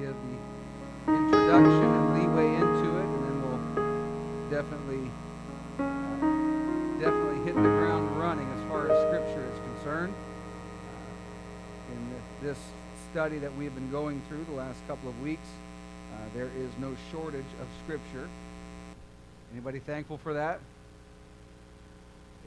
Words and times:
give 0.00 0.16
the 1.06 1.12
introduction 1.12 1.84
and 1.84 2.14
leeway 2.14 2.54
into 2.54 2.96
it, 2.96 3.04
and 3.04 3.22
then 3.24 3.36
we'll 3.44 4.50
definitely, 4.50 5.10
uh, 5.78 7.00
definitely 7.00 7.44
hit 7.44 7.54
the 7.54 7.60
ground 7.60 8.18
running 8.18 8.50
as 8.50 8.68
far 8.68 8.90
as 8.90 8.98
Scripture 9.08 9.44
is 9.44 9.58
concerned. 9.74 10.14
Uh, 10.88 11.92
in 11.92 12.46
this 12.46 12.58
study 13.10 13.38
that 13.38 13.54
we 13.56 13.64
have 13.64 13.74
been 13.74 13.90
going 13.90 14.22
through 14.28 14.44
the 14.44 14.52
last 14.52 14.78
couple 14.88 15.10
of 15.10 15.20
weeks, 15.20 15.48
uh, 16.14 16.16
there 16.34 16.48
is 16.56 16.70
no 16.78 16.96
shortage 17.12 17.44
of 17.60 17.66
Scripture. 17.84 18.28
Anybody 19.52 19.80
thankful 19.80 20.16
for 20.16 20.32
that? 20.32 20.60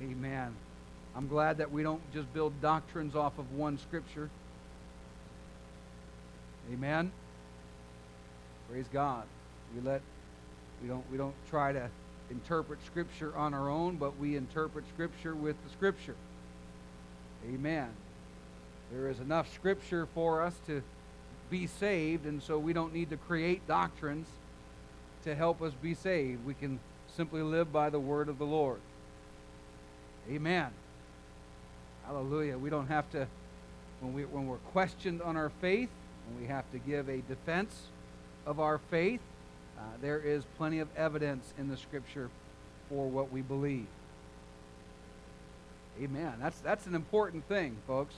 Amen. 0.02 0.56
I'm 1.16 1.28
glad 1.28 1.60
that 1.60 1.72
we 1.72 1.84
don't 1.84 2.02
just 2.14 2.34
build 2.34 2.60
doctrines 2.62 3.16
off 3.16 3.38
of 3.38 3.54
one 3.54 3.78
Scripture. 3.78 4.32
Amen. 6.72 7.12
Praise 8.74 8.90
God. 8.92 9.26
We 9.76 9.88
let 9.88 10.02
we 10.82 10.88
don't 10.88 11.04
we 11.12 11.16
don't 11.16 11.36
try 11.48 11.74
to 11.74 11.92
interpret 12.32 12.84
scripture 12.84 13.32
on 13.38 13.54
our 13.54 13.70
own, 13.70 13.98
but 13.98 14.18
we 14.18 14.36
interpret 14.36 14.84
scripture 14.92 15.36
with 15.36 15.56
the 15.64 15.70
scripture. 15.70 16.16
Amen. 17.54 17.90
There 18.92 19.12
is 19.12 19.20
enough 19.20 19.54
scripture 19.54 20.08
for 20.16 20.42
us 20.42 20.56
to 20.66 20.82
be 21.52 21.68
saved, 21.68 22.26
and 22.26 22.42
so 22.42 22.58
we 22.58 22.74
don't 22.74 22.96
need 22.96 23.12
to 23.12 23.18
create 23.18 23.68
doctrines 23.68 24.26
to 25.24 25.36
help 25.36 25.62
us 25.62 25.74
be 25.80 25.94
saved. 25.94 26.44
We 26.44 26.56
can 26.56 26.80
simply 27.16 27.44
live 27.44 27.72
by 27.72 27.92
the 27.92 28.00
word 28.00 28.28
of 28.28 28.40
the 28.40 28.46
Lord. 28.48 28.80
Amen. 30.32 30.72
Hallelujah. 32.08 32.58
We 32.58 32.72
don't 32.72 32.88
have 32.88 33.08
to 33.12 33.28
when 34.02 34.16
we 34.16 34.26
when 34.26 34.48
we're 34.48 34.58
questioned 34.72 35.22
on 35.22 35.38
our 35.38 35.52
faith, 35.62 35.90
when 36.28 36.42
we 36.42 36.48
have 36.48 36.66
to 36.72 36.80
give 36.80 37.08
a 37.08 37.22
defense 37.30 37.76
of 38.46 38.60
our 38.60 38.78
faith, 38.78 39.22
uh, 39.78 39.82
there 40.02 40.20
is 40.20 40.44
plenty 40.58 40.80
of 40.80 40.88
evidence 40.96 41.54
in 41.58 41.70
the 41.70 41.78
Scripture 41.78 42.30
for 42.90 43.08
what 43.08 43.32
we 43.32 43.42
believe. 43.42 43.88
Amen. 46.02 46.34
That's, 46.40 46.60
that's 46.60 46.86
an 46.88 46.96
important 46.96 47.48
thing, 47.48 47.78
folks. 47.88 48.16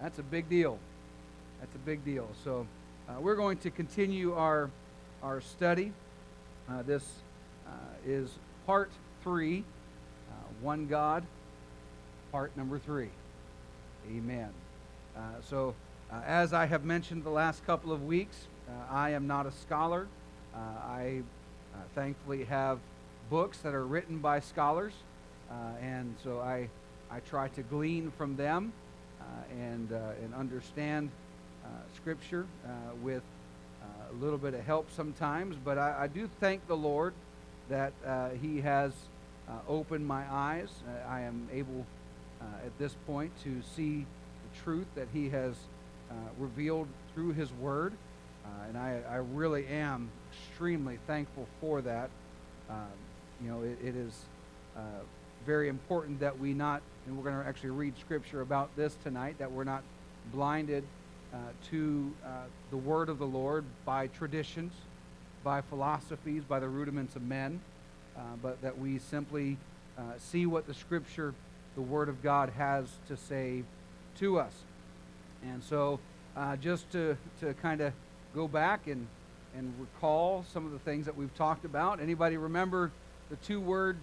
That's 0.00 0.18
a 0.18 0.22
big 0.22 0.48
deal. 0.48 0.78
That's 1.60 1.74
a 1.74 1.78
big 1.78 2.04
deal. 2.04 2.28
So 2.44 2.66
uh, 3.08 3.20
we're 3.20 3.36
going 3.36 3.58
to 3.58 3.70
continue 3.70 4.34
our, 4.34 4.70
our 5.22 5.40
study. 5.40 5.92
Uh, 6.68 6.82
this 6.82 7.04
uh, 7.66 7.70
is 8.06 8.30
part 8.66 8.90
three, 9.22 9.64
uh, 10.30 10.34
One 10.60 10.86
God, 10.86 11.24
part 12.30 12.56
number 12.56 12.78
three. 12.78 13.10
Amen. 14.08 14.48
Uh, 15.16 15.20
so, 15.48 15.74
as 16.24 16.52
I 16.52 16.66
have 16.66 16.84
mentioned 16.84 17.24
the 17.24 17.30
last 17.30 17.64
couple 17.66 17.92
of 17.92 18.04
weeks, 18.04 18.46
uh, 18.72 18.94
I 18.94 19.10
am 19.10 19.26
not 19.26 19.46
a 19.46 19.52
scholar. 19.52 20.06
Uh, 20.54 20.58
I 20.58 21.22
uh, 21.74 21.78
thankfully 21.94 22.44
have 22.44 22.78
books 23.30 23.58
that 23.58 23.74
are 23.74 23.84
written 23.86 24.18
by 24.18 24.40
scholars, 24.40 24.92
uh, 25.50 25.54
and 25.80 26.14
so 26.22 26.40
I, 26.40 26.68
I 27.10 27.20
try 27.20 27.48
to 27.48 27.62
glean 27.62 28.12
from 28.16 28.36
them 28.36 28.72
uh, 29.20 29.24
and, 29.60 29.92
uh, 29.92 29.98
and 30.22 30.34
understand 30.34 31.10
Scripture 31.94 32.46
with 33.02 33.22
a 34.10 34.14
little 34.22 34.38
bit 34.38 34.52
of 34.52 34.64
help 34.64 34.88
sometimes. 34.96 35.56
But 35.64 35.78
I, 35.78 36.02
I 36.02 36.06
do 36.08 36.28
thank 36.40 36.66
the 36.66 36.76
Lord 36.76 37.14
that 37.68 37.92
He 38.40 38.60
has 38.60 38.92
opened 39.68 40.06
my 40.06 40.24
eyes. 40.30 40.68
I 41.08 41.20
am 41.20 41.48
able 41.52 41.86
at 42.64 42.76
this 42.78 42.96
point 43.06 43.30
to 43.44 43.62
see 43.76 43.98
the 44.00 44.60
truth 44.64 44.86
that 44.96 45.06
He 45.12 45.28
has 45.30 45.54
uh, 46.10 46.14
revealed 46.38 46.88
through 47.14 47.32
His 47.32 47.52
Word. 47.52 47.92
Uh, 48.44 48.68
and 48.68 48.78
I, 48.78 49.00
I 49.08 49.16
really 49.16 49.66
am 49.66 50.10
extremely 50.32 50.98
thankful 51.06 51.46
for 51.60 51.80
that. 51.82 52.10
Um, 52.68 52.86
you 53.42 53.50
know, 53.50 53.62
it, 53.62 53.78
it 53.84 53.96
is 53.96 54.12
uh, 54.76 54.80
very 55.44 55.68
important 55.68 56.20
that 56.20 56.38
we 56.38 56.54
not, 56.54 56.82
and 57.06 57.16
we're 57.16 57.24
going 57.24 57.42
to 57.42 57.48
actually 57.48 57.70
read 57.70 57.94
scripture 57.98 58.40
about 58.40 58.74
this 58.76 58.96
tonight, 59.02 59.36
that 59.38 59.50
we're 59.50 59.64
not 59.64 59.82
blinded 60.32 60.84
uh, 61.32 61.36
to 61.70 62.12
uh, 62.24 62.28
the 62.70 62.76
word 62.76 63.08
of 63.08 63.18
the 63.18 63.26
Lord 63.26 63.64
by 63.84 64.06
traditions, 64.08 64.72
by 65.42 65.60
philosophies, 65.60 66.44
by 66.44 66.60
the 66.60 66.68
rudiments 66.68 67.16
of 67.16 67.22
men, 67.22 67.60
uh, 68.16 68.20
but 68.40 68.60
that 68.62 68.78
we 68.78 68.98
simply 68.98 69.56
uh, 69.98 70.02
see 70.18 70.46
what 70.46 70.66
the 70.66 70.74
scripture, 70.74 71.34
the 71.74 71.82
word 71.82 72.08
of 72.08 72.22
God, 72.22 72.50
has 72.50 72.86
to 73.08 73.16
say 73.16 73.64
to 74.18 74.38
us. 74.38 74.52
And 75.42 75.62
so, 75.62 75.98
just 76.60 76.90
to, 76.92 77.16
to 77.40 77.52
kind 77.54 77.80
of 77.80 77.92
go 78.34 78.48
back 78.48 78.86
and, 78.86 79.06
and 79.56 79.72
recall 79.78 80.44
some 80.52 80.66
of 80.66 80.72
the 80.72 80.78
things 80.78 81.06
that 81.06 81.16
we've 81.16 81.34
talked 81.36 81.64
about. 81.64 82.00
Anybody 82.00 82.36
remember 82.36 82.90
the 83.30 83.36
two 83.36 83.60
word 83.60 83.96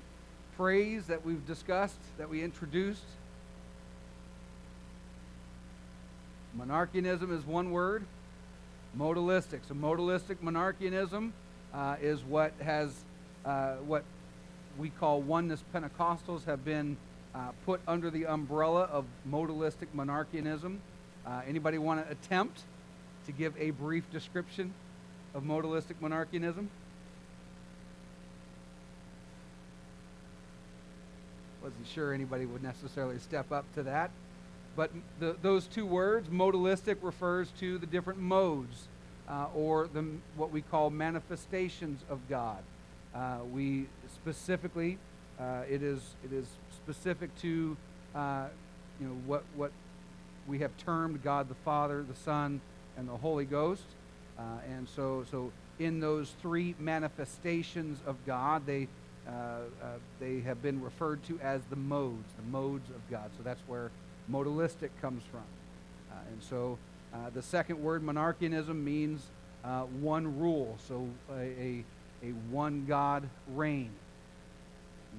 phrase 0.56 1.06
that 1.08 1.26
we've 1.26 1.46
discussed, 1.46 2.00
that 2.18 2.30
we 2.30 2.44
introduced? 2.44 3.04
Monarchianism 6.58 7.32
is 7.32 7.46
one 7.46 7.72
word. 7.72 8.04
Modalistic. 8.98 9.60
So 9.68 9.76
modalistic 9.76 10.38
monarchianism 10.44 11.32
uh, 11.74 11.96
is 12.02 12.24
what 12.24 12.54
has 12.60 12.92
uh, 13.46 13.76
what 13.86 14.04
we 14.78 14.90
call 14.90 15.22
oneness 15.22 15.64
Pentecostals 15.74 16.46
have 16.46 16.66
been 16.66 16.98
uh, 17.36 17.50
put 17.66 17.82
under 17.88 18.10
the 18.10 18.26
umbrella 18.26 18.84
of 18.92 19.06
modalistic 19.30 19.88
monarchianism. 19.96 20.78
Uh, 21.26 21.42
anybody 21.48 21.78
want 21.78 22.04
to 22.04 22.12
attempt 22.12 22.62
to 23.26 23.32
give 23.32 23.54
a 23.58 23.72
brief 23.72 24.10
description 24.12 24.74
of 25.34 25.44
modalistic 25.44 25.96
monarchianism? 26.02 26.68
Wasn't 31.62 31.88
sure 31.94 32.14
anybody 32.14 32.46
would 32.46 32.64
necessarily 32.64 33.20
step 33.20 33.52
up 33.52 33.66
to 33.76 33.84
that. 33.84 34.12
But 34.76 34.92
the, 35.20 35.36
those 35.42 35.68
two 35.68 35.86
words, 35.86 36.30
modalistic, 36.30 36.98
refers 37.02 37.50
to 37.60 37.78
the 37.78 37.86
different 37.86 38.20
modes 38.20 38.88
uh, 39.28 39.48
or 39.54 39.90
the, 39.94 40.06
what 40.36 40.52
we 40.52 40.62
call 40.62 40.90
manifestations 40.90 42.02
of 42.10 42.20
God. 42.30 42.60
Uh, 43.14 43.40
we 43.52 43.88
specifically, 44.16 44.98
uh, 45.40 45.64
it, 45.70 45.84
is, 45.84 46.16
it 46.24 46.32
is 46.32 46.46
specific 46.72 47.36
to 47.42 47.76
uh, 48.16 48.46
you 49.00 49.08
know, 49.08 49.16
what, 49.26 49.44
what 49.56 49.72
we 50.48 50.60
have 50.60 50.76
termed 50.78 51.24
God 51.24 51.50
the 51.50 51.56
Father, 51.56 52.04
the 52.04 52.16
Son, 52.16 52.62
and 53.00 53.08
the 53.08 53.18
Holy 53.18 53.46
Ghost. 53.46 53.84
Uh, 54.38 54.42
and 54.70 54.88
so, 54.96 55.26
so 55.32 55.52
in 55.80 56.00
those 56.00 56.36
three 56.42 56.76
manifestations 56.80 58.00
of 58.06 58.18
God, 58.26 58.66
they, 58.66 58.88
uh, 59.28 59.32
uh, 59.32 59.86
they 60.20 60.42
have 60.42 60.62
been 60.62 60.82
referred 60.84 61.24
to 61.24 61.40
as 61.42 61.62
the 61.70 61.76
modes, 61.76 62.28
the 62.36 62.52
modes 62.52 62.90
of 62.90 63.10
God. 63.10 63.32
So 63.38 63.44
that's 63.44 63.62
where 63.68 63.90
modalistic 64.30 64.90
comes 65.02 65.24
from. 65.32 65.44
Uh, 66.12 66.16
and 66.32 66.44
so 66.44 66.78
uh, 67.14 67.30
the 67.34 67.42
second 67.42 67.82
word, 67.82 68.04
monarchianism, 68.04 68.84
means 68.84 69.22
uh, 69.64 69.84
one 69.84 70.38
rule, 70.38 70.78
so 70.88 71.08
a, 71.32 71.42
a, 71.42 71.84
a 72.24 72.30
one 72.52 72.86
God 72.86 73.28
reign. 73.56 73.92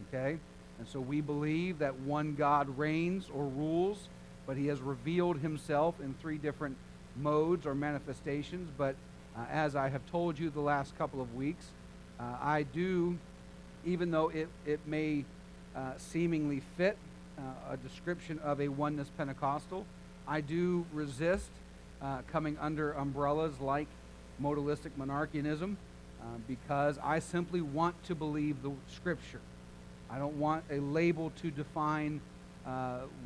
Okay? 0.08 0.38
And 0.78 0.88
so 0.88 1.00
we 1.00 1.20
believe 1.20 1.78
that 1.78 1.98
one 2.00 2.34
God 2.34 2.78
reigns 2.78 3.28
or 3.34 3.44
rules, 3.44 4.08
but 4.46 4.56
he 4.56 4.66
has 4.66 4.80
revealed 4.80 5.38
himself 5.38 5.94
in 6.00 6.14
three 6.20 6.38
different 6.38 6.76
modes 7.22 7.66
or 7.66 7.74
manifestations, 7.74 8.70
but 8.76 8.94
uh, 9.36 9.44
as 9.50 9.76
I 9.76 9.88
have 9.88 10.04
told 10.10 10.38
you 10.38 10.50
the 10.50 10.60
last 10.60 10.96
couple 10.98 11.20
of 11.20 11.34
weeks, 11.34 11.66
uh, 12.18 12.36
I 12.40 12.64
do, 12.64 13.18
even 13.84 14.10
though 14.10 14.28
it, 14.28 14.48
it 14.66 14.80
may 14.86 15.24
uh, 15.74 15.92
seemingly 15.96 16.62
fit 16.76 16.96
uh, 17.38 17.72
a 17.72 17.76
description 17.76 18.38
of 18.40 18.60
a 18.60 18.68
oneness 18.68 19.08
Pentecostal, 19.16 19.86
I 20.26 20.40
do 20.40 20.84
resist 20.92 21.50
uh, 22.02 22.18
coming 22.30 22.58
under 22.60 22.92
umbrellas 22.92 23.60
like 23.60 23.88
modalistic 24.42 24.90
monarchianism 24.98 25.76
uh, 26.20 26.24
because 26.48 26.98
I 27.02 27.18
simply 27.18 27.60
want 27.60 28.02
to 28.04 28.14
believe 28.14 28.62
the 28.62 28.72
Scripture. 28.88 29.40
I 30.10 30.18
don't 30.18 30.38
want 30.38 30.64
a 30.70 30.80
label 30.80 31.32
to 31.42 31.50
define 31.50 32.20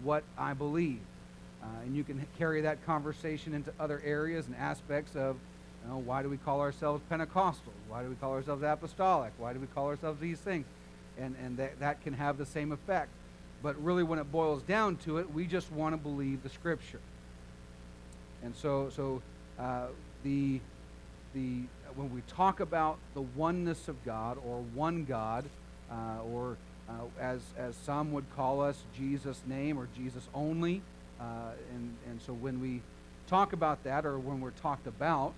what 0.03 0.23
I 0.39 0.55
believe. 0.55 1.01
Uh, 1.65 1.85
and 1.85 1.97
you 1.97 2.05
can 2.05 2.25
carry 2.39 2.61
that 2.61 2.85
conversation 2.85 3.55
into 3.55 3.73
other 3.81 4.03
areas 4.05 4.47
and 4.47 4.55
aspects 4.57 5.17
of 5.17 5.37
you 5.83 5.91
know, 5.91 5.99
why 5.99 6.23
do 6.23 6.29
we 6.29 6.37
call 6.37 6.61
ourselves 6.61 7.03
Pentecostal? 7.09 7.73
Why 7.89 8.03
do 8.03 8.09
we 8.09 8.15
call 8.17 8.33
ourselves 8.33 8.63
apostolic? 8.63 9.33
Why 9.39 9.53
do 9.53 9.61
we 9.61 9.67
call 9.67 9.87
ourselves 9.89 10.21
these 10.21 10.39
things? 10.39 10.67
And, 11.19 11.35
and 11.43 11.57
that, 11.57 11.81
that 11.81 12.03
can 12.03 12.13
have 12.15 12.39
the 12.39 12.47
same 12.47 12.73
effect. 12.73 13.09
But 13.63 13.83
really, 13.83 14.03
when 14.03 14.19
it 14.19 14.31
boils 14.31 14.63
down 14.63 14.97
to 14.99 15.19
it, 15.19 15.33
we 15.33 15.47
just 15.47 15.73
want 15.73 15.95
to 15.95 15.97
believe 15.97 16.43
the 16.43 16.49
Scripture. 16.49 17.01
And 18.43 18.55
so, 18.55 18.91
so 18.95 19.23
uh, 19.59 19.87
the, 20.23 20.61
the, 21.35 21.61
when 21.95 22.13
we 22.15 22.21
talk 22.29 22.61
about 22.61 22.99
the 23.15 23.23
oneness 23.23 23.89
of 23.89 24.05
God 24.05 24.39
or 24.45 24.63
one 24.75 25.05
God, 25.05 25.45
uh, 25.91 26.23
or 26.31 26.57
uh, 26.89 26.93
as, 27.21 27.41
as 27.57 27.75
some 27.77 28.13
would 28.13 28.25
call 28.37 28.61
us, 28.61 28.83
Jesus' 28.97 29.41
name 29.47 29.79
or 29.79 29.89
Jesus 29.97 30.29
only, 30.35 30.83
uh, 31.21 31.25
and, 31.75 31.97
and 32.09 32.21
so 32.21 32.33
when 32.33 32.61
we 32.61 32.81
talk 33.27 33.53
about 33.53 33.83
that, 33.85 34.05
or 34.05 34.19
when 34.19 34.41
we're 34.41 34.59
talked 34.63 34.87
about, 34.87 35.33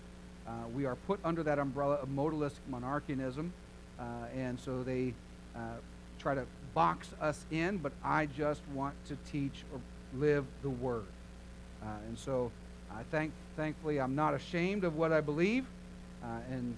Uh, 0.46 0.52
we 0.76 0.86
are 0.86 0.96
put 1.08 1.18
under 1.24 1.42
that 1.42 1.58
umbrella 1.58 1.98
of 1.98 2.08
modalistic 2.08 2.62
monarchianism, 2.70 3.50
uh, 3.98 4.04
and 4.46 4.60
so 4.60 4.84
they 4.84 5.12
uh, 5.56 5.80
try 6.22 6.36
to 6.36 6.46
box 6.72 7.10
us 7.20 7.44
in, 7.50 7.78
but 7.82 7.92
I 8.04 8.26
just 8.26 8.62
want 8.72 8.94
to 9.08 9.16
teach 9.32 9.64
or 9.72 9.80
live 10.14 10.44
the 10.62 10.70
Word. 10.70 11.10
Uh, 11.82 12.08
and 12.08 12.16
so 12.16 12.52
I 12.92 13.02
thank, 13.10 13.32
thankfully, 13.56 13.98
I'm 13.98 14.14
not 14.14 14.34
ashamed 14.34 14.84
of 14.84 14.94
what 14.94 15.10
I 15.10 15.20
believe, 15.20 15.64
and 16.52 16.76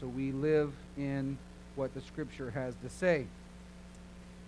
so 0.00 0.06
we 0.06 0.30
live 0.30 0.70
in 0.96 1.36
what 1.76 1.90
the 1.94 2.00
Scripture 2.00 2.50
has 2.50 2.74
to 2.82 2.88
say. 2.88 3.26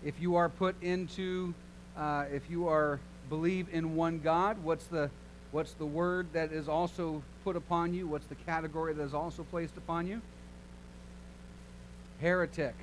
If 0.04 0.20
you 0.20 0.36
are 0.36 0.48
put 0.48 0.74
into, 0.82 1.52
if 2.30 2.48
you 2.48 2.68
are 2.68 3.00
believe 3.28 3.68
in 3.72 3.96
one 3.96 4.20
God, 4.20 4.62
what's 4.62 4.86
the 4.86 5.10
What's 5.52 5.72
the 5.72 5.86
word 5.86 6.26
that 6.32 6.52
is 6.52 6.68
also 6.68 7.22
put 7.44 7.56
upon 7.56 7.94
you? 7.94 8.06
What's 8.06 8.26
the 8.26 8.34
category 8.34 8.92
that 8.92 9.02
is 9.02 9.14
also 9.14 9.42
placed 9.44 9.76
upon 9.78 10.06
you? 10.06 10.20
Heretic. 12.20 12.74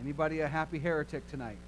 Anybody 0.00 0.40
a 0.40 0.48
happy 0.48 0.78
heretic 0.78 1.28
tonight? 1.28 1.58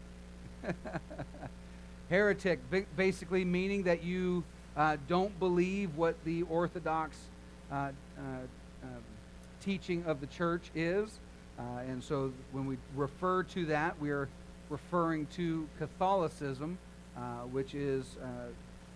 heretic, 2.08 2.60
basically 2.96 3.44
meaning 3.44 3.82
that 3.82 4.04
you 4.04 4.42
uh, 4.76 4.96
don't 5.08 5.38
believe 5.38 5.96
what 5.96 6.14
the 6.24 6.44
Orthodox 6.44 7.16
uh, 7.70 7.74
uh, 7.74 7.90
um, 8.84 9.02
teaching 9.60 10.04
of 10.06 10.20
the 10.20 10.26
church 10.28 10.70
is. 10.74 11.10
Uh, 11.58 11.62
and 11.88 12.02
so 12.02 12.32
when 12.52 12.64
we 12.64 12.78
refer 12.96 13.42
to 13.42 13.66
that, 13.66 14.00
we 14.00 14.10
are 14.10 14.28
referring 14.70 15.26
to 15.36 15.68
Catholicism, 15.78 16.78
which 17.50 17.74
is, 17.74 18.16
uh, 18.22 18.26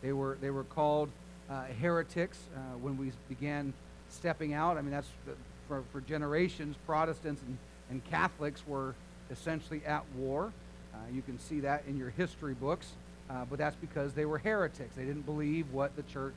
they, 0.03 0.13
were, 0.13 0.39
they 0.41 0.51
were 0.51 0.65
called 0.65 1.09
uh, 1.51 1.65
heretics 1.81 2.39
uh, 2.55 2.77
when 2.79 2.97
we 2.97 3.13
began 3.29 3.73
stepping 4.09 4.55
out. 4.55 4.77
I 4.77 4.83
mean, 4.83 4.91
that's 4.91 5.11
for, 5.69 5.83
for 5.93 6.01
generations, 6.01 6.77
Protestants 6.87 7.43
and, 7.43 7.59
and 7.91 8.05
Catholics 8.05 8.63
were 8.67 8.95
essentially 9.31 9.83
at 9.87 10.05
war. 10.17 10.53
Uh, 10.95 10.99
you 11.13 11.23
can 11.23 11.39
see 11.39 11.61
that 11.61 11.85
in 11.87 11.97
your 11.97 12.11
history 12.11 12.55
books, 12.55 12.93
uh, 13.29 13.45
but 13.49 13.59
that's 13.59 13.77
because 13.77 14.13
they 14.15 14.25
were 14.25 14.39
heretics. 14.39 14.95
They 14.97 15.05
didn't 15.05 15.27
believe 15.27 15.73
what 15.73 15.95
the 15.97 16.03
church 16.05 16.37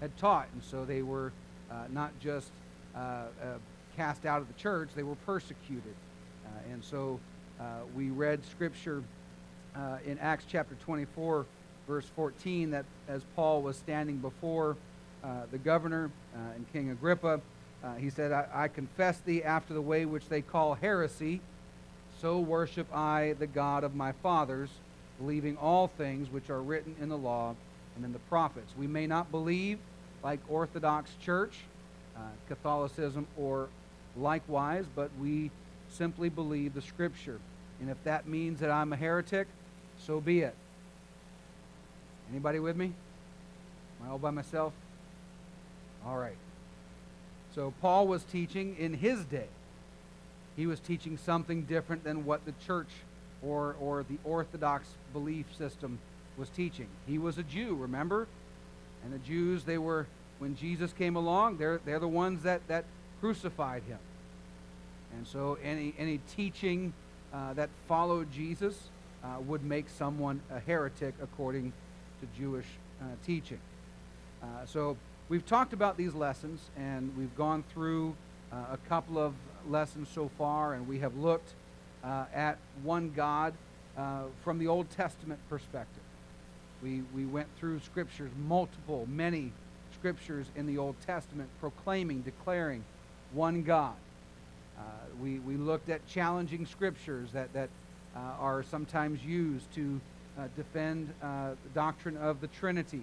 had 0.00 0.16
taught, 0.16 0.48
and 0.52 0.62
so 0.62 0.84
they 0.84 1.02
were 1.02 1.32
uh, 1.70 1.84
not 1.90 2.18
just 2.18 2.50
uh, 2.96 3.26
cast 3.96 4.26
out 4.26 4.40
of 4.40 4.48
the 4.48 4.54
church, 4.54 4.90
they 4.94 5.02
were 5.02 5.16
persecuted. 5.26 5.94
and 6.70 6.82
so 6.82 7.20
we 7.94 8.10
read 8.10 8.44
scripture 8.44 9.02
in 10.04 10.18
Acts 10.18 10.44
chapter 10.48 10.74
24 10.84 11.46
verse 11.86 12.06
14 12.14 12.70
that 12.70 12.84
as 13.08 13.22
Paul 13.34 13.62
was 13.62 13.76
standing 13.76 14.18
before 14.18 14.76
uh, 15.24 15.42
the 15.50 15.58
governor 15.58 16.10
uh, 16.34 16.54
and 16.54 16.70
King 16.72 16.90
Agrippa, 16.90 17.40
uh, 17.82 17.94
he 17.94 18.10
said, 18.10 18.32
I, 18.32 18.46
I 18.52 18.68
confess 18.68 19.18
thee 19.18 19.42
after 19.42 19.74
the 19.74 19.80
way 19.80 20.04
which 20.04 20.28
they 20.28 20.40
call 20.40 20.74
heresy, 20.74 21.40
so 22.20 22.38
worship 22.38 22.86
I 22.94 23.34
the 23.38 23.46
God 23.46 23.84
of 23.84 23.94
my 23.94 24.12
fathers, 24.12 24.70
believing 25.18 25.56
all 25.56 25.88
things 25.88 26.30
which 26.30 26.50
are 26.50 26.62
written 26.62 26.94
in 27.00 27.08
the 27.08 27.18
law 27.18 27.54
and 27.96 28.04
in 28.04 28.12
the 28.12 28.18
prophets. 28.20 28.72
We 28.78 28.86
may 28.86 29.06
not 29.06 29.30
believe 29.30 29.78
like 30.22 30.40
Orthodox 30.48 31.10
Church, 31.20 31.58
uh, 32.16 32.20
Catholicism, 32.48 33.26
or 33.36 33.68
likewise, 34.16 34.84
but 34.94 35.10
we 35.20 35.50
simply 35.90 36.28
believe 36.28 36.74
the 36.74 36.82
Scripture. 36.82 37.40
And 37.80 37.90
if 37.90 38.02
that 38.04 38.28
means 38.28 38.60
that 38.60 38.70
I'm 38.70 38.92
a 38.92 38.96
heretic, 38.96 39.48
so 40.06 40.20
be 40.20 40.40
it. 40.40 40.54
Anybody 42.30 42.58
with 42.58 42.76
me? 42.76 42.92
Am 44.00 44.08
I 44.08 44.10
all 44.10 44.18
by 44.18 44.30
myself? 44.30 44.72
All 46.06 46.16
right. 46.16 46.36
So 47.54 47.72
Paul 47.80 48.06
was 48.06 48.24
teaching 48.24 48.76
in 48.78 48.94
his 48.94 49.24
day. 49.24 49.48
He 50.56 50.66
was 50.66 50.80
teaching 50.80 51.16
something 51.18 51.62
different 51.62 52.04
than 52.04 52.24
what 52.24 52.44
the 52.44 52.54
church 52.66 52.88
or, 53.42 53.76
or 53.80 54.04
the 54.08 54.18
Orthodox 54.24 54.88
belief 55.12 55.46
system 55.56 55.98
was 56.36 56.48
teaching. 56.50 56.86
He 57.06 57.18
was 57.18 57.38
a 57.38 57.42
Jew, 57.42 57.74
remember? 57.74 58.26
And 59.04 59.12
the 59.12 59.18
Jews, 59.18 59.64
they 59.64 59.78
were, 59.78 60.06
when 60.38 60.56
Jesus 60.56 60.92
came 60.92 61.16
along, 61.16 61.58
they're, 61.58 61.80
they're 61.84 61.98
the 61.98 62.08
ones 62.08 62.42
that, 62.44 62.66
that 62.68 62.84
crucified 63.20 63.82
him. 63.84 63.98
And 65.16 65.26
so 65.26 65.58
any, 65.62 65.94
any 65.98 66.20
teaching 66.34 66.92
uh, 67.32 67.52
that 67.54 67.68
followed 67.86 68.32
Jesus 68.32 68.88
uh, 69.24 69.40
would 69.46 69.64
make 69.64 69.88
someone 69.88 70.40
a 70.50 70.60
heretic 70.60 71.14
according 71.22 71.72
to 72.20 72.40
Jewish 72.40 72.66
uh, 73.00 73.04
teaching. 73.24 73.60
Uh, 74.42 74.46
so 74.66 74.96
we've 75.28 75.46
talked 75.46 75.72
about 75.72 75.96
these 75.96 76.14
lessons, 76.14 76.60
and 76.76 77.16
we've 77.16 77.34
gone 77.36 77.64
through 77.72 78.14
uh, 78.52 78.56
a 78.72 78.76
couple 78.88 79.18
of 79.18 79.34
lessons 79.68 80.08
so 80.12 80.30
far, 80.38 80.74
and 80.74 80.86
we 80.86 80.98
have 80.98 81.16
looked 81.16 81.54
uh, 82.04 82.24
at 82.34 82.58
one 82.82 83.12
God 83.14 83.54
uh, 83.96 84.22
from 84.42 84.58
the 84.58 84.66
Old 84.66 84.90
Testament 84.90 85.40
perspective. 85.48 86.02
We, 86.82 87.02
we 87.14 87.24
went 87.24 87.46
through 87.58 87.80
scriptures, 87.80 88.30
multiple, 88.46 89.06
many 89.08 89.52
scriptures 89.94 90.46
in 90.56 90.66
the 90.66 90.78
Old 90.78 90.96
Testament 91.06 91.48
proclaiming, 91.60 92.22
declaring 92.22 92.84
one 93.32 93.62
God. 93.62 93.94
We, 95.20 95.38
we 95.38 95.56
looked 95.56 95.90
at 95.90 96.04
challenging 96.08 96.66
scriptures 96.66 97.30
that, 97.32 97.52
that 97.52 97.68
uh, 98.14 98.18
are 98.40 98.62
sometimes 98.62 99.22
used 99.24 99.72
to 99.74 100.00
uh, 100.38 100.48
defend 100.56 101.12
uh, 101.22 101.50
the 101.62 101.70
doctrine 101.74 102.16
of 102.16 102.40
the 102.40 102.46
Trinity. 102.48 103.02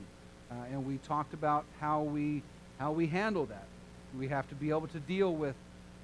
Uh, 0.52 0.56
and 0.72 0.86
we 0.86 0.98
talked 0.98 1.34
about 1.34 1.66
how 1.80 2.02
we, 2.02 2.42
how 2.80 2.92
we 2.92 3.08
handle 3.08 3.46
that. 3.46 3.66
We 4.18 4.28
have 4.30 4.48
to 4.50 4.56
be 4.56 4.70
able 4.70 4.88
to 4.88 5.00
deal 5.00 5.34
with, 5.34 5.56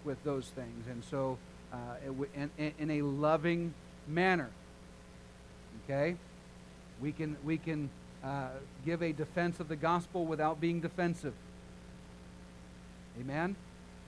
with 0.03 0.23
those 0.23 0.47
things. 0.49 0.87
And 0.87 1.03
so, 1.09 1.37
in, 2.35 2.49
in, 2.57 2.73
in 2.79 2.91
a 2.91 3.01
loving 3.01 3.73
manner. 4.07 4.49
Okay? 5.83 6.15
We 7.01 7.11
can, 7.11 7.35
we 7.43 7.57
can 7.57 7.89
uh, 8.23 8.49
give 8.85 9.01
a 9.01 9.11
defense 9.11 9.59
of 9.59 9.67
the 9.67 9.75
gospel 9.75 10.25
without 10.25 10.59
being 10.59 10.81
defensive. 10.81 11.33
Amen? 13.19 13.55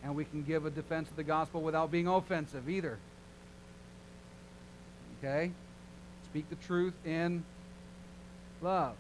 And 0.04 0.16
we 0.16 0.26
can 0.26 0.44
give 0.44 0.66
a 0.66 0.70
defense 0.70 1.10
of 1.10 1.16
the 1.16 1.24
gospel 1.24 1.62
without 1.62 1.92
being 1.92 2.08
offensive 2.08 2.70
either. 2.70 2.98
Okay? 5.24 5.52
Speak 6.26 6.50
the 6.50 6.56
truth 6.56 6.94
in 7.06 7.44
love. 8.62 8.96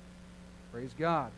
Praise 0.71 0.91
God. 0.97 1.31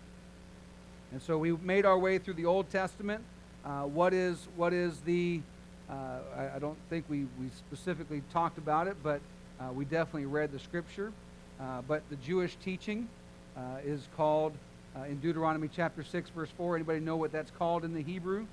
And 1.11 1.21
so 1.21 1.37
we 1.37 1.51
made 1.51 1.85
our 1.85 1.97
way 1.97 2.17
through 2.19 2.35
the 2.35 2.45
Old 2.45 2.69
Testament. 2.69 3.23
Uh, 3.65 3.83
what 3.83 4.13
is 4.13 4.47
what 4.55 4.73
is 4.73 4.99
the? 5.01 5.41
Uh, 5.89 6.19
I, 6.37 6.55
I, 6.55 6.59
don't 6.59 6.77
think 6.89 7.05
we, 7.09 7.25
we 7.39 7.49
specifically 7.57 8.21
talked 8.31 8.59
about 8.59 8.87
it, 8.87 8.95
but 9.01 9.21
uh, 9.59 9.71
we 9.73 9.85
definitely 9.85 10.27
read 10.27 10.51
the 10.51 10.59
scripture. 10.59 11.11
Uh, 11.59 11.81
but 11.87 12.03
the 12.11 12.15
Jewish 12.17 12.55
teaching 12.63 13.09
uh, 13.57 13.77
is 13.83 14.07
called 14.15 14.53
uh, 14.95 15.05
in 15.05 15.19
Deuteronomy 15.19 15.67
chapter 15.75 16.03
six, 16.03 16.29
verse 16.29 16.49
four. 16.57 16.75
Anybody 16.75 16.99
know 16.99 17.17
what 17.17 17.31
that's 17.31 17.51
called 17.51 17.83
in 17.83 17.93
the 17.93 18.03
Hebrew? 18.03 18.45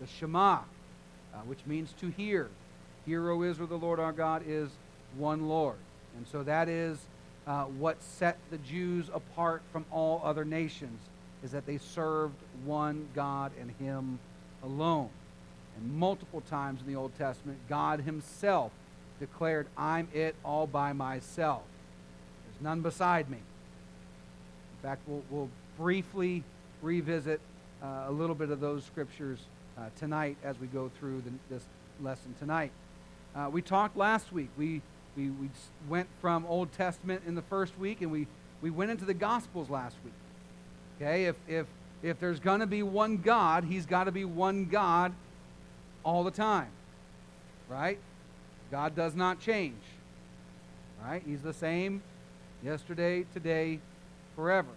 The 0.00 0.06
Shema, 0.06 0.60
which 1.46 1.60
means 1.66 1.94
to 2.00 2.08
hear. 2.08 2.48
Hear, 3.06 3.30
O 3.30 3.42
Israel, 3.42 3.68
the 3.68 3.76
Lord 3.76 3.98
our 3.98 4.12
God 4.12 4.42
is 4.46 4.70
one 5.16 5.48
Lord. 5.48 5.76
And 6.16 6.26
so 6.26 6.42
that 6.42 6.68
is 6.68 6.98
uh, 7.46 7.64
what 7.64 8.02
set 8.02 8.38
the 8.50 8.58
Jews 8.58 9.06
apart 9.12 9.62
from 9.72 9.84
all 9.90 10.20
other 10.24 10.44
nations, 10.44 11.00
is 11.42 11.50
that 11.52 11.66
they 11.66 11.78
served 11.78 12.34
one 12.64 13.08
God 13.14 13.52
and 13.60 13.72
Him 13.78 14.18
alone. 14.62 15.08
And 15.76 15.94
multiple 15.94 16.42
times 16.42 16.80
in 16.80 16.92
the 16.92 16.98
Old 16.98 17.16
Testament, 17.16 17.58
God 17.68 18.00
Himself 18.00 18.72
declared, 19.18 19.66
I'm 19.76 20.08
it 20.12 20.34
all 20.44 20.66
by 20.66 20.92
myself. 20.92 21.62
There's 22.46 22.62
none 22.62 22.80
beside 22.80 23.30
me. 23.30 23.38
In 23.38 24.88
fact, 24.88 25.02
we'll, 25.06 25.22
we'll 25.30 25.50
briefly 25.78 26.42
revisit 26.82 27.40
uh, 27.82 28.04
a 28.08 28.12
little 28.12 28.34
bit 28.34 28.50
of 28.50 28.60
those 28.60 28.84
scriptures 28.84 29.38
uh, 29.78 29.84
tonight 29.98 30.36
as 30.44 30.58
we 30.58 30.66
go 30.66 30.90
through 30.98 31.22
the, 31.22 31.54
this 31.54 31.64
lesson 32.02 32.34
tonight. 32.38 32.72
Uh, 33.34 33.48
we 33.50 33.62
talked 33.62 33.96
last 33.96 34.32
week. 34.32 34.48
We, 34.56 34.82
we, 35.16 35.30
we 35.30 35.48
went 35.88 36.08
from 36.20 36.44
Old 36.46 36.72
Testament 36.72 37.22
in 37.26 37.34
the 37.34 37.42
first 37.42 37.78
week, 37.78 38.02
and 38.02 38.10
we, 38.10 38.26
we 38.60 38.70
went 38.70 38.90
into 38.90 39.04
the 39.04 39.14
Gospels 39.14 39.70
last 39.70 39.96
week. 40.04 40.14
Okay, 40.96 41.26
if, 41.26 41.36
if, 41.48 41.66
if 42.02 42.18
there's 42.18 42.40
going 42.40 42.60
to 42.60 42.66
be 42.66 42.82
one 42.82 43.18
God, 43.18 43.64
he's 43.64 43.86
got 43.86 44.04
to 44.04 44.12
be 44.12 44.24
one 44.24 44.66
God 44.66 45.12
all 46.04 46.24
the 46.24 46.30
time. 46.30 46.70
Right? 47.68 47.98
God 48.70 48.96
does 48.96 49.14
not 49.14 49.40
change. 49.40 49.82
Right? 51.02 51.22
He's 51.24 51.40
the 51.40 51.54
same 51.54 52.02
yesterday, 52.64 53.24
today, 53.32 53.78
forever. 54.34 54.68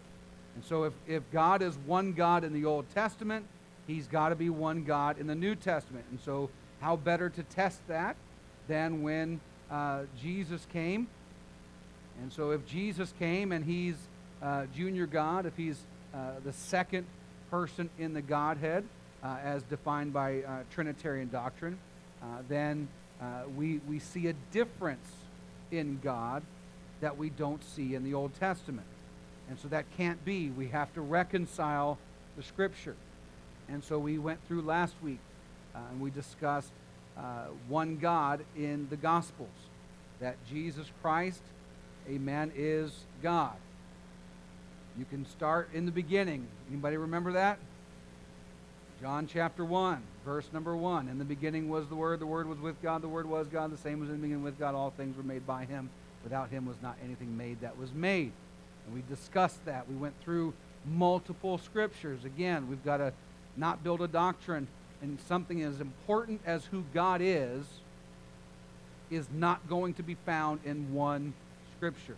And 0.55 0.63
so 0.63 0.83
if, 0.83 0.93
if 1.07 1.24
God 1.31 1.63
is 1.63 1.75
one 1.88 2.13
God 2.13 2.43
in 2.43 2.53
the 2.53 2.65
Old 2.65 2.86
Testament, 2.93 3.45
he's 3.88 4.05
got 4.05 4.29
to 4.29 4.36
be 4.36 4.51
one 4.51 4.83
God 4.83 5.17
in 5.17 5.25
the 5.25 5.36
New 5.36 5.55
Testament. 5.55 6.05
And 6.12 6.19
so 6.19 6.51
how 6.79 6.95
better 6.95 7.29
to 7.29 7.43
test 7.43 7.79
that 7.88 8.15
than 8.67 9.01
when 9.03 9.39
uh, 9.72 10.03
Jesus 10.22 10.65
came. 10.72 11.08
And 12.22 12.32
so 12.32 12.51
if 12.51 12.65
Jesus 12.65 13.13
came 13.17 13.51
and 13.51 13.65
he's 13.65 13.96
uh, 14.41 14.65
junior 14.75 15.05
God, 15.05 15.46
if 15.46 15.55
he's 15.58 15.79
uh, 16.13 16.34
the 16.43 16.53
second 16.53 17.05
person 17.50 17.89
in 17.98 18.13
the 18.13 18.22
Godhead, 18.22 18.84
uh, 19.24 19.38
as 19.43 19.63
defined 19.63 20.13
by 20.13 20.43
uh, 20.43 20.60
Trinitarian 20.70 21.29
doctrine, 21.29 21.77
uh, 22.22 22.25
then 22.50 22.88
we, 23.55 23.79
we 23.88 24.00
see 24.00 24.27
a 24.27 24.34
difference 24.51 25.08
in 25.72 25.98
God 26.03 26.43
that 27.00 27.17
we 27.17 27.29
don't 27.29 27.63
see 27.63 27.96
in 27.96 28.03
the 28.03 28.13
Old 28.13 28.38
Testament. 28.38 28.86
And 29.50 29.58
so 29.58 29.70
that 29.70 29.86
can't 29.96 30.24
be. 30.25 30.50
We 30.50 30.67
have 30.70 30.93
to 30.93 31.01
reconcile 31.01 31.98
the 32.36 32.43
Scripture. 32.43 32.96
And 33.70 33.82
so 33.82 33.98
we 33.98 34.17
went 34.17 34.46
through 34.48 34.63
last 34.63 34.96
week 35.01 35.20
and 35.74 36.01
we 36.01 36.10
discussed 36.10 36.72
uh, 37.17 37.46
one 37.67 37.98
God 37.98 38.41
in 38.55 38.88
the 38.89 38.98
Gospels, 38.98 39.50
that 40.20 40.36
Jesus 40.50 40.88
Christ, 41.01 41.41
amen, 42.10 42.51
is 42.55 42.91
God. 43.22 43.55
You 44.98 45.05
can 45.05 45.25
start 45.25 45.70
in 45.74 45.86
the 45.86 45.91
beginning. 45.91 46.48
Anybody 46.70 46.98
remember 46.98 47.34
that? 47.34 47.58
John 49.01 49.27
chapter 49.27 49.65
1, 49.65 50.01
verse 50.24 50.48
number 50.53 50.75
1. 50.75 51.10
In 51.10 51.17
the 51.17 51.25
beginning 51.25 51.67
was 51.67 51.88
the 51.88 51.96
Word, 51.96 52.20
the 52.20 52.25
Word 52.25 52.48
was 52.48 52.60
with 52.60 52.82
God, 52.82 53.01
the 53.01 53.08
Word 53.08 53.25
was 53.25 53.48
God, 53.48 53.72
the 53.72 53.77
same 53.77 54.00
was 54.00 54.10
in 54.10 54.15
the 54.15 54.22
beginning 54.22 54.43
with 54.43 54.58
God. 54.58 54.75
All 54.75 54.91
things 54.91 55.17
were 55.17 55.24
made 55.24 55.46
by 55.46 55.65
Him. 55.65 55.89
Without 56.24 56.50
Him 56.50 56.65
was 56.65 56.77
not 56.82 56.96
anything 57.03 57.36
made 57.36 57.60
that 57.62 57.77
was 57.77 57.91
made. 57.91 58.32
And 58.86 58.96
we 58.96 59.03
discussed 59.10 59.65
that. 59.65 59.89
We 59.89 59.96
went 59.96 60.13
through 60.24 60.53
multiple 60.86 61.58
scriptures. 61.58 62.24
Again, 62.24 62.70
we've 62.70 62.84
got 62.86 62.98
to 62.98 63.13
not 63.58 63.84
build 63.84 64.01
a 64.01 64.08
doctrine 64.08 64.67
and 65.03 65.19
something 65.27 65.62
as 65.62 65.81
important 65.81 66.41
as 66.45 66.65
who 66.65 66.83
God 66.93 67.19
is 67.22 67.65
is 69.12 69.27
not 69.33 69.67
going 69.69 69.93
to 69.95 70.03
be 70.03 70.15
found 70.25 70.62
in 70.63 70.93
one 70.93 71.33
scripture. 71.75 72.15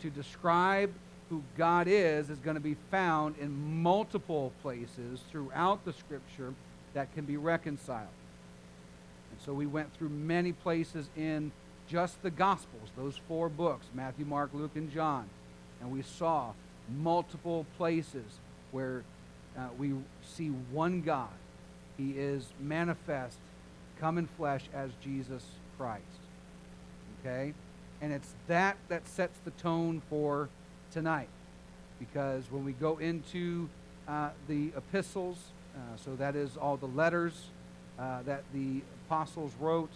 To 0.00 0.10
describe 0.10 0.90
who 1.28 1.42
God 1.58 1.86
is 1.86 2.30
is 2.30 2.38
going 2.38 2.54
to 2.54 2.60
be 2.60 2.76
found 2.90 3.36
in 3.38 3.82
multiple 3.82 4.50
places 4.62 5.20
throughout 5.30 5.84
the 5.84 5.92
scripture 5.92 6.54
that 6.94 7.14
can 7.14 7.26
be 7.26 7.36
reconciled. 7.36 8.08
And 9.30 9.40
so 9.44 9.52
we 9.52 9.66
went 9.66 9.94
through 9.94 10.08
many 10.08 10.52
places 10.52 11.10
in 11.16 11.52
just 11.86 12.22
the 12.22 12.30
Gospels, 12.30 12.88
those 12.96 13.20
four 13.28 13.50
books 13.50 13.86
Matthew, 13.94 14.24
Mark, 14.24 14.50
Luke, 14.54 14.72
and 14.74 14.90
John. 14.90 15.28
And 15.82 15.92
we 15.92 16.02
saw 16.02 16.52
multiple 16.98 17.66
places 17.76 18.24
where 18.72 19.04
uh, 19.56 19.68
we 19.78 19.94
see 20.22 20.48
one 20.48 21.02
God. 21.02 21.28
He 21.96 22.12
is 22.12 22.46
manifest, 22.60 23.38
come 23.98 24.18
in 24.18 24.26
flesh 24.26 24.64
as 24.74 24.90
Jesus 25.02 25.44
Christ. 25.76 26.04
Okay? 27.20 27.54
And 28.00 28.12
it's 28.12 28.34
that 28.46 28.76
that 28.88 29.06
sets 29.06 29.38
the 29.44 29.50
tone 29.52 30.00
for 30.08 30.48
tonight. 30.90 31.28
Because 31.98 32.44
when 32.50 32.64
we 32.64 32.72
go 32.72 32.96
into 32.98 33.68
uh, 34.08 34.30
the 34.48 34.72
epistles, 34.76 35.36
uh, 35.74 35.96
so 35.96 36.16
that 36.16 36.34
is 36.34 36.56
all 36.56 36.76
the 36.76 36.86
letters 36.86 37.50
uh, 37.98 38.22
that 38.22 38.42
the 38.54 38.80
apostles 39.06 39.52
wrote, 39.60 39.90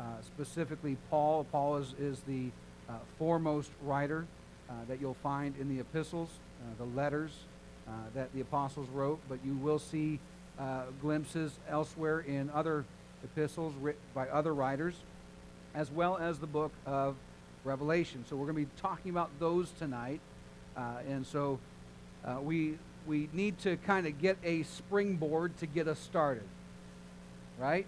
uh, 0.00 0.02
specifically 0.22 0.96
Paul. 1.10 1.46
Paul 1.52 1.76
is, 1.76 1.94
is 2.00 2.20
the 2.26 2.48
uh, 2.88 2.94
foremost 3.18 3.70
writer 3.82 4.26
uh, 4.68 4.72
that 4.88 5.00
you'll 5.00 5.14
find 5.22 5.54
in 5.56 5.68
the 5.68 5.80
epistles, 5.80 6.28
the 6.78 6.84
letters 6.84 7.30
that 8.14 8.32
the 8.32 8.40
apostles 8.40 8.88
wrote, 8.90 9.20
but 9.28 9.38
you 9.44 9.54
will 9.54 9.78
see 9.78 10.20
glimpses 11.00 11.52
elsewhere 11.68 12.20
in 12.20 12.50
other 12.50 12.84
epistles 13.24 13.74
written 13.80 14.00
by 14.14 14.28
other 14.28 14.54
writers, 14.54 14.94
as 15.74 15.90
well 15.90 16.16
as 16.16 16.38
the 16.38 16.46
book 16.46 16.72
of 16.86 17.16
Revelation. 17.64 18.24
So 18.28 18.36
we're 18.36 18.52
going 18.52 18.64
to 18.64 18.70
be 18.70 18.80
talking 18.80 19.10
about 19.10 19.30
those 19.40 19.70
tonight. 19.78 20.20
Uh, 20.76 20.98
and 21.08 21.26
so 21.26 21.58
uh, 22.24 22.36
we, 22.42 22.78
we 23.06 23.28
need 23.32 23.58
to 23.60 23.76
kind 23.78 24.06
of 24.06 24.20
get 24.20 24.36
a 24.44 24.62
springboard 24.64 25.56
to 25.58 25.66
get 25.66 25.88
us 25.88 25.98
started. 25.98 26.44
Right? 27.58 27.86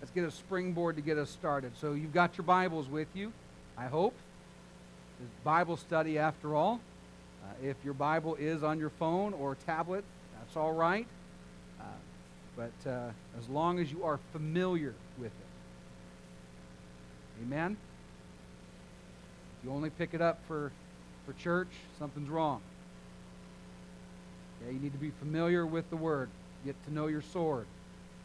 Let's 0.00 0.10
get 0.10 0.24
a 0.24 0.30
springboard 0.30 0.96
to 0.96 1.02
get 1.02 1.18
us 1.18 1.30
started. 1.30 1.72
So 1.80 1.92
you've 1.92 2.12
got 2.12 2.36
your 2.36 2.44
Bibles 2.44 2.88
with 2.88 3.08
you, 3.14 3.32
I 3.78 3.86
hope. 3.86 4.14
It's 5.22 5.44
Bible 5.44 5.76
study 5.76 6.18
after 6.18 6.54
all. 6.54 6.80
Uh, 7.42 7.46
if 7.62 7.76
your 7.84 7.94
Bible 7.94 8.36
is 8.36 8.62
on 8.62 8.78
your 8.78 8.90
phone 8.90 9.32
or 9.34 9.56
tablet, 9.66 10.04
that's 10.38 10.56
all 10.56 10.72
right. 10.72 11.06
Uh, 11.80 11.84
but 12.56 12.90
uh, 12.90 13.10
as 13.38 13.48
long 13.48 13.78
as 13.78 13.90
you 13.90 14.04
are 14.04 14.18
familiar 14.32 14.94
with 15.18 15.32
it. 15.32 15.50
Amen? 17.42 17.76
If 19.58 19.64
you 19.64 19.72
only 19.72 19.90
pick 19.90 20.14
it 20.14 20.20
up 20.20 20.40
for, 20.46 20.72
for 21.26 21.32
church, 21.34 21.68
something's 21.98 22.28
wrong. 22.28 22.60
Okay, 24.62 24.74
you 24.74 24.80
need 24.80 24.92
to 24.92 24.98
be 24.98 25.10
familiar 25.18 25.66
with 25.66 25.88
the 25.90 25.96
Word. 25.96 26.28
Get 26.64 26.76
to 26.84 26.92
know 26.92 27.06
your 27.06 27.22
sword. 27.22 27.66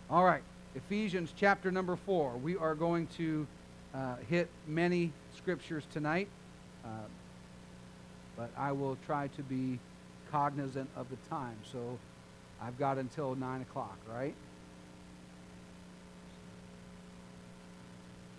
All 0.09 0.25
right. 0.25 0.43
Ephesians 0.75 1.33
chapter 1.37 1.71
number 1.71 1.95
4. 1.95 2.33
We 2.43 2.57
are 2.57 2.75
going 2.75 3.07
to 3.17 3.47
uh, 3.93 4.15
hit 4.29 4.49
many 4.67 5.13
scriptures 5.35 5.83
tonight, 5.93 6.27
uh, 6.83 6.89
but 8.37 8.49
I 8.57 8.71
will 8.71 8.97
try 9.05 9.27
to 9.27 9.43
be 9.43 9.79
cognizant 10.31 10.89
of 10.95 11.09
the 11.09 11.17
time. 11.29 11.57
So 11.71 11.97
I've 12.61 12.77
got 12.77 12.97
until 12.97 13.35
9 13.35 13.61
o'clock, 13.61 13.97
right? 14.11 14.33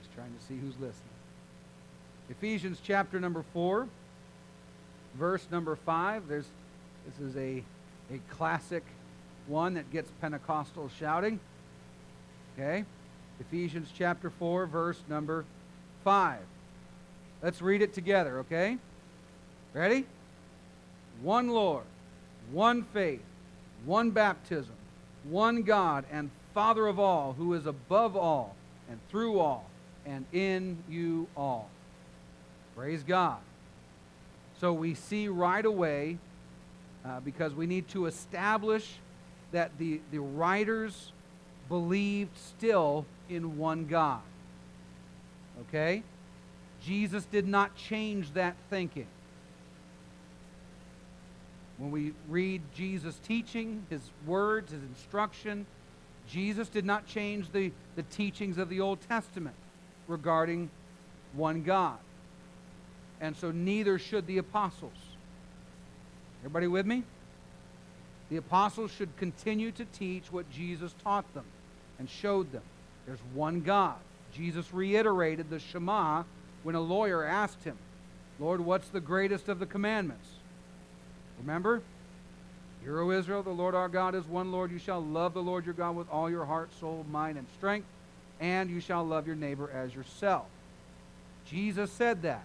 Just 0.00 0.14
trying 0.14 0.34
to 0.38 0.44
see 0.46 0.56
who's 0.56 0.74
listening. 0.74 1.16
Ephesians 2.28 2.80
chapter 2.82 3.20
number 3.20 3.44
4, 3.52 3.86
verse 5.14 5.46
number 5.50 5.76
5. 5.76 6.28
There's, 6.28 6.46
this 7.06 7.28
is 7.28 7.36
a, 7.36 7.62
a 8.12 8.18
classic 8.30 8.82
one 9.46 9.74
that 9.74 9.90
gets 9.92 10.10
Pentecostal 10.20 10.90
shouting. 10.98 11.38
Okay? 12.58 12.84
Ephesians 13.40 13.90
chapter 13.96 14.30
4, 14.30 14.66
verse 14.66 15.00
number 15.08 15.44
5. 16.04 16.38
Let's 17.42 17.60
read 17.60 17.82
it 17.82 17.92
together, 17.92 18.38
okay? 18.40 18.78
Ready? 19.76 20.06
One 21.20 21.48
Lord, 21.48 21.84
one 22.50 22.82
faith, 22.94 23.20
one 23.84 24.10
baptism, 24.10 24.72
one 25.24 25.64
God 25.64 26.06
and 26.10 26.30
Father 26.54 26.86
of 26.86 26.98
all, 26.98 27.34
who 27.34 27.52
is 27.52 27.66
above 27.66 28.16
all 28.16 28.56
and 28.88 28.98
through 29.10 29.38
all 29.38 29.68
and 30.06 30.24
in 30.32 30.82
you 30.88 31.26
all. 31.36 31.68
Praise 32.74 33.02
God. 33.02 33.36
So 34.58 34.72
we 34.72 34.94
see 34.94 35.28
right 35.28 35.64
away, 35.64 36.16
uh, 37.04 37.20
because 37.20 37.52
we 37.52 37.66
need 37.66 37.86
to 37.88 38.06
establish 38.06 38.94
that 39.52 39.72
the, 39.76 40.00
the 40.10 40.20
writers 40.20 41.12
believed 41.68 42.34
still 42.38 43.04
in 43.28 43.58
one 43.58 43.84
God. 43.84 44.22
Okay? 45.68 46.02
Jesus 46.82 47.26
did 47.26 47.46
not 47.46 47.76
change 47.76 48.32
that 48.32 48.56
thinking. 48.70 49.08
When 51.78 51.90
we 51.90 52.12
read 52.28 52.62
Jesus' 52.74 53.18
teaching, 53.26 53.84
his 53.90 54.00
words, 54.26 54.72
his 54.72 54.82
instruction, 54.82 55.66
Jesus 56.28 56.68
did 56.68 56.84
not 56.84 57.06
change 57.06 57.52
the, 57.52 57.72
the 57.96 58.02
teachings 58.02 58.58
of 58.58 58.68
the 58.68 58.80
Old 58.80 59.00
Testament 59.08 59.54
regarding 60.08 60.70
one 61.34 61.62
God. 61.62 61.98
And 63.20 63.36
so 63.36 63.50
neither 63.50 63.98
should 63.98 64.26
the 64.26 64.38
apostles. 64.38 64.92
Everybody 66.40 66.66
with 66.66 66.86
me? 66.86 67.04
The 68.30 68.36
apostles 68.38 68.90
should 68.90 69.16
continue 69.16 69.70
to 69.72 69.84
teach 69.84 70.32
what 70.32 70.50
Jesus 70.50 70.94
taught 71.02 71.32
them 71.34 71.44
and 71.98 72.08
showed 72.08 72.52
them. 72.52 72.62
There's 73.06 73.20
one 73.34 73.60
God. 73.60 73.96
Jesus 74.34 74.72
reiterated 74.74 75.48
the 75.48 75.60
Shema 75.60 76.24
when 76.62 76.74
a 76.74 76.80
lawyer 76.80 77.24
asked 77.24 77.64
him, 77.64 77.76
Lord, 78.38 78.60
what's 78.60 78.88
the 78.88 79.00
greatest 79.00 79.48
of 79.48 79.60
the 79.60 79.66
commandments? 79.66 80.28
Remember? 81.40 81.82
Hear, 82.82 83.00
O 83.00 83.10
Israel, 83.10 83.42
the 83.42 83.50
Lord 83.50 83.74
our 83.74 83.88
God 83.88 84.14
is 84.14 84.24
one 84.26 84.52
Lord. 84.52 84.70
You 84.70 84.78
shall 84.78 85.02
love 85.02 85.34
the 85.34 85.42
Lord 85.42 85.64
your 85.64 85.74
God 85.74 85.96
with 85.96 86.08
all 86.10 86.30
your 86.30 86.44
heart, 86.44 86.70
soul, 86.78 87.04
mind, 87.10 87.36
and 87.36 87.46
strength, 87.56 87.86
and 88.40 88.70
you 88.70 88.80
shall 88.80 89.04
love 89.04 89.26
your 89.26 89.36
neighbor 89.36 89.70
as 89.72 89.94
yourself. 89.94 90.46
Jesus 91.46 91.90
said 91.90 92.22
that. 92.22 92.44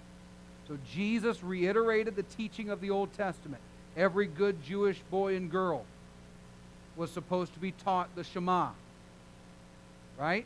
So 0.67 0.77
Jesus 0.93 1.43
reiterated 1.43 2.15
the 2.15 2.23
teaching 2.23 2.69
of 2.69 2.81
the 2.81 2.89
Old 2.89 3.13
Testament. 3.13 3.61
Every 3.97 4.25
good 4.25 4.63
Jewish 4.63 4.99
boy 5.11 5.35
and 5.35 5.51
girl 5.51 5.85
was 6.95 7.11
supposed 7.11 7.53
to 7.53 7.59
be 7.59 7.71
taught 7.71 8.15
the 8.15 8.23
Shema. 8.23 8.69
Right? 10.17 10.45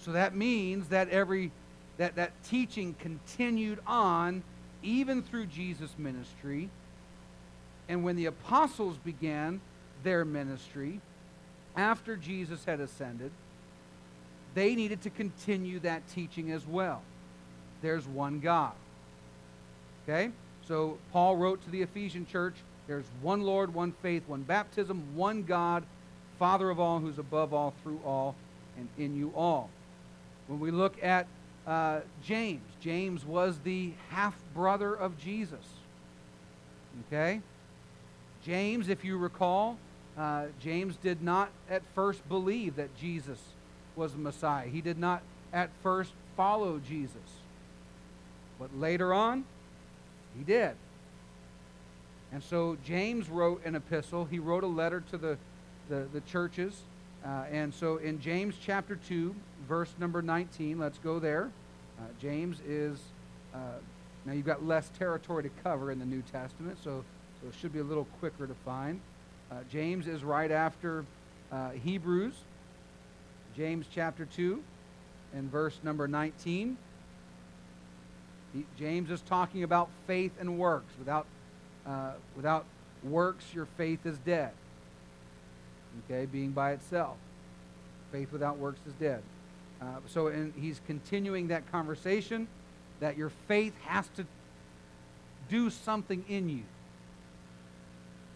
So 0.00 0.12
that 0.12 0.34
means 0.34 0.88
that 0.88 1.10
every 1.10 1.50
that, 1.98 2.14
that 2.14 2.32
teaching 2.44 2.94
continued 3.00 3.80
on 3.86 4.42
even 4.82 5.22
through 5.22 5.46
Jesus' 5.46 5.94
ministry. 5.98 6.68
And 7.88 8.04
when 8.04 8.16
the 8.16 8.26
apostles 8.26 8.96
began 8.98 9.60
their 10.02 10.24
ministry 10.24 11.00
after 11.76 12.16
Jesus 12.16 12.64
had 12.64 12.80
ascended, 12.80 13.30
they 14.54 14.74
needed 14.74 15.02
to 15.02 15.10
continue 15.10 15.78
that 15.80 16.02
teaching 16.08 16.50
as 16.50 16.66
well. 16.66 17.02
There's 17.82 18.06
one 18.06 18.40
God. 18.40 18.72
Okay? 20.04 20.30
So 20.66 20.98
Paul 21.12 21.36
wrote 21.36 21.62
to 21.64 21.70
the 21.70 21.82
Ephesian 21.82 22.26
church 22.26 22.54
there's 22.88 23.04
one 23.20 23.42
Lord, 23.42 23.74
one 23.74 23.92
faith, 24.02 24.22
one 24.26 24.42
baptism, 24.42 25.14
one 25.14 25.42
God, 25.42 25.84
Father 26.38 26.70
of 26.70 26.80
all, 26.80 26.98
who's 26.98 27.18
above 27.18 27.52
all, 27.52 27.74
through 27.82 28.00
all, 28.04 28.34
and 28.78 28.88
in 28.96 29.14
you 29.14 29.30
all. 29.36 29.68
When 30.46 30.58
we 30.58 30.70
look 30.70 31.02
at 31.04 31.26
uh, 31.66 32.00
James, 32.24 32.67
James 32.80 33.24
was 33.24 33.58
the 33.64 33.92
half 34.10 34.34
brother 34.54 34.94
of 34.94 35.18
Jesus. 35.18 35.64
Okay? 37.06 37.40
James, 38.44 38.88
if 38.88 39.04
you 39.04 39.16
recall, 39.18 39.78
uh, 40.16 40.46
James 40.60 40.96
did 40.96 41.22
not 41.22 41.50
at 41.70 41.82
first 41.94 42.26
believe 42.28 42.76
that 42.76 42.96
Jesus 42.96 43.38
was 43.96 44.12
the 44.12 44.18
Messiah. 44.18 44.66
He 44.66 44.80
did 44.80 44.98
not 44.98 45.22
at 45.52 45.70
first 45.82 46.12
follow 46.36 46.78
Jesus. 46.78 47.16
But 48.58 48.76
later 48.78 49.12
on, 49.12 49.44
he 50.36 50.44
did. 50.44 50.72
And 52.32 52.42
so 52.42 52.76
James 52.84 53.28
wrote 53.28 53.64
an 53.64 53.74
epistle. 53.74 54.24
He 54.24 54.38
wrote 54.38 54.64
a 54.64 54.68
letter 54.68 55.02
to 55.10 55.18
the, 55.18 55.38
the, 55.88 56.06
the 56.12 56.20
churches. 56.22 56.82
Uh, 57.24 57.44
and 57.50 57.72
so 57.74 57.96
in 57.96 58.20
James 58.20 58.54
chapter 58.62 58.96
2, 58.96 59.34
verse 59.68 59.92
number 59.98 60.22
19, 60.22 60.78
let's 60.78 60.98
go 60.98 61.18
there. 61.18 61.50
Uh, 61.98 62.02
James 62.20 62.60
is, 62.66 62.98
uh, 63.54 63.58
now 64.24 64.32
you've 64.32 64.46
got 64.46 64.64
less 64.64 64.90
territory 64.98 65.42
to 65.42 65.50
cover 65.62 65.90
in 65.90 65.98
the 65.98 66.06
New 66.06 66.22
Testament, 66.22 66.78
so, 66.82 67.04
so 67.40 67.48
it 67.48 67.54
should 67.60 67.72
be 67.72 67.80
a 67.80 67.84
little 67.84 68.06
quicker 68.20 68.46
to 68.46 68.54
find. 68.64 69.00
Uh, 69.50 69.56
James 69.70 70.06
is 70.06 70.22
right 70.22 70.50
after 70.50 71.04
uh, 71.50 71.70
Hebrews. 71.70 72.34
James 73.56 73.86
chapter 73.92 74.24
2 74.24 74.62
and 75.34 75.50
verse 75.50 75.78
number 75.82 76.06
19. 76.06 76.76
He, 78.54 78.64
James 78.78 79.10
is 79.10 79.20
talking 79.22 79.62
about 79.62 79.88
faith 80.06 80.32
and 80.38 80.58
works. 80.58 80.92
Without 80.98 81.26
uh, 81.86 82.12
without 82.36 82.66
works, 83.02 83.44
your 83.54 83.66
faith 83.76 84.04
is 84.04 84.18
dead. 84.18 84.52
Okay, 86.04 86.26
being 86.26 86.50
by 86.50 86.72
itself. 86.72 87.16
Faith 88.12 88.30
without 88.32 88.58
works 88.58 88.80
is 88.86 88.92
dead. 88.94 89.22
Uh, 89.80 89.84
so 90.06 90.50
he's 90.60 90.80
continuing 90.86 91.48
that 91.48 91.70
conversation 91.70 92.48
that 93.00 93.16
your 93.16 93.30
faith 93.46 93.74
has 93.84 94.08
to 94.16 94.26
do 95.48 95.70
something 95.70 96.24
in 96.28 96.48
you. 96.48 96.62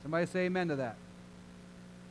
Somebody 0.03 0.27
say 0.27 0.41
amen 0.47 0.69
to 0.69 0.77
that. 0.77 0.97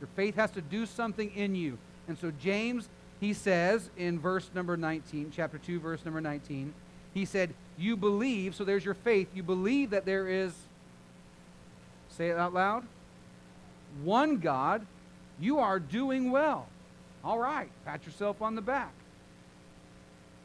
Your 0.00 0.08
faith 0.16 0.34
has 0.36 0.50
to 0.52 0.60
do 0.60 0.86
something 0.86 1.30
in 1.34 1.54
you. 1.54 1.78
And 2.08 2.18
so 2.18 2.32
James, 2.40 2.88
he 3.20 3.32
says 3.32 3.88
in 3.96 4.18
verse 4.18 4.50
number 4.54 4.76
19, 4.76 5.32
chapter 5.34 5.58
2, 5.58 5.80
verse 5.80 6.04
number 6.04 6.20
19, 6.20 6.74
he 7.14 7.24
said, 7.24 7.54
You 7.78 7.96
believe, 7.96 8.54
so 8.54 8.64
there's 8.64 8.84
your 8.84 8.94
faith. 8.94 9.28
You 9.34 9.42
believe 9.42 9.90
that 9.90 10.04
there 10.04 10.28
is 10.28 10.52
Say 12.16 12.28
it 12.28 12.38
out 12.38 12.52
loud. 12.52 12.84
One 14.02 14.38
God, 14.38 14.86
you 15.40 15.58
are 15.58 15.78
doing 15.78 16.30
well. 16.30 16.66
All 17.24 17.38
right, 17.38 17.70
pat 17.84 18.04
yourself 18.04 18.42
on 18.42 18.54
the 18.54 18.62
back. 18.62 18.92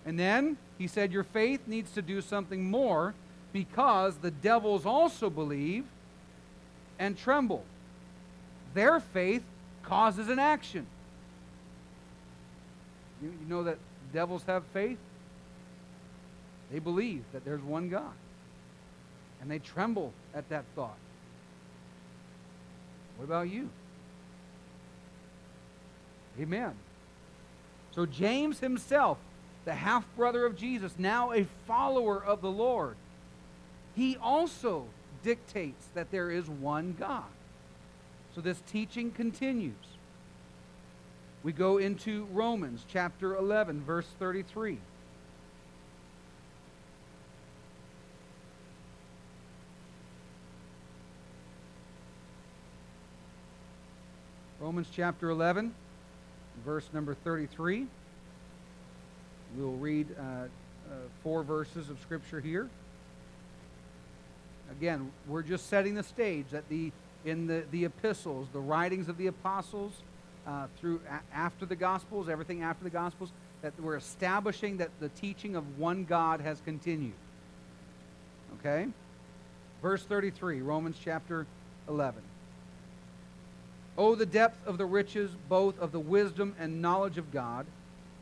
And 0.07 0.17
then 0.17 0.55
he 0.77 0.87
said, 0.87 1.11
Your 1.11 1.25
faith 1.25 1.67
needs 1.67 1.91
to 1.91 2.01
do 2.01 2.21
something 2.21 2.71
more 2.71 3.13
because 3.51 4.15
the 4.15 4.31
devils 4.31 4.85
also 4.85 5.29
believe 5.29 5.83
and 6.97 7.17
tremble. 7.17 7.65
Their 8.73 9.01
faith 9.01 9.43
causes 9.83 10.29
an 10.29 10.39
action. 10.39 10.87
You, 13.21 13.29
you 13.29 13.49
know 13.49 13.63
that 13.63 13.79
devils 14.13 14.43
have 14.47 14.63
faith? 14.73 14.97
They 16.71 16.79
believe 16.79 17.23
that 17.33 17.43
there's 17.43 17.61
one 17.61 17.89
God. 17.89 18.13
And 19.41 19.51
they 19.51 19.59
tremble 19.59 20.13
at 20.33 20.47
that 20.49 20.63
thought. 20.73 20.97
What 23.17 23.25
about 23.25 23.49
you? 23.49 23.69
Amen. 26.39 26.73
So, 27.91 28.05
James 28.05 28.60
himself, 28.60 29.17
the 29.67 29.75
half 29.75 30.06
brother 30.15 30.45
of 30.45 30.56
Jesus, 30.56 30.93
now 30.97 31.34
a 31.34 31.43
follower 31.67 32.23
of 32.23 32.39
the 32.39 32.49
Lord, 32.49 32.95
he 33.97 34.15
also 34.15 34.86
dictates 35.23 35.88
that 35.93 36.10
there 36.10 36.32
is 36.32 36.47
one 36.47 36.95
God. 36.97 37.25
So, 38.34 38.39
this 38.39 38.62
teaching 38.71 39.12
continues. 39.12 39.73
We 41.43 41.51
go 41.51 41.80
into 41.80 42.30
Romans 42.32 42.86
chapter 42.88 43.36
11, 43.36 43.82
verse 43.82 44.08
33. 44.19 44.77
Romans 54.62 54.88
chapter 54.93 55.30
11, 55.30 55.75
verse 56.63 56.88
number 56.93 57.15
33. 57.15 57.88
We'll 59.55 59.71
read 59.71 60.07
uh, 60.17 60.21
uh, 60.21 60.47
four 61.23 61.43
verses 61.43 61.89
of 61.89 61.99
Scripture 62.01 62.39
here. 62.39 62.69
Again, 64.71 65.12
we're 65.27 65.43
just 65.43 65.69
setting 65.69 65.95
the 65.95 66.03
stage 66.03 66.47
that 66.51 66.67
the 66.69 66.91
in 67.25 67.47
the, 67.47 67.63
the 67.71 67.86
epistles, 67.86 68.47
the 68.53 68.60
writings 68.60 69.10
of 69.10 69.17
the 69.17 69.27
apostles, 69.27 69.91
uh, 70.45 70.67
through 70.79 71.01
a- 71.10 71.36
after 71.36 71.65
the 71.65 71.75
Gospels, 71.75 72.29
everything 72.29 72.63
after 72.63 72.83
the 72.83 72.89
Gospels, 72.89 73.31
that 73.62 73.73
we're 73.79 73.97
establishing 73.97 74.77
that 74.77 74.91
the 74.99 75.10
teaching 75.10 75.55
of 75.55 75.77
one 75.77 76.05
God 76.05 76.39
has 76.41 76.62
continued. 76.62 77.15
Okay? 78.60 78.88
Verse 79.81 80.03
33, 80.03 80.62
Romans 80.62 80.97
chapter 81.03 81.45
11. 81.89 82.21
Oh, 83.97 84.15
the 84.15 84.25
depth 84.25 84.65
of 84.67 84.77
the 84.77 84.86
riches, 84.86 85.31
both 85.49 85.79
of 85.79 85.91
the 85.91 85.99
wisdom 85.99 86.55
and 86.60 86.81
knowledge 86.81 87.17
of 87.17 87.31
God. 87.31 87.65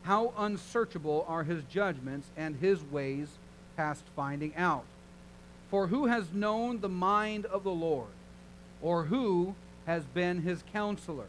How 0.06 0.32
unsearchable 0.38 1.24
are 1.26 1.42
his 1.42 1.64
judgments 1.64 2.30
and 2.36 2.54
his 2.54 2.80
ways 2.80 3.26
past 3.76 4.04
finding 4.14 4.54
out. 4.54 4.84
For 5.68 5.88
who 5.88 6.06
has 6.06 6.32
known 6.32 6.80
the 6.80 6.88
mind 6.88 7.44
of 7.46 7.64
the 7.64 7.72
Lord? 7.72 8.12
Or 8.80 9.02
who 9.02 9.56
has 9.84 10.04
been 10.04 10.42
his 10.42 10.62
counselor? 10.72 11.26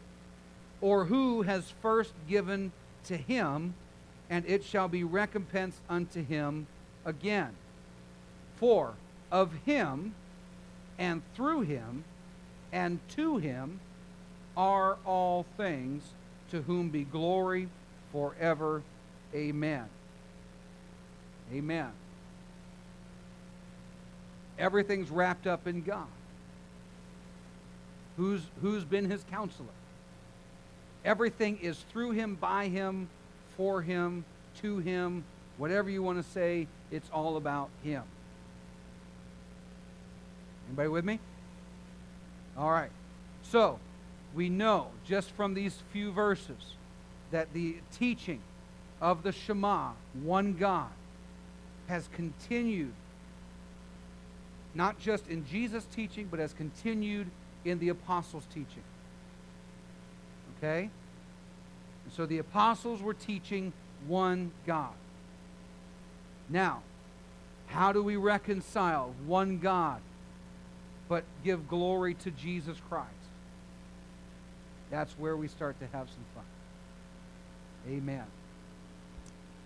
Or 0.80 1.06
who 1.06 1.42
has 1.42 1.74
first 1.82 2.12
given 2.28 2.70
to 3.06 3.16
him, 3.16 3.74
and 4.30 4.46
it 4.46 4.62
shall 4.62 4.86
be 4.86 5.02
recompensed 5.02 5.80
unto 5.88 6.24
him 6.24 6.68
again? 7.04 7.56
For 8.58 8.94
of 9.32 9.52
him, 9.66 10.14
and 11.00 11.22
through 11.34 11.62
him, 11.62 12.04
and 12.72 13.00
to 13.16 13.38
him, 13.38 13.80
are 14.56 14.98
all 15.04 15.46
things, 15.56 16.04
to 16.52 16.62
whom 16.62 16.90
be 16.90 17.02
glory 17.02 17.68
forever. 18.12 18.82
Amen. 19.34 19.84
Amen. 21.52 21.90
Everything's 24.58 25.10
wrapped 25.10 25.46
up 25.46 25.66
in 25.66 25.82
God. 25.82 26.06
Who's, 28.16 28.42
who's 28.60 28.84
been 28.84 29.08
his 29.08 29.22
counselor? 29.30 29.68
Everything 31.04 31.58
is 31.62 31.78
through 31.92 32.10
him, 32.10 32.34
by 32.34 32.68
him, 32.68 33.08
for 33.56 33.80
him, 33.80 34.24
to 34.60 34.78
him, 34.78 35.24
whatever 35.56 35.88
you 35.88 36.02
want 36.02 36.22
to 36.22 36.30
say, 36.32 36.66
it's 36.90 37.08
all 37.12 37.36
about 37.36 37.68
him. 37.84 38.02
Anybody 40.68 40.88
with 40.88 41.04
me? 41.04 41.20
All 42.56 42.70
right. 42.70 42.90
So, 43.42 43.78
we 44.34 44.48
know 44.48 44.88
just 45.06 45.30
from 45.30 45.54
these 45.54 45.82
few 45.92 46.12
verses 46.12 46.74
that 47.30 47.52
the 47.52 47.76
teaching 47.92 48.40
of 49.00 49.22
the 49.22 49.32
Shema, 49.32 49.90
one 50.22 50.54
God, 50.54 50.90
has 51.88 52.08
continued 52.12 52.92
not 54.74 54.98
just 55.00 55.26
in 55.28 55.46
Jesus' 55.46 55.84
teaching, 55.84 56.28
but 56.30 56.38
has 56.38 56.52
continued 56.52 57.28
in 57.64 57.78
the 57.78 57.88
apostles' 57.88 58.44
teaching. 58.54 58.84
Okay? 60.56 60.90
And 62.04 62.12
so 62.14 62.26
the 62.26 62.38
apostles 62.38 63.02
were 63.02 63.14
teaching 63.14 63.72
one 64.06 64.52
God. 64.66 64.94
Now, 66.48 66.82
how 67.66 67.92
do 67.92 68.02
we 68.02 68.16
reconcile 68.16 69.14
one 69.26 69.58
God 69.58 70.00
but 71.08 71.24
give 71.44 71.68
glory 71.68 72.14
to 72.14 72.30
Jesus 72.30 72.78
Christ? 72.88 73.08
That's 74.90 75.12
where 75.18 75.36
we 75.36 75.48
start 75.48 75.78
to 75.80 75.86
have 75.86 76.08
some 76.08 76.24
fun. 76.34 76.44
Amen. 77.88 78.24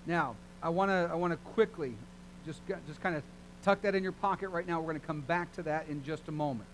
Now, 0.06 0.36
I 0.62 0.68
want 0.68 0.90
to 0.90 1.08
I 1.10 1.14
want 1.14 1.32
to 1.32 1.36
quickly 1.50 1.94
just 2.46 2.60
just 2.86 3.00
kind 3.00 3.16
of 3.16 3.22
tuck 3.62 3.82
that 3.82 3.94
in 3.94 4.02
your 4.02 4.12
pocket 4.12 4.48
right 4.48 4.66
now. 4.66 4.80
We're 4.80 4.88
going 4.88 5.00
to 5.00 5.06
come 5.06 5.20
back 5.20 5.52
to 5.54 5.62
that 5.64 5.86
in 5.88 6.04
just 6.04 6.28
a 6.28 6.32
moment. 6.32 6.68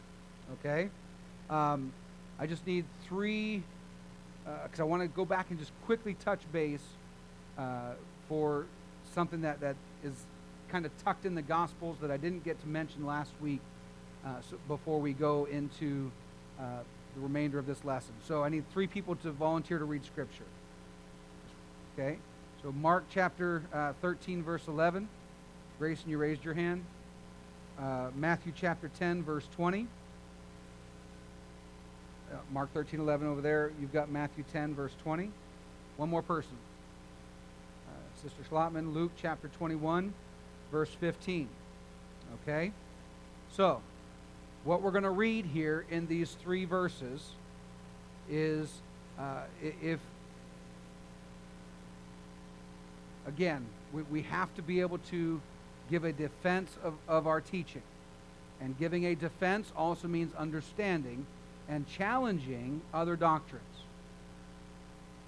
Okay? 0.55 0.89
Um, 1.51 1.93
I 2.39 2.47
just 2.47 2.67
need 2.67 2.85
three 3.07 3.63
because 4.45 4.81
uh, 4.81 4.85
I 4.85 4.87
want 4.87 5.03
to 5.03 5.09
go 5.09 5.25
back 5.25 5.51
and 5.51 5.59
just 5.59 5.73
quickly 5.85 6.15
touch 6.15 6.41
base 6.53 6.85
uh, 7.59 7.93
for 8.29 8.67
something 9.15 9.43
that, 9.43 9.61
that 9.61 9.77
is 10.05 10.13
kind 10.69 10.87
of 10.87 10.93
tucked 11.03 11.27
in 11.27 11.35
the 11.35 11.43
Gospels 11.43 11.97
that 12.01 12.11
I 12.11 12.17
didn't 12.17 12.45
get 12.45 12.61
to 12.61 12.69
mention 12.69 13.05
last 13.05 13.33
week 13.41 13.61
uh, 14.25 14.41
so 14.49 14.57
before 14.69 15.01
we 15.01 15.13
go 15.13 15.47
into 15.47 16.11
uh, 16.59 16.63
the 17.15 17.21
remainder 17.21 17.59
of 17.59 17.67
this 17.67 17.85
lesson. 17.85 18.13
So 18.27 18.43
I 18.43 18.49
need 18.49 18.65
three 18.73 18.87
people 18.87 19.17
to 19.17 19.31
volunteer 19.31 19.79
to 19.79 19.85
read 19.85 20.05
Scripture. 20.05 20.45
Okay? 21.99 22.19
So 22.63 22.71
Mark 22.71 23.05
chapter 23.11 23.63
uh, 23.73 23.93
13, 24.01 24.43
verse 24.43 24.69
11. 24.69 25.09
Grayson, 25.79 26.09
you 26.09 26.19
raised 26.19 26.45
your 26.45 26.55
hand. 26.55 26.85
Uh, 27.81 28.11
Matthew 28.15 28.53
chapter 28.55 28.89
10, 28.99 29.25
verse 29.25 29.47
20. 29.57 29.87
Uh, 32.31 32.37
Mark 32.53 32.73
13, 32.73 33.01
11 33.01 33.27
over 33.27 33.41
there. 33.41 33.73
You've 33.81 33.93
got 33.93 34.11
Matthew 34.11 34.45
10, 34.53 34.75
verse 34.75 34.93
20. 35.03 35.31
One 35.97 36.09
more 36.09 36.23
person. 36.23 36.57
Uh, 37.89 38.23
Sister 38.23 38.43
Schlottman, 38.49 38.95
Luke 38.95 39.13
chapter 39.21 39.49
21, 39.49 40.13
verse 40.71 40.91
15. 41.01 41.49
Okay? 42.43 42.71
So, 43.51 43.81
what 44.63 44.83
we're 44.83 44.93
going 44.93 45.05
to 45.05 45.11
read 45.11 45.47
here 45.47 45.85
in 45.91 46.07
these 46.07 46.37
three 46.43 46.65
verses 46.65 47.31
is 48.31 48.73
uh, 49.19 49.43
if, 49.83 49.99
again, 53.29 53.65
we, 53.93 54.03
we 54.03 54.23
have 54.23 54.53
to 54.57 54.63
be 54.63 54.81
able 54.81 54.99
to 54.99 55.41
give 55.91 56.05
a 56.05 56.13
defense 56.13 56.77
of, 56.83 56.95
of 57.07 57.27
our 57.27 57.41
teaching. 57.41 57.83
And 58.61 58.77
giving 58.79 59.07
a 59.07 59.15
defense 59.15 59.71
also 59.77 60.09
means 60.09 60.35
understanding 60.35 61.27
and 61.69 61.87
challenging 61.87 62.81
other 62.93 63.15
doctrines. 63.15 63.63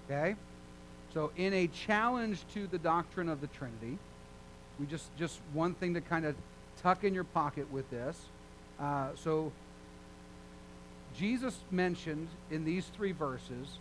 Okay? 0.06 0.34
So, 1.14 1.30
in 1.36 1.52
a 1.52 1.66
challenge 1.68 2.40
to 2.54 2.66
the 2.66 2.78
doctrine 2.78 3.28
of 3.28 3.40
the 3.40 3.46
Trinity, 3.48 3.98
we 4.78 4.86
just, 4.86 5.14
just 5.16 5.38
one 5.52 5.74
thing 5.74 5.94
to 5.94 6.00
kind 6.00 6.24
of 6.24 6.34
tuck 6.82 7.04
in 7.04 7.14
your 7.14 7.24
pocket 7.24 7.70
with 7.70 7.88
this. 7.90 8.16
Uh, 8.80 9.08
so, 9.14 9.52
Jesus 11.16 11.56
mentioned 11.70 12.28
in 12.50 12.64
these 12.64 12.86
three 12.96 13.12
verses 13.12 13.78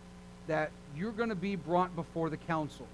that 0.47 0.71
you're 0.95 1.11
going 1.11 1.29
to 1.29 1.35
be 1.35 1.55
brought 1.55 1.95
before 1.95 2.29
the 2.29 2.37
council, 2.37 2.87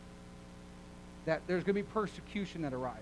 that 1.25 1.41
there's 1.47 1.63
going 1.63 1.75
to 1.75 1.81
be 1.81 1.83
persecution 1.83 2.61
that 2.61 2.73
arises, 2.73 3.01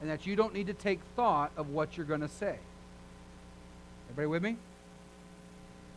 and 0.00 0.10
that 0.10 0.26
you 0.26 0.36
don't 0.36 0.54
need 0.54 0.68
to 0.68 0.74
take 0.74 1.00
thought 1.16 1.52
of 1.56 1.70
what 1.70 1.96
you're 1.96 2.06
going 2.06 2.20
to 2.20 2.28
say. 2.28 2.58
Everybody 4.10 4.26
with 4.26 4.42
me? 4.42 4.56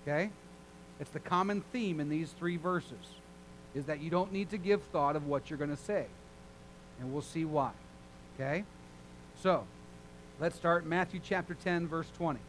Okay? 0.04 0.32
It's 1.00 1.12
the 1.12 1.20
common 1.20 1.62
theme 1.72 2.00
in 2.00 2.10
these 2.10 2.32
three 2.32 2.58
verses 2.58 2.98
is 3.76 3.86
that 3.86 4.00
you 4.00 4.10
don't 4.10 4.32
need 4.32 4.50
to 4.50 4.58
give 4.58 4.82
thought 4.84 5.16
of 5.16 5.28
what 5.28 5.50
you're 5.50 5.60
going 5.60 5.70
to 5.70 5.78
say. 5.78 6.08
And 7.00 7.14
we'll 7.14 7.22
see 7.22 7.46
why. 7.46 7.72
Okay? 8.36 8.64
So, 9.44 9.66
let's 10.40 10.56
start 10.56 10.86
Matthew 10.86 11.20
chapter 11.24 11.54
10 11.54 11.88
verse 11.88 12.08
20. 12.18 12.40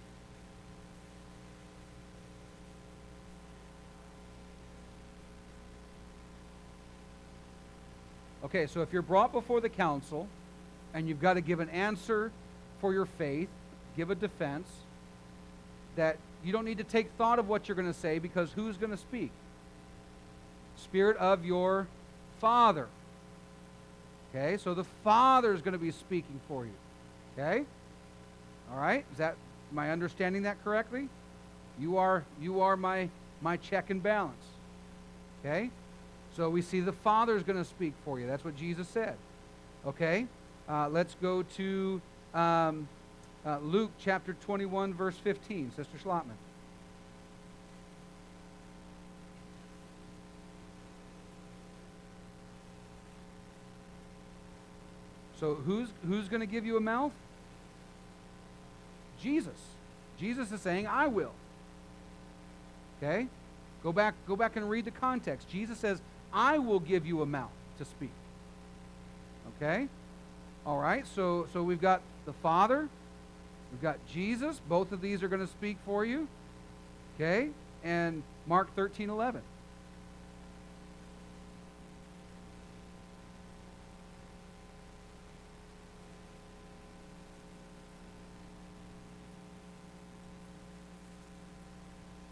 Okay, 8.48 8.66
so 8.66 8.80
if 8.80 8.94
you're 8.94 9.02
brought 9.02 9.30
before 9.30 9.60
the 9.60 9.68
council 9.68 10.26
and 10.94 11.06
you've 11.06 11.20
got 11.20 11.34
to 11.34 11.42
give 11.42 11.60
an 11.60 11.68
answer 11.68 12.32
for 12.80 12.94
your 12.94 13.04
faith, 13.04 13.50
give 13.94 14.10
a 14.10 14.14
defense, 14.14 14.66
that 15.96 16.16
you 16.42 16.50
don't 16.50 16.64
need 16.64 16.78
to 16.78 16.84
take 16.84 17.10
thought 17.18 17.38
of 17.38 17.48
what 17.48 17.68
you're 17.68 17.76
going 17.76 17.92
to 17.92 17.98
say 17.98 18.18
because 18.18 18.50
who's 18.52 18.78
going 18.78 18.90
to 18.90 18.96
speak? 18.96 19.30
Spirit 20.76 21.18
of 21.18 21.44
your 21.44 21.88
Father. 22.40 22.86
Okay, 24.34 24.56
so 24.56 24.72
the 24.72 24.84
Father 25.04 25.52
is 25.52 25.60
going 25.60 25.72
to 25.72 25.78
be 25.78 25.90
speaking 25.90 26.40
for 26.48 26.64
you. 26.64 26.72
Okay? 27.36 27.64
All 28.72 28.78
right? 28.80 29.04
Is 29.12 29.18
that 29.18 29.36
am 29.72 29.78
I 29.78 29.90
understanding 29.90 30.44
that 30.44 30.62
correctly? 30.64 31.10
You 31.78 31.98
are 31.98 32.24
you 32.40 32.62
are 32.62 32.78
my 32.78 33.10
my 33.42 33.58
check 33.58 33.90
and 33.90 34.02
balance. 34.02 34.44
Okay? 35.44 35.70
So 36.38 36.48
we 36.48 36.62
see 36.62 36.78
the 36.78 36.92
Father 36.92 37.36
is 37.36 37.42
going 37.42 37.58
to 37.58 37.64
speak 37.64 37.94
for 38.04 38.20
you. 38.20 38.28
That's 38.28 38.44
what 38.44 38.56
Jesus 38.56 38.86
said. 38.86 39.16
Okay? 39.84 40.28
Uh, 40.68 40.88
let's 40.88 41.16
go 41.20 41.42
to 41.42 42.00
um, 42.32 42.86
uh, 43.44 43.58
Luke 43.58 43.90
chapter 43.98 44.34
21, 44.44 44.94
verse 44.94 45.16
15. 45.16 45.72
Sister 45.74 45.98
Schlottman. 45.98 46.36
So 55.40 55.56
who's 55.56 55.88
who's 56.06 56.28
going 56.28 56.40
to 56.40 56.46
give 56.46 56.64
you 56.64 56.76
a 56.76 56.80
mouth? 56.80 57.12
Jesus. 59.20 59.58
Jesus 60.20 60.52
is 60.52 60.60
saying, 60.60 60.86
"I 60.86 61.08
will." 61.08 61.32
Okay? 63.02 63.26
Go 63.82 63.92
back 63.92 64.14
go 64.26 64.36
back 64.36 64.56
and 64.56 64.68
read 64.68 64.84
the 64.84 64.90
context. 64.90 65.48
Jesus 65.48 65.78
says, 65.78 66.00
"I 66.32 66.58
will 66.58 66.80
give 66.80 67.06
you 67.06 67.22
a 67.22 67.26
mouth 67.26 67.50
to 67.78 67.84
speak." 67.84 68.12
Okay? 69.56 69.88
All 70.66 70.78
right. 70.78 71.06
So 71.06 71.46
so 71.52 71.62
we've 71.62 71.80
got 71.80 72.02
the 72.26 72.32
Father, 72.32 72.88
we've 73.72 73.82
got 73.82 73.98
Jesus. 74.06 74.60
Both 74.68 74.92
of 74.92 75.00
these 75.00 75.22
are 75.22 75.28
going 75.28 75.40
to 75.40 75.52
speak 75.52 75.78
for 75.84 76.04
you. 76.04 76.28
Okay? 77.14 77.50
And 77.82 78.22
Mark 78.46 78.74
13, 78.74 79.10
11. 79.10 79.42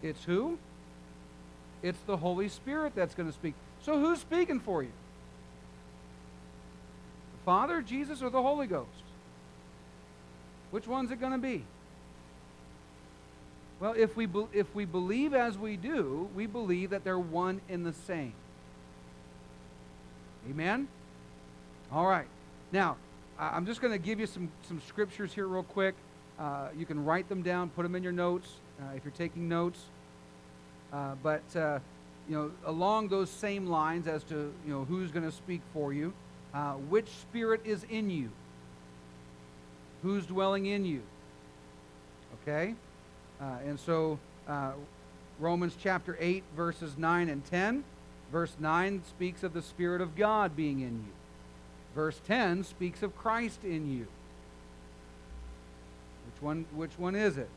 It's 0.01 0.23
who? 0.23 0.57
It's 1.87 1.99
the 2.05 2.17
Holy 2.17 2.49
Spirit 2.49 2.93
that's 2.95 3.15
going 3.15 3.29
to 3.29 3.33
speak. 3.33 3.53
So 3.81 3.97
who's 3.97 4.19
speaking 4.19 4.59
for 4.59 4.83
you? 4.83 4.91
The 7.31 7.43
Father, 7.45 7.81
Jesus, 7.81 8.21
or 8.21 8.29
the 8.29 8.41
Holy 8.41 8.67
Ghost? 8.67 8.89
Which 10.71 10.85
one's 10.85 11.11
it 11.11 11.21
going 11.21 11.31
to 11.31 11.37
be? 11.37 11.63
Well, 13.79 13.93
if 13.97 14.17
we, 14.17 14.25
be- 14.25 14.47
if 14.51 14.73
we 14.75 14.83
believe 14.83 15.33
as 15.33 15.57
we 15.57 15.77
do, 15.77 16.29
we 16.35 16.45
believe 16.45 16.89
that 16.89 17.05
they're 17.05 17.17
one 17.17 17.61
in 17.69 17.83
the 17.83 17.93
same. 17.93 18.33
Amen? 20.49 20.89
All 21.89 22.07
right. 22.07 22.27
Now, 22.73 22.97
I'm 23.39 23.65
just 23.65 23.79
going 23.79 23.93
to 23.93 23.99
give 23.99 24.19
you 24.19 24.25
some, 24.25 24.49
some 24.67 24.81
scriptures 24.87 25.31
here, 25.31 25.47
real 25.47 25.63
quick. 25.63 25.95
Uh, 26.37 26.67
you 26.77 26.85
can 26.85 27.05
write 27.05 27.29
them 27.29 27.43
down, 27.43 27.69
put 27.69 27.83
them 27.83 27.95
in 27.95 28.03
your 28.03 28.11
notes 28.11 28.49
uh, 28.81 28.95
if 28.95 29.05
you're 29.05 29.13
taking 29.13 29.47
notes. 29.47 29.79
Uh, 30.91 31.15
but 31.21 31.43
uh, 31.55 31.79
you 32.29 32.35
know, 32.35 32.51
along 32.65 33.09
those 33.09 33.29
same 33.29 33.67
lines 33.67 34.07
as 34.07 34.23
to 34.25 34.53
you 34.65 34.73
know 34.73 34.85
who's 34.85 35.11
going 35.11 35.25
to 35.25 35.31
speak 35.31 35.61
for 35.73 35.93
you, 35.93 36.13
uh, 36.53 36.73
which 36.73 37.07
spirit 37.09 37.61
is 37.65 37.83
in 37.89 38.09
you? 38.09 38.29
Who's 40.03 40.25
dwelling 40.25 40.65
in 40.65 40.85
you? 40.85 41.01
Okay, 42.41 42.75
uh, 43.41 43.57
and 43.65 43.79
so 43.79 44.19
uh, 44.47 44.71
Romans 45.39 45.75
chapter 45.81 46.17
eight, 46.19 46.43
verses 46.55 46.97
nine 46.97 47.29
and 47.29 47.43
ten. 47.45 47.83
Verse 48.31 48.55
nine 48.59 49.03
speaks 49.07 49.43
of 49.43 49.53
the 49.53 49.61
Spirit 49.61 50.01
of 50.01 50.15
God 50.15 50.55
being 50.55 50.81
in 50.81 50.93
you. 50.93 51.13
Verse 51.95 52.19
ten 52.27 52.63
speaks 52.63 53.03
of 53.03 53.15
Christ 53.17 53.63
in 53.63 53.91
you. 53.91 54.07
Which 56.25 56.41
one? 56.41 56.65
Which 56.73 56.97
one 56.97 57.15
is 57.15 57.37
it? 57.37 57.49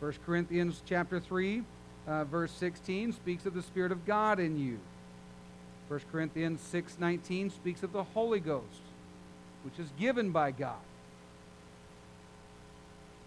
1 0.00 0.14
Corinthians 0.24 0.80
chapter 0.86 1.18
3, 1.18 1.64
uh, 2.08 2.24
verse 2.24 2.50
16 2.52 3.12
speaks 3.12 3.46
of 3.46 3.54
the 3.54 3.62
Spirit 3.62 3.92
of 3.92 4.06
God 4.06 4.40
in 4.40 4.58
you. 4.58 4.78
1 5.88 6.00
Corinthians 6.10 6.60
6.19 6.72 7.52
speaks 7.52 7.82
of 7.82 7.92
the 7.92 8.02
Holy 8.02 8.40
Ghost, 8.40 8.80
which 9.64 9.78
is 9.78 9.90
given 9.98 10.30
by 10.30 10.50
God, 10.50 10.76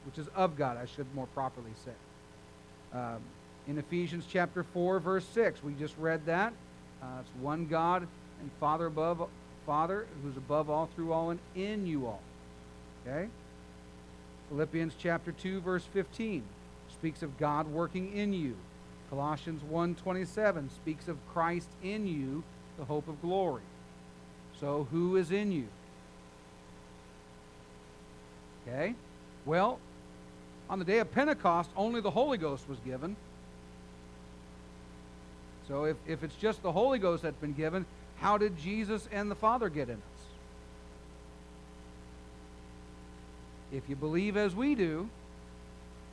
which 0.06 0.18
is 0.18 0.28
of 0.36 0.58
God, 0.58 0.78
I 0.78 0.86
should 0.86 1.14
more 1.16 1.28
properly 1.28 1.72
say. 1.86 2.98
Um, 2.98 3.20
in 3.68 3.78
Ephesians 3.78 4.26
chapter 4.30 4.64
4, 4.64 5.00
verse 5.00 5.26
6, 5.34 5.64
we 5.64 5.74
just 5.74 5.96
read 5.98 6.26
that. 6.26 6.54
Uh, 7.02 7.06
it's 7.22 7.30
one 7.40 7.68
God 7.68 8.08
and 8.42 8.52
Father 8.60 8.88
above 8.88 9.28
Father, 9.66 10.08
who's 10.24 10.38
above 10.38 10.70
all, 10.70 10.90
through 10.96 11.14
all, 11.14 11.30
and 11.30 11.40
in 11.56 11.86
you 11.86 12.08
all. 12.08 12.22
Okay? 13.08 13.28
Philippians 14.50 14.94
chapter 14.98 15.32
2, 15.32 15.62
verse 15.62 15.84
15 15.94 16.44
speaks 16.92 17.24
of 17.24 17.38
God 17.38 17.68
working 17.68 18.16
in 18.16 18.34
you. 18.34 18.56
Colossians 19.12 19.62
1:27 19.70 20.72
speaks 20.72 21.08
of 21.10 21.18
Christ 21.34 21.68
in 21.84 22.08
you, 22.08 22.44
the 22.80 22.86
hope 22.86 23.08
of 23.10 23.22
glory. 23.22 23.62
So 24.60 24.88
who 24.90 25.18
is 25.18 25.32
in 25.32 25.52
you? 25.52 25.68
Okay? 28.66 28.96
Well, 29.46 29.80
on 30.70 30.80
the 30.80 30.86
day 30.86 31.00
of 31.00 31.12
Pentecost, 31.12 31.70
only 31.76 32.00
the 32.00 32.12
Holy 32.12 32.38
Ghost 32.38 32.68
was 32.70 32.80
given. 32.80 33.18
So 35.68 35.84
if, 35.84 35.98
if 36.08 36.24
it's 36.24 36.36
just 36.36 36.64
the 36.64 36.72
Holy 36.72 36.98
Ghost 36.98 37.24
that's 37.24 37.36
been 37.38 37.54
given, 37.54 37.86
how 38.18 38.38
did 38.38 38.58
Jesus 38.58 39.10
and 39.12 39.30
the 39.30 39.36
Father 39.36 39.68
get 39.68 39.90
in 39.90 39.96
us? 39.96 40.26
If 43.74 43.90
you 43.90 43.96
believe 43.98 44.38
as 44.38 44.56
we 44.56 44.74
do, 44.76 45.10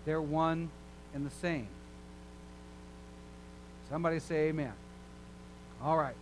They're 0.04 0.22
one 0.22 0.70
and 1.14 1.26
the 1.26 1.30
same. 1.30 1.68
Somebody 3.90 4.18
say 4.18 4.48
amen. 4.48 4.72
All 5.82 5.96
right. 5.96 6.14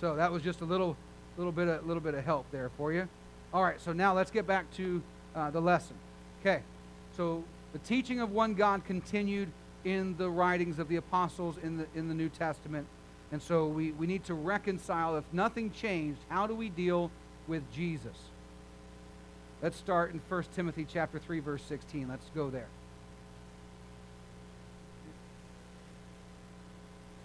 So 0.00 0.16
that 0.16 0.32
was 0.32 0.42
just 0.42 0.60
a 0.60 0.64
little 0.64 0.96
little 1.36 1.52
bit 1.52 1.68
of 1.68 1.86
little 1.86 2.00
bit 2.00 2.14
of 2.14 2.24
help 2.24 2.46
there 2.50 2.70
for 2.76 2.92
you. 2.92 3.08
All 3.54 3.62
right, 3.62 3.80
so 3.80 3.92
now 3.92 4.14
let's 4.14 4.30
get 4.30 4.46
back 4.46 4.70
to 4.76 5.02
uh, 5.34 5.50
the 5.50 5.60
lesson. 5.60 5.96
Okay, 6.40 6.62
so 7.16 7.44
the 7.72 7.78
teaching 7.80 8.20
of 8.20 8.32
one 8.32 8.54
God 8.54 8.84
continued 8.84 9.48
in 9.84 10.16
the 10.16 10.28
writings 10.28 10.78
of 10.78 10.88
the 10.88 10.96
apostles 10.96 11.56
in 11.62 11.78
the 11.78 11.86
in 11.94 12.08
the 12.08 12.14
New 12.14 12.28
Testament, 12.28 12.86
and 13.30 13.40
so 13.40 13.66
we, 13.66 13.92
we 13.92 14.06
need 14.06 14.24
to 14.24 14.34
reconcile. 14.34 15.16
If 15.16 15.24
nothing 15.32 15.70
changed, 15.70 16.20
how 16.28 16.46
do 16.46 16.54
we 16.54 16.68
deal 16.68 17.10
with 17.46 17.62
Jesus? 17.72 18.16
Let's 19.62 19.76
start 19.76 20.12
in 20.12 20.20
1 20.28 20.44
Timothy 20.56 20.86
chapter 20.90 21.18
3 21.18 21.40
verse 21.40 21.62
16. 21.68 22.08
Let's 22.08 22.28
go 22.34 22.50
there. 22.50 22.66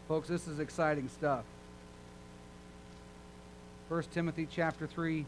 Folks, 0.07 0.29
this 0.29 0.47
is 0.47 0.59
exciting 0.59 1.09
stuff. 1.09 1.43
1 3.89 4.03
Timothy 4.13 4.47
chapter 4.49 4.87
3 4.87 5.25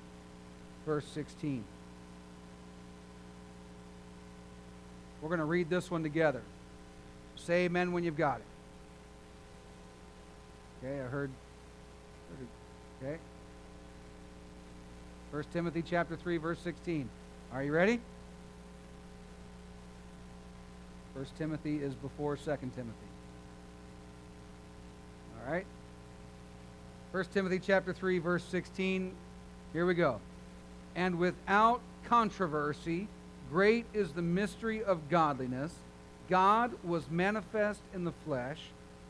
verse 0.86 1.06
16. 1.14 1.64
We're 5.22 5.28
going 5.28 5.40
to 5.40 5.46
read 5.46 5.70
this 5.70 5.92
one 5.92 6.02
together. 6.02 6.42
Say 7.36 7.66
amen 7.66 7.92
when 7.92 8.06
you've 8.06 8.18
got 8.18 8.40
it. 8.40 8.46
Okay, 10.82 11.02
I 11.02 11.04
heard. 11.04 11.30
Okay. 13.04 13.18
1 15.32 15.44
Timothy 15.52 15.84
chapter 15.86 16.16
3 16.16 16.38
verse 16.38 16.60
16. 16.64 17.10
Are 17.54 17.64
you 17.64 17.74
ready? 17.74 18.00
1 21.16 21.26
Timothy 21.38 21.78
is 21.78 21.94
before 21.96 22.38
2 22.38 22.44
Timothy. 22.44 23.09
All 25.46 25.54
right? 25.54 25.66
1 27.12 27.26
Timothy 27.34 27.60
chapter 27.60 27.94
3 27.94 28.20
verse 28.20 28.44
16. 28.46 29.12
Here 29.74 29.86
we 29.86 29.94
go. 29.94 30.20
And 30.96 31.18
without 31.18 31.82
controversy, 32.06 33.08
great 33.52 33.86
is 33.94 34.12
the 34.12 34.22
mystery 34.22 34.84
of 34.84 35.10
godliness. 35.10 35.74
God 36.30 36.72
was 36.84 37.10
manifest 37.10 37.82
in 37.94 38.04
the 38.04 38.14
flesh, 38.26 38.60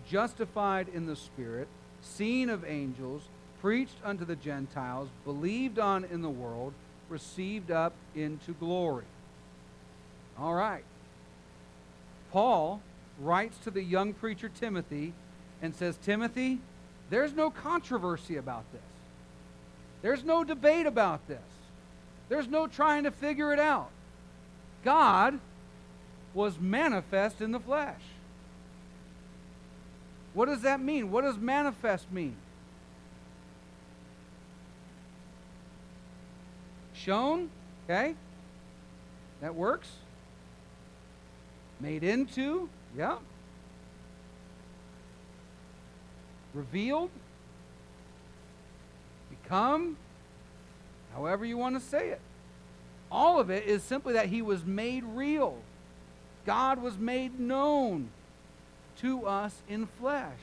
justified 0.07 0.87
in 0.93 1.05
the 1.05 1.15
spirit, 1.15 1.67
seen 2.01 2.49
of 2.49 2.63
angels, 2.63 3.23
preached 3.61 3.97
unto 4.03 4.23
the 4.23 4.35
Gentiles, 4.35 5.09
believed 5.25 5.79
on 5.79 6.05
in 6.05 6.21
the 6.21 6.29
world, 6.29 6.73
received 7.09 7.71
up 7.71 7.93
into 8.15 8.53
glory. 8.53 9.05
All 10.37 10.53
right. 10.53 10.83
Paul 12.31 12.81
writes 13.19 13.57
to 13.59 13.71
the 13.71 13.83
young 13.83 14.13
preacher 14.13 14.47
Timothy 14.47 15.13
and 15.61 15.75
says, 15.75 15.97
Timothy, 15.97 16.59
there's 17.09 17.33
no 17.33 17.49
controversy 17.49 18.37
about 18.37 18.63
this. 18.71 18.81
There's 20.01 20.23
no 20.23 20.43
debate 20.43 20.85
about 20.85 21.27
this. 21.27 21.39
There's 22.29 22.47
no 22.47 22.67
trying 22.67 23.03
to 23.03 23.11
figure 23.11 23.51
it 23.51 23.59
out. 23.59 23.89
God 24.83 25.39
was 26.33 26.59
manifest 26.59 27.41
in 27.41 27.51
the 27.51 27.59
flesh. 27.59 28.01
What 30.33 30.45
does 30.45 30.61
that 30.61 30.79
mean? 30.79 31.11
What 31.11 31.23
does 31.23 31.37
manifest 31.37 32.11
mean? 32.11 32.35
Shown, 36.93 37.49
okay? 37.85 38.15
That 39.41 39.55
works. 39.55 39.89
Made 41.79 42.03
into, 42.03 42.69
yeah. 42.95 43.17
Revealed, 46.53 47.09
become, 49.29 49.97
however 51.13 51.45
you 51.45 51.57
want 51.57 51.75
to 51.75 51.81
say 51.81 52.09
it. 52.09 52.21
All 53.11 53.39
of 53.39 53.49
it 53.49 53.65
is 53.65 53.83
simply 53.83 54.13
that 54.13 54.27
he 54.27 54.41
was 54.41 54.65
made 54.65 55.03
real. 55.03 55.57
God 56.45 56.81
was 56.81 56.97
made 56.97 57.39
known 57.39 58.09
to 58.97 59.25
us 59.25 59.55
in 59.67 59.87
flesh. 59.99 60.39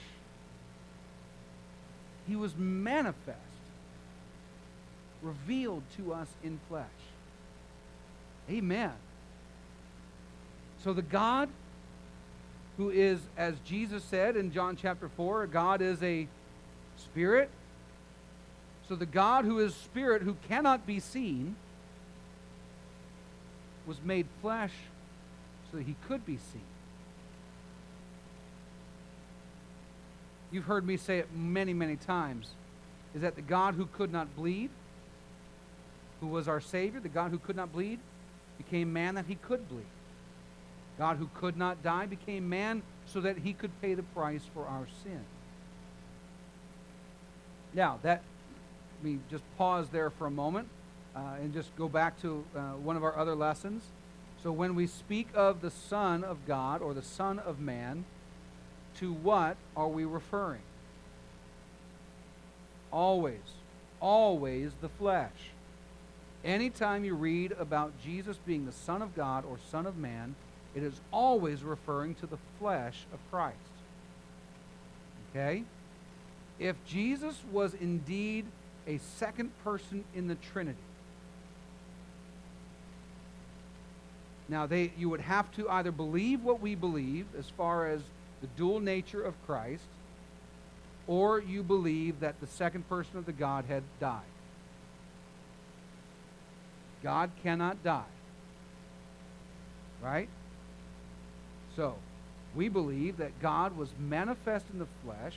He 2.26 2.34
was 2.34 2.56
manifest, 2.56 3.38
revealed 5.22 5.84
to 5.96 6.12
us 6.12 6.28
in 6.42 6.58
flesh. 6.68 6.86
Amen. 8.50 8.92
So 10.82 10.92
the 10.92 11.02
God 11.02 11.48
who 12.76 12.90
is, 12.90 13.20
as 13.36 13.54
Jesus 13.64 14.04
said 14.04 14.36
in 14.36 14.52
John 14.52 14.76
chapter 14.76 15.08
4, 15.08 15.46
God 15.46 15.80
is 15.80 16.02
a 16.02 16.28
spirit. 16.96 17.50
So 18.88 18.94
the 18.94 19.06
God 19.06 19.44
who 19.44 19.58
is 19.58 19.74
spirit, 19.74 20.22
who 20.22 20.36
cannot 20.48 20.86
be 20.86 21.00
seen, 21.00 21.56
was 23.86 23.96
made 24.04 24.26
flesh 24.42 24.72
so 25.70 25.78
that 25.78 25.86
he 25.86 25.96
could 26.06 26.26
be 26.26 26.36
seen. 26.36 26.60
You've 30.50 30.64
heard 30.64 30.86
me 30.86 30.96
say 30.96 31.18
it 31.18 31.28
many, 31.34 31.72
many 31.72 31.96
times. 31.96 32.48
Is 33.14 33.22
that 33.22 33.36
the 33.36 33.42
God 33.42 33.74
who 33.74 33.86
could 33.86 34.12
not 34.12 34.34
bleed, 34.36 34.70
who 36.20 36.26
was 36.26 36.46
our 36.46 36.60
Savior, 36.60 37.00
the 37.00 37.08
God 37.08 37.30
who 37.30 37.38
could 37.38 37.56
not 37.56 37.72
bleed, 37.72 37.98
became 38.58 38.92
man 38.92 39.14
that 39.14 39.26
he 39.26 39.34
could 39.36 39.68
bleed. 39.68 39.86
God, 40.98 41.18
who 41.18 41.28
could 41.34 41.56
not 41.56 41.82
die, 41.82 42.06
became 42.06 42.48
man 42.48 42.82
so 43.06 43.20
that 43.20 43.38
he 43.38 43.52
could 43.52 43.70
pay 43.80 43.94
the 43.94 44.02
price 44.02 44.42
for 44.54 44.66
our 44.66 44.86
sin. 45.02 45.20
Now, 47.74 47.98
that, 48.02 48.22
let 48.96 49.12
me 49.12 49.20
just 49.30 49.44
pause 49.58 49.88
there 49.90 50.10
for 50.10 50.26
a 50.26 50.30
moment 50.30 50.68
uh, 51.14 51.36
and 51.40 51.52
just 51.52 51.74
go 51.76 51.88
back 51.88 52.20
to 52.22 52.44
uh, 52.54 52.60
one 52.72 52.96
of 52.96 53.04
our 53.04 53.16
other 53.16 53.34
lessons. 53.34 53.82
So, 54.42 54.50
when 54.52 54.74
we 54.74 54.86
speak 54.86 55.28
of 55.34 55.60
the 55.60 55.70
Son 55.70 56.24
of 56.24 56.46
God 56.46 56.80
or 56.80 56.94
the 56.94 57.02
Son 57.02 57.38
of 57.38 57.60
Man, 57.60 58.04
to 58.98 59.12
what 59.12 59.56
are 59.76 59.88
we 59.88 60.04
referring? 60.04 60.62
Always, 62.90 63.40
always 64.00 64.70
the 64.80 64.88
flesh. 64.88 65.50
Anytime 66.44 67.04
you 67.04 67.14
read 67.14 67.52
about 67.52 67.92
Jesus 68.02 68.38
being 68.46 68.66
the 68.66 68.72
Son 68.72 69.02
of 69.02 69.14
God 69.14 69.44
or 69.44 69.58
Son 69.70 69.84
of 69.84 69.96
Man, 69.96 70.34
it 70.76 70.82
is 70.82 71.00
always 71.10 71.64
referring 71.64 72.14
to 72.16 72.26
the 72.26 72.36
flesh 72.60 73.06
of 73.12 73.18
Christ. 73.30 73.56
Okay? 75.30 75.64
If 76.58 76.76
Jesus 76.86 77.34
was 77.50 77.72
indeed 77.74 78.44
a 78.86 78.98
second 78.98 79.50
person 79.64 80.04
in 80.14 80.28
the 80.28 80.34
Trinity, 80.34 80.78
now 84.48 84.66
they 84.66 84.92
you 84.98 85.08
would 85.08 85.22
have 85.22 85.50
to 85.56 85.68
either 85.70 85.90
believe 85.90 86.44
what 86.44 86.60
we 86.60 86.74
believe 86.74 87.26
as 87.38 87.48
far 87.48 87.88
as 87.88 88.02
the 88.42 88.46
dual 88.48 88.78
nature 88.78 89.22
of 89.22 89.34
Christ, 89.46 89.82
or 91.06 91.40
you 91.40 91.62
believe 91.62 92.20
that 92.20 92.38
the 92.40 92.46
second 92.46 92.86
person 92.88 93.16
of 93.16 93.24
the 93.24 93.32
Godhead 93.32 93.82
died. 93.98 94.20
God 97.02 97.30
cannot 97.42 97.82
die. 97.82 98.04
Right? 100.02 100.28
So, 101.76 101.96
we 102.54 102.68
believe 102.68 103.18
that 103.18 103.38
God 103.40 103.76
was 103.76 103.90
manifest 103.98 104.64
in 104.72 104.78
the 104.78 104.86
flesh, 105.04 105.34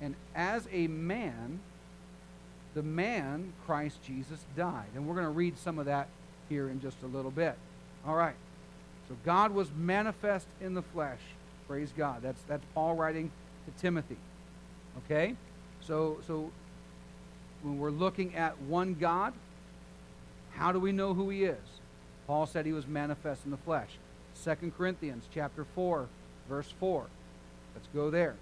and 0.00 0.14
as 0.34 0.66
a 0.72 0.86
man, 0.86 1.60
the 2.74 2.82
man, 2.82 3.52
Christ 3.66 4.02
Jesus, 4.02 4.40
died. 4.56 4.88
And 4.94 5.06
we're 5.06 5.14
going 5.14 5.26
to 5.26 5.30
read 5.30 5.58
some 5.58 5.78
of 5.78 5.84
that 5.86 6.08
here 6.48 6.68
in 6.68 6.80
just 6.80 6.96
a 7.02 7.06
little 7.06 7.30
bit. 7.30 7.56
All 8.06 8.14
right. 8.14 8.34
So 9.08 9.16
God 9.24 9.52
was 9.52 9.70
manifest 9.76 10.46
in 10.60 10.74
the 10.74 10.82
flesh. 10.82 11.18
Praise 11.66 11.92
God. 11.96 12.22
That's 12.22 12.40
that's 12.42 12.64
Paul 12.74 12.94
writing 12.94 13.30
to 13.66 13.82
Timothy. 13.82 14.16
Okay? 15.04 15.34
So 15.80 16.18
so 16.26 16.50
when 17.62 17.78
we're 17.78 17.90
looking 17.90 18.34
at 18.34 18.60
one 18.62 18.94
God, 18.94 19.34
how 20.52 20.72
do 20.72 20.80
we 20.80 20.92
know 20.92 21.12
who 21.12 21.28
he 21.28 21.44
is? 21.44 21.58
Paul 22.26 22.46
said 22.46 22.66
he 22.66 22.72
was 22.72 22.86
manifest 22.86 23.44
in 23.44 23.50
the 23.50 23.56
flesh. 23.56 23.90
2 24.44 24.72
Corinthians 24.76 25.24
chapter 25.34 25.66
4, 25.74 26.06
verse 26.48 26.72
4. 26.78 27.06
Let's 27.74 27.88
go 27.94 28.10
there. 28.10 28.36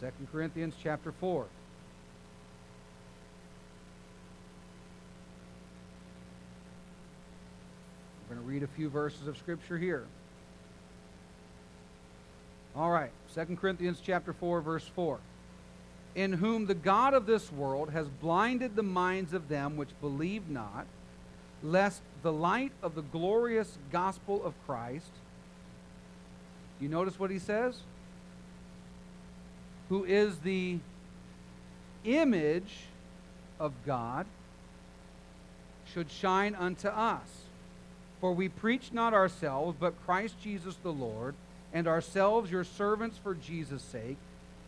2 0.00 0.06
Corinthians 0.32 0.74
chapter 0.82 1.12
4. 1.12 1.46
We're 8.28 8.34
going 8.34 8.46
to 8.46 8.50
read 8.50 8.62
a 8.62 8.68
few 8.68 8.88
verses 8.88 9.26
of 9.26 9.36
Scripture 9.38 9.78
here. 9.78 10.04
All 12.76 12.90
right, 12.90 13.10
2 13.34 13.56
Corinthians 13.56 14.00
chapter 14.04 14.32
4, 14.32 14.60
verse 14.60 14.86
4. 14.94 15.18
In 16.14 16.34
whom 16.34 16.66
the 16.66 16.74
God 16.74 17.14
of 17.14 17.26
this 17.26 17.52
world 17.52 17.90
has 17.90 18.08
blinded 18.08 18.76
the 18.76 18.82
minds 18.82 19.32
of 19.32 19.48
them 19.48 19.76
which 19.76 19.90
believe 20.00 20.48
not, 20.48 20.86
lest 21.62 22.02
the 22.22 22.32
light 22.32 22.72
of 22.82 22.94
the 22.94 23.02
glorious 23.02 23.78
gospel 23.90 24.44
of 24.44 24.54
Christ. 24.66 25.10
You 26.80 26.88
notice 26.88 27.18
what 27.18 27.30
he 27.30 27.38
says? 27.38 27.80
Who 29.88 30.04
is 30.04 30.38
the 30.38 30.78
image 32.04 32.84
of 33.58 33.72
God 33.84 34.26
should 35.92 36.10
shine 36.10 36.54
unto 36.54 36.88
us. 36.88 37.44
For 38.20 38.32
we 38.32 38.48
preach 38.48 38.92
not 38.92 39.14
ourselves, 39.14 39.76
but 39.78 40.04
Christ 40.04 40.36
Jesus 40.42 40.76
the 40.82 40.92
Lord, 40.92 41.34
and 41.72 41.86
ourselves 41.86 42.50
your 42.50 42.64
servants 42.64 43.18
for 43.18 43.34
Jesus' 43.34 43.82
sake. 43.82 44.16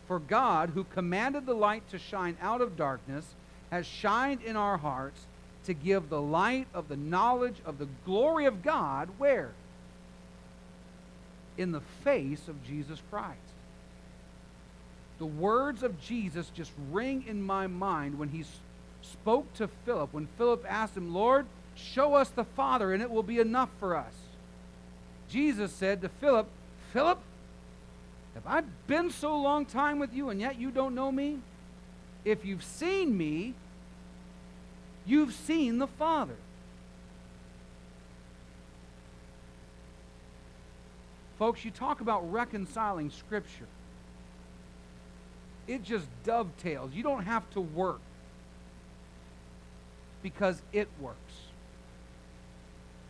For 0.07 0.19
God, 0.19 0.71
who 0.71 0.83
commanded 0.83 1.45
the 1.45 1.53
light 1.53 1.89
to 1.89 1.99
shine 1.99 2.37
out 2.41 2.61
of 2.61 2.75
darkness, 2.75 3.35
has 3.71 3.85
shined 3.85 4.41
in 4.41 4.55
our 4.55 4.77
hearts 4.77 5.25
to 5.65 5.73
give 5.73 6.09
the 6.09 6.21
light 6.21 6.67
of 6.73 6.87
the 6.87 6.97
knowledge 6.97 7.55
of 7.65 7.77
the 7.77 7.87
glory 8.05 8.45
of 8.45 8.63
God 8.63 9.09
where? 9.17 9.51
In 11.57 11.71
the 11.71 11.81
face 12.03 12.47
of 12.47 12.63
Jesus 12.65 13.01
Christ. 13.09 13.37
The 15.19 15.25
words 15.25 15.83
of 15.83 16.01
Jesus 16.01 16.51
just 16.53 16.71
ring 16.91 17.25
in 17.27 17.41
my 17.41 17.67
mind 17.67 18.19
when 18.19 18.29
he 18.29 18.43
spoke 19.01 19.53
to 19.53 19.69
Philip. 19.85 20.13
When 20.13 20.27
Philip 20.37 20.65
asked 20.67 20.97
him, 20.97 21.13
Lord, 21.13 21.45
show 21.75 22.15
us 22.15 22.29
the 22.29 22.43
Father, 22.43 22.93
and 22.93 23.01
it 23.01 23.09
will 23.09 23.23
be 23.23 23.39
enough 23.39 23.69
for 23.79 23.95
us. 23.95 24.13
Jesus 25.29 25.71
said 25.71 26.01
to 26.01 26.09
Philip, 26.09 26.47
Philip, 26.91 27.19
have 28.33 28.47
I 28.47 28.61
been 28.87 29.09
so 29.11 29.37
long 29.39 29.65
time 29.65 29.99
with 29.99 30.13
you, 30.13 30.29
and 30.29 30.41
yet 30.41 30.59
you 30.59 30.71
don't 30.71 30.95
know 30.95 31.11
me? 31.11 31.39
If 32.25 32.45
you've 32.45 32.63
seen 32.63 33.17
me, 33.17 33.53
You've 35.05 35.33
seen 35.33 35.79
the 35.79 35.87
Father. 35.87 36.35
Folks, 41.37 41.65
you 41.65 41.71
talk 41.71 41.99
about 42.01 42.31
reconciling 42.31 43.09
Scripture. 43.09 43.67
It 45.67 45.83
just 45.83 46.05
dovetails. 46.23 46.93
You 46.93 47.03
don't 47.03 47.23
have 47.23 47.49
to 47.51 47.61
work 47.61 48.01
because 50.21 50.61
it 50.71 50.87
works. 50.99 51.17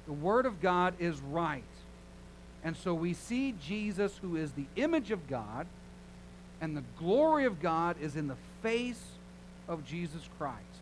The 0.07 0.13
Word 0.13 0.45
of 0.45 0.61
God 0.61 0.95
is 0.99 1.19
right. 1.19 1.63
And 2.63 2.75
so 2.77 2.93
we 2.93 3.13
see 3.13 3.53
Jesus, 3.61 4.17
who 4.21 4.35
is 4.35 4.53
the 4.53 4.65
image 4.75 5.11
of 5.11 5.27
God, 5.27 5.67
and 6.61 6.77
the 6.77 6.83
glory 6.97 7.45
of 7.45 7.61
God 7.61 7.97
is 8.01 8.15
in 8.15 8.27
the 8.27 8.37
face 8.61 9.01
of 9.67 9.85
Jesus 9.85 10.21
Christ. 10.37 10.72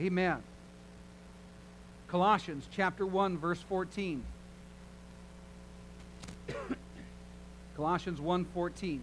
Amen. 0.00 0.42
Colossians 2.08 2.66
chapter 2.74 3.04
1 3.04 3.36
verse 3.36 3.60
14. 3.60 4.24
Colossians 7.76 8.18
1:14. 8.18 9.00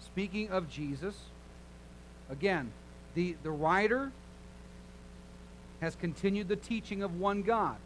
Speaking 0.00 0.50
of 0.50 0.68
Jesus, 0.68 1.16
again, 2.28 2.72
the, 3.14 3.36
the 3.44 3.50
writer 3.50 4.10
has 5.80 5.94
continued 5.94 6.48
the 6.48 6.56
teaching 6.56 7.02
of 7.02 7.18
one 7.18 7.42
God. 7.42 7.76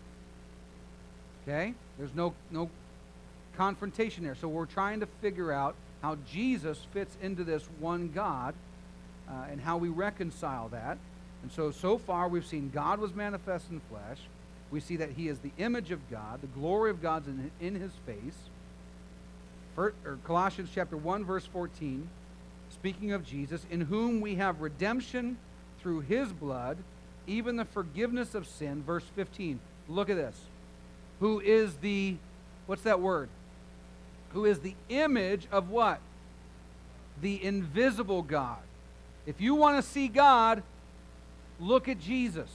Okay? 1.43 1.75
There's 1.99 2.15
no 2.15 2.33
no 2.51 2.71
confrontation 3.57 4.25
there. 4.25 4.35
So 4.35 4.49
we're 4.49 4.65
trying 4.65 5.01
to 5.01 5.07
figure 5.21 5.53
out 5.53 5.77
how 6.05 6.19
Jesus 6.31 6.79
fits 6.93 7.17
into 7.23 7.45
this 7.45 7.67
one 7.81 8.11
God 8.15 8.55
uh, 9.27 9.47
and 9.51 9.59
how 9.59 9.79
we 9.79 9.89
reconcile 9.89 10.69
that. 10.69 10.99
And 11.43 11.51
so, 11.51 11.71
so 11.71 11.97
far, 11.97 12.29
we've 12.29 12.45
seen 12.45 12.71
God 12.75 12.99
was 12.99 13.15
manifest 13.15 13.71
in 13.71 13.81
flesh. 13.89 14.19
We 14.71 14.81
see 14.81 14.97
that 14.97 15.13
he 15.13 15.29
is 15.29 15.39
the 15.39 15.53
image 15.57 15.91
of 15.91 16.11
God, 16.11 16.43
the 16.43 16.47
glory 16.49 16.91
of 16.91 17.01
God's 17.01 17.29
in, 17.29 17.51
in 17.59 17.75
his 17.75 17.93
face. 18.05 18.37
For, 19.75 19.95
Colossians 20.25 20.69
chapter 20.75 20.99
1, 20.99 21.25
verse 21.25 21.47
14, 21.47 22.07
speaking 22.71 23.13
of 23.13 23.25
Jesus, 23.25 23.65
in 23.71 23.81
whom 23.81 24.21
we 24.21 24.35
have 24.35 24.61
redemption 24.61 25.39
through 25.81 26.01
his 26.01 26.31
blood, 26.33 26.77
even 27.27 27.57
the 27.57 27.65
forgiveness 27.65 28.35
of 28.35 28.47
sin. 28.47 28.83
Verse 28.83 29.05
15, 29.17 29.59
look 29.89 30.11
at 30.11 30.17
this. 30.17 30.39
Who 31.21 31.41
is 31.41 31.77
the, 31.77 32.17
what's 32.67 32.83
that 32.83 33.01
word? 33.01 33.31
Who 34.35 34.45
is 34.45 34.59
the 34.59 34.75
image 34.89 35.47
of 35.51 35.71
what? 35.71 36.01
The 37.23 37.43
invisible 37.43 38.23
God. 38.23 38.59
If 39.27 39.41
you 39.41 39.55
want 39.55 39.83
to 39.83 39.91
see 39.91 40.09
God, 40.09 40.63
look 41.59 41.89
at 41.89 42.01
Jesus, 42.01 42.51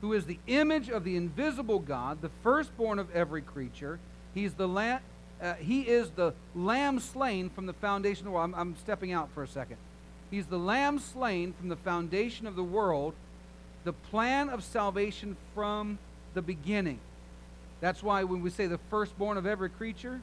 who 0.00 0.12
is 0.12 0.26
the 0.26 0.38
image 0.46 0.90
of 0.90 1.04
the 1.04 1.16
invisible 1.16 1.78
God, 1.78 2.20
the 2.20 2.30
firstborn 2.42 2.98
of 2.98 3.14
every 3.14 3.40
creature. 3.40 3.98
He's 4.34 4.54
the 4.54 4.68
lamb. 4.68 5.00
Uh, 5.40 5.54
he 5.54 5.82
is 5.82 6.10
the 6.10 6.34
lamb 6.54 6.98
slain 6.98 7.48
from 7.48 7.66
the 7.66 7.72
foundation 7.72 8.26
of 8.26 8.32
the 8.32 8.36
world. 8.36 8.52
I'm, 8.54 8.60
I'm 8.60 8.76
stepping 8.76 9.12
out 9.12 9.30
for 9.34 9.44
a 9.44 9.48
second. 9.48 9.76
He's 10.32 10.46
the 10.46 10.58
lamb 10.58 10.98
slain 10.98 11.52
from 11.52 11.68
the 11.68 11.76
foundation 11.76 12.46
of 12.46 12.56
the 12.56 12.64
world, 12.64 13.14
the 13.84 13.92
plan 13.92 14.50
of 14.50 14.64
salvation 14.64 15.36
from 15.54 15.98
the 16.34 16.42
beginning. 16.42 16.98
That's 17.80 18.02
why 18.02 18.24
when 18.24 18.42
we 18.42 18.50
say 18.50 18.66
the 18.66 18.78
firstborn 18.90 19.36
of 19.36 19.46
every 19.46 19.70
creature, 19.70 20.20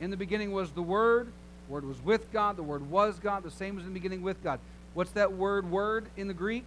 in 0.00 0.10
the 0.10 0.16
beginning 0.16 0.52
was 0.52 0.70
the 0.70 0.82
Word, 0.82 1.28
the 1.66 1.72
Word 1.72 1.84
was 1.84 2.02
with 2.02 2.32
God, 2.32 2.56
the 2.56 2.62
Word 2.62 2.90
was 2.90 3.18
God, 3.18 3.42
the 3.42 3.50
same 3.50 3.76
was 3.76 3.84
in 3.84 3.90
the 3.90 3.94
beginning 3.94 4.22
with 4.22 4.42
God. 4.42 4.60
What's 4.94 5.12
that 5.12 5.32
word, 5.32 5.70
word, 5.70 6.06
in 6.16 6.26
the 6.26 6.34
Greek? 6.34 6.64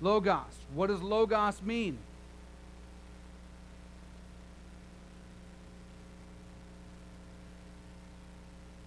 Logos. 0.00 0.42
What 0.74 0.88
does 0.88 1.02
logos 1.02 1.62
mean? 1.62 1.98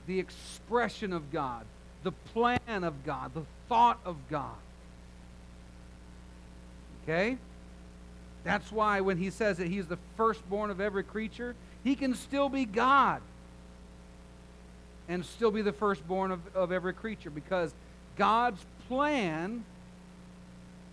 The 0.08 0.20
expression 0.20 1.14
of 1.14 1.32
God, 1.32 1.66
the 2.04 2.12
plan 2.12 2.84
of 2.84 3.06
God, 3.06 3.34
the 3.34 3.46
thought 3.70 4.00
of 4.04 4.18
God. 4.30 4.58
Okay? 7.04 7.38
That's 8.44 8.72
why 8.72 9.02
when 9.02 9.18
he 9.18 9.30
says 9.30 9.58
that 9.58 9.68
he's 9.68 9.88
the 9.88 10.00
firstborn 10.18 10.72
of 10.72 10.82
every 10.82 11.04
creature, 11.04 11.56
he 11.84 11.96
can 11.96 12.16
still 12.16 12.50
be 12.50 12.66
God 12.66 13.22
and 15.08 15.26
still 15.26 15.52
be 15.52 15.62
the 15.62 15.74
firstborn 15.74 16.32
of, 16.32 16.40
of 16.56 16.72
every 16.72 16.94
creature 16.94 17.30
because 17.30 17.74
God's 18.18 18.66
plan, 18.88 19.64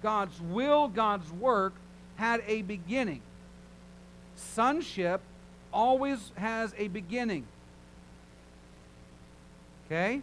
God's 0.02 0.40
will, 0.40 0.88
God's 0.88 1.30
work 1.32 1.74
had 2.16 2.42
a 2.46 2.62
beginning. 2.62 3.22
Sonship 4.36 5.20
always 5.72 6.32
has 6.36 6.74
a 6.76 6.88
beginning. 6.88 7.46
Okay? 9.86 10.20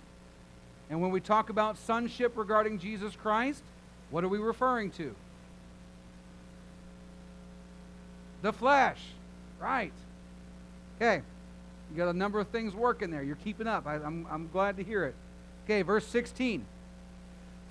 And 0.89 1.01
when 1.01 1.11
we 1.11 1.19
talk 1.19 1.49
about 1.49 1.77
sonship 1.77 2.33
regarding 2.37 2.79
Jesus 2.79 3.15
Christ, 3.15 3.63
what 4.11 4.23
are 4.23 4.27
we 4.27 4.37
referring 4.37 4.91
to? 4.91 5.15
The 8.45 8.53
flesh. 8.53 8.99
Right. 9.59 9.91
Okay. 11.01 11.23
You 11.89 11.97
got 11.97 12.09
a 12.09 12.13
number 12.13 12.39
of 12.39 12.47
things 12.49 12.75
working 12.75 13.09
there. 13.09 13.23
You're 13.23 13.37
keeping 13.37 13.65
up. 13.65 13.87
I, 13.87 13.95
I'm, 13.95 14.27
I'm 14.29 14.49
glad 14.53 14.77
to 14.77 14.83
hear 14.83 15.03
it. 15.05 15.15
Okay, 15.65 15.81
verse 15.81 16.05
16. 16.05 16.63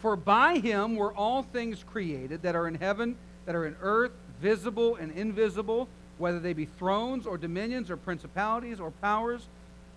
For 0.00 0.16
by 0.16 0.58
him 0.58 0.96
were 0.96 1.12
all 1.12 1.44
things 1.44 1.84
created 1.84 2.42
that 2.42 2.56
are 2.56 2.66
in 2.66 2.74
heaven, 2.74 3.14
that 3.46 3.54
are 3.54 3.66
in 3.66 3.76
earth, 3.82 4.10
visible 4.42 4.96
and 4.96 5.12
invisible, 5.12 5.86
whether 6.18 6.40
they 6.40 6.54
be 6.54 6.64
thrones 6.64 7.24
or 7.24 7.38
dominions 7.38 7.88
or 7.88 7.96
principalities 7.96 8.80
or 8.80 8.90
powers. 8.90 9.46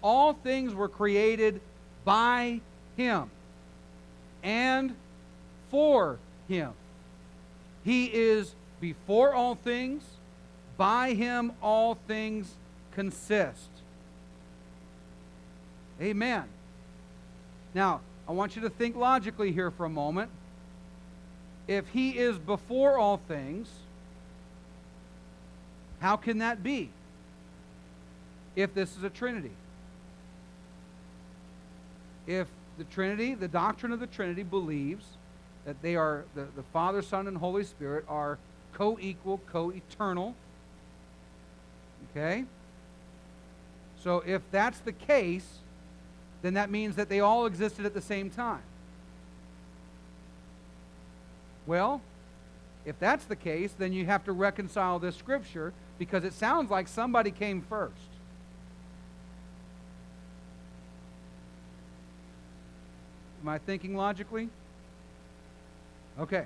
All 0.03 0.33
things 0.33 0.75
were 0.75 0.89
created 0.89 1.59
by 2.05 2.61
him 2.95 3.31
and 4.43 4.93
for 5.71 6.19
him. 6.47 6.73
He 7.83 8.13
is 8.13 8.53
before 8.79 9.33
all 9.33 9.55
things 9.55 10.03
by 10.77 11.13
him 11.13 11.51
all 11.61 11.95
things 12.07 12.53
consist. 12.91 13.69
Amen. 16.01 16.43
Now, 17.73 18.01
I 18.27 18.31
want 18.31 18.55
you 18.55 18.61
to 18.63 18.69
think 18.69 18.95
logically 18.95 19.51
here 19.51 19.71
for 19.71 19.85
a 19.85 19.89
moment. 19.89 20.29
If 21.67 21.87
he 21.89 22.17
is 22.17 22.37
before 22.37 22.97
all 22.97 23.17
things, 23.27 23.69
how 25.99 26.15
can 26.15 26.37
that 26.39 26.63
be? 26.63 26.89
If 28.55 28.73
this 28.73 28.95
is 28.95 29.03
a 29.03 29.09
Trinity. 29.09 29.51
If 32.25 32.47
the 32.77 32.83
Trinity, 32.85 33.33
the 33.33 33.47
doctrine 33.47 33.91
of 33.91 33.99
the 33.99 34.07
Trinity 34.07 34.43
believes 34.43 35.05
that 35.65 35.81
they 35.81 35.95
are, 35.95 36.25
the, 36.35 36.47
the 36.55 36.63
Father, 36.73 37.01
Son, 37.01 37.27
and 37.27 37.37
Holy 37.37 37.63
Spirit 37.63 38.05
are 38.07 38.37
co 38.73 38.97
equal, 39.01 39.39
co 39.51 39.71
eternal, 39.71 40.35
Okay? 42.17 42.45
So 44.03 44.23
if 44.25 44.41
that's 44.49 44.79
the 44.79 44.91
case, 44.91 45.59
then 46.41 46.55
that 46.55 46.71
means 46.71 46.95
that 46.95 47.09
they 47.09 47.19
all 47.19 47.45
existed 47.45 47.85
at 47.85 47.93
the 47.93 48.01
same 48.01 48.29
time. 48.29 48.63
Well, 51.67 52.01
if 52.85 52.97
that's 52.99 53.25
the 53.25 53.35
case, 53.35 53.73
then 53.77 53.93
you 53.93 54.05
have 54.05 54.23
to 54.25 54.31
reconcile 54.31 54.97
this 54.97 55.15
scripture 55.15 55.73
because 55.99 56.23
it 56.23 56.33
sounds 56.33 56.71
like 56.71 56.87
somebody 56.87 57.31
came 57.31 57.61
first. 57.61 57.93
Am 63.43 63.49
I 63.49 63.57
thinking 63.59 63.95
logically? 63.95 64.49
Okay. 66.19 66.45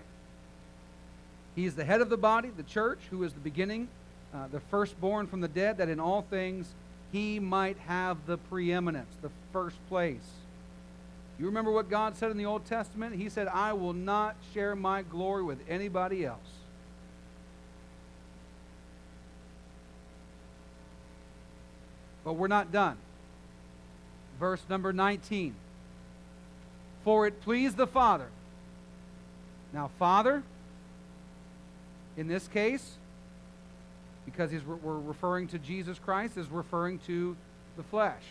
He 1.55 1.65
is 1.65 1.75
the 1.75 1.85
head 1.85 2.01
of 2.01 2.09
the 2.09 2.17
body, 2.17 2.49
the 2.55 2.63
church, 2.63 2.99
who 3.09 3.23
is 3.23 3.33
the 3.33 3.39
beginning, 3.39 3.87
uh, 4.33 4.47
the 4.51 4.59
firstborn 4.59 5.27
from 5.27 5.41
the 5.41 5.47
dead, 5.47 5.77
that 5.77 5.89
in 5.89 5.99
all 5.99 6.21
things 6.21 6.73
he 7.11 7.39
might 7.39 7.77
have 7.87 8.25
the 8.25 8.37
preeminence, 8.37 9.13
the 9.21 9.31
first 9.51 9.77
place. 9.89 10.19
You 11.39 11.45
remember 11.47 11.71
what 11.71 11.89
God 11.89 12.15
said 12.15 12.31
in 12.31 12.37
the 12.37 12.45
Old 12.45 12.65
Testament? 12.65 13.15
He 13.15 13.27
said, 13.27 13.47
I 13.47 13.73
will 13.73 13.93
not 13.93 14.35
share 14.53 14.75
my 14.75 15.01
glory 15.01 15.43
with 15.43 15.59
anybody 15.67 16.25
else. 16.25 16.39
But 22.23 22.33
we're 22.33 22.47
not 22.47 22.71
done. 22.71 22.97
Verse 24.39 24.61
number 24.69 24.93
19. 24.93 25.55
For 27.03 27.25
it 27.25 27.41
pleased 27.41 27.77
the 27.77 27.87
Father. 27.87 28.27
Now, 29.73 29.89
Father, 29.97 30.43
in 32.15 32.27
this 32.27 32.47
case, 32.47 32.97
because 34.25 34.51
he's, 34.51 34.63
we're 34.63 34.99
referring 34.99 35.47
to 35.49 35.59
Jesus 35.59 35.99
Christ, 35.99 36.37
is 36.37 36.47
referring 36.49 36.99
to 37.07 37.35
the 37.77 37.83
flesh. 37.83 38.23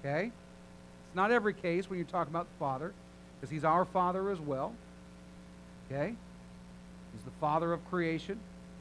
Okay? 0.00 0.26
It's 0.26 1.16
not 1.16 1.30
every 1.30 1.54
case 1.54 1.88
when 1.88 1.98
you 1.98 2.04
talk 2.04 2.28
about 2.28 2.46
the 2.46 2.58
Father, 2.58 2.92
because 3.40 3.50
he's 3.50 3.64
our 3.64 3.84
Father 3.84 4.30
as 4.30 4.40
well. 4.40 4.74
Okay? 5.90 6.14
He's 7.12 7.24
the 7.24 7.38
Father 7.40 7.72
of 7.72 7.84
creation. 7.90 8.38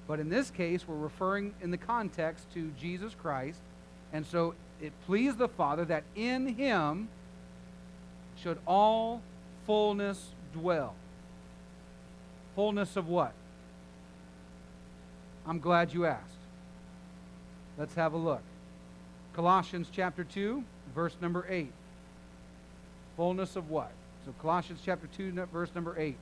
But 0.08 0.20
in 0.20 0.30
this 0.30 0.50
case, 0.50 0.88
we're 0.88 0.96
referring 0.96 1.54
in 1.62 1.72
the 1.72 1.78
context 1.78 2.46
to 2.54 2.72
Jesus 2.80 3.16
Christ. 3.22 3.60
And 4.12 4.26
so 4.26 4.54
it 4.82 4.92
pleased 5.06 5.38
the 5.38 5.48
Father 5.48 5.86
that 5.86 6.04
in 6.16 6.48
him 6.48 7.08
should 8.42 8.58
all 8.68 9.22
fullness 9.66 10.32
dwell. 10.54 10.96
Fullness 12.56 12.98
of 12.98 13.08
what? 13.08 13.34
I'm 15.46 15.60
glad 15.60 15.94
you 15.94 16.06
asked. 16.06 16.38
Let's 17.78 17.96
have 17.96 18.14
a 18.14 18.18
look. 18.18 18.42
Colossians 19.34 19.90
chapter 19.92 20.24
2, 20.24 20.64
verse 20.94 21.16
number 21.22 21.46
8. 21.50 21.72
Fullness 23.18 23.56
of 23.56 23.70
what? 23.70 23.92
So 24.26 24.34
Colossians 24.42 24.80
chapter 24.86 25.08
2, 25.18 25.32
verse 25.52 25.70
number 25.76 26.00
8. 26.00 26.16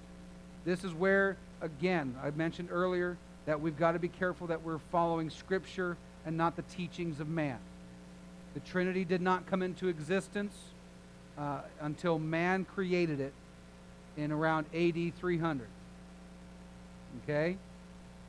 This 0.65 0.83
is 0.83 0.93
where, 0.93 1.37
again, 1.61 2.15
I 2.23 2.31
mentioned 2.31 2.69
earlier 2.71 3.17
that 3.45 3.59
we've 3.59 3.77
got 3.77 3.93
to 3.93 3.99
be 3.99 4.07
careful 4.07 4.47
that 4.47 4.61
we're 4.63 4.79
following 4.91 5.29
Scripture 5.29 5.97
and 6.25 6.37
not 6.37 6.55
the 6.55 6.61
teachings 6.63 7.19
of 7.19 7.27
man. 7.27 7.57
The 8.53 8.59
Trinity 8.61 9.05
did 9.05 9.21
not 9.21 9.47
come 9.47 9.61
into 9.61 9.87
existence 9.87 10.55
uh, 11.37 11.59
until 11.79 12.19
man 12.19 12.65
created 12.65 13.19
it 13.19 13.33
in 14.17 14.31
around 14.31 14.65
AD 14.73 15.15
300. 15.15 15.67
Okay? 17.23 17.57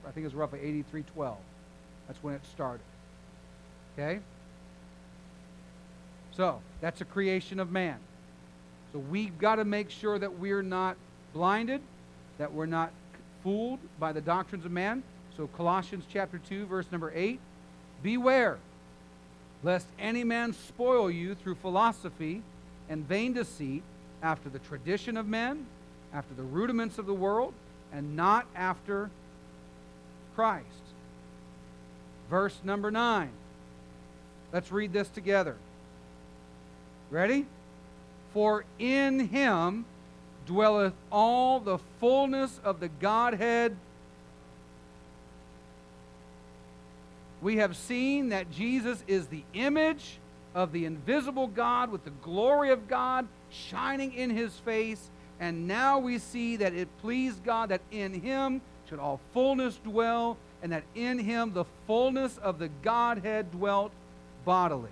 I 0.07 0.11
think 0.11 0.25
it 0.25 0.29
was 0.29 0.35
roughly 0.35 0.61
8312. 0.61 1.37
That's 2.07 2.23
when 2.23 2.35
it 2.35 2.43
started. 2.53 2.85
Okay? 3.99 4.21
So, 6.37 6.61
that's 6.81 7.01
a 7.01 7.05
creation 7.05 7.61
of 7.61 7.71
man. 7.71 7.99
So 8.93 8.99
we've 8.99 9.39
got 9.39 9.57
to 9.57 9.65
make 9.65 9.91
sure 9.91 10.19
that 10.19 10.39
we're 10.39 10.63
not 10.63 10.97
blinded, 11.33 11.81
that 12.39 12.53
we're 12.53 12.67
not 12.67 12.91
fooled 13.43 13.79
by 13.99 14.13
the 14.13 14.21
doctrines 14.21 14.65
of 14.65 14.71
man. 14.71 15.03
So 15.37 15.47
Colossians 15.57 16.05
chapter 16.13 16.39
2 16.39 16.67
verse 16.67 16.87
number 16.93 17.11
8, 17.15 17.41
beware 18.03 18.59
lest 19.63 19.87
any 19.99 20.25
man 20.25 20.53
spoil 20.53 21.11
you 21.11 21.35
through 21.35 21.55
philosophy 21.55 22.43
and 22.89 23.07
vain 23.07 23.33
deceit 23.33 23.83
after 24.23 24.49
the 24.49 24.59
tradition 24.59 25.17
of 25.17 25.27
men, 25.27 25.67
after 26.13 26.35
the 26.35 26.43
rudiments 26.43 26.99
of 26.99 27.07
the 27.07 27.15
world, 27.15 27.55
and 27.93 28.15
not 28.15 28.47
after 28.55 29.11
Christ. 30.35 30.67
Verse 32.31 32.59
number 32.65 32.91
9. 32.91 33.31
Let's 34.53 34.71
read 34.73 34.93
this 34.93 35.09
together. 35.09 35.57
Ready? 37.11 37.47
For 38.33 38.65
in 38.79 39.29
him 39.29 39.85
dwelleth 40.47 40.95
all 41.11 41.61
the 41.61 41.79
fullness 42.01 42.61
of 42.65 42.81
the 42.81 42.89
Godhead. 42.89 43.77
We 47.41 47.57
have 47.57 47.77
seen 47.77 48.31
that 48.31 48.51
Jesus 48.51 49.03
is 49.07 49.27
the 49.27 49.43
image 49.53 50.19
of 50.55 50.73
the 50.73 50.85
invisible 50.85 51.49
God 51.49 51.91
with 51.91 52.05
the 52.05 52.11
glory 52.11 52.71
of 52.71 52.89
God 52.89 53.27
shining 53.51 54.13
in 54.15 54.31
his 54.31 54.53
face. 54.59 55.11
And 55.41 55.67
now 55.67 55.99
we 55.99 56.19
see 56.19 56.57
that 56.57 56.73
it 56.73 56.89
pleased 57.01 57.45
God 57.45 57.71
that 57.71 57.81
in 57.91 58.21
him 58.21 58.61
should 58.93 59.01
all 59.01 59.21
fullness 59.33 59.79
dwell, 59.85 60.37
and 60.63 60.71
that 60.71 60.83
in 60.95 61.19
him 61.19 61.55
the 61.55 61.65
fullness 61.87 62.37
of 62.37 62.59
the 62.59 62.69
Godhead 62.83 63.51
dwelt 63.51 63.91
bodily. 64.45 64.91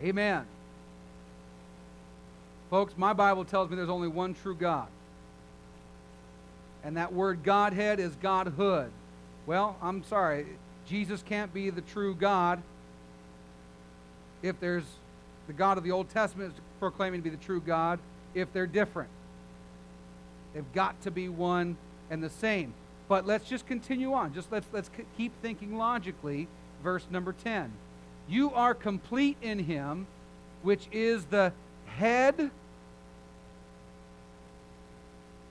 Amen. 0.00 0.44
Folks, 2.70 2.94
my 2.96 3.12
Bible 3.12 3.44
tells 3.44 3.68
me 3.68 3.74
there's 3.74 3.88
only 3.88 4.06
one 4.06 4.34
true 4.34 4.54
God. 4.54 4.86
And 6.84 6.96
that 6.96 7.12
word 7.12 7.42
Godhead 7.42 7.98
is 7.98 8.14
Godhood. 8.14 8.92
Well, 9.44 9.76
I'm 9.82 10.04
sorry. 10.04 10.46
Jesus 10.86 11.20
can't 11.24 11.52
be 11.52 11.70
the 11.70 11.80
true 11.80 12.14
God 12.14 12.62
if 14.40 14.60
there's 14.60 14.84
the 15.48 15.52
God 15.52 15.78
of 15.78 15.82
the 15.82 15.90
Old 15.90 16.08
Testament 16.10 16.52
is 16.52 16.60
proclaiming 16.78 17.18
to 17.18 17.24
be 17.24 17.30
the 17.30 17.44
true 17.44 17.60
God 17.60 17.98
if 18.34 18.52
they're 18.52 18.66
different. 18.66 19.10
They've 20.54 20.72
got 20.74 21.00
to 21.02 21.10
be 21.10 21.28
one 21.28 21.76
and 22.10 22.22
the 22.22 22.30
same. 22.30 22.74
But 23.08 23.26
let's 23.26 23.48
just 23.48 23.66
continue 23.66 24.12
on. 24.12 24.34
Just 24.34 24.50
let's 24.52 24.66
let's 24.72 24.90
keep 25.16 25.32
thinking 25.42 25.76
logically. 25.76 26.48
Verse 26.82 27.06
number 27.10 27.32
10. 27.32 27.72
You 28.28 28.52
are 28.52 28.74
complete 28.74 29.36
in 29.42 29.58
him 29.58 30.06
which 30.62 30.86
is 30.92 31.24
the 31.26 31.52
head 31.86 32.50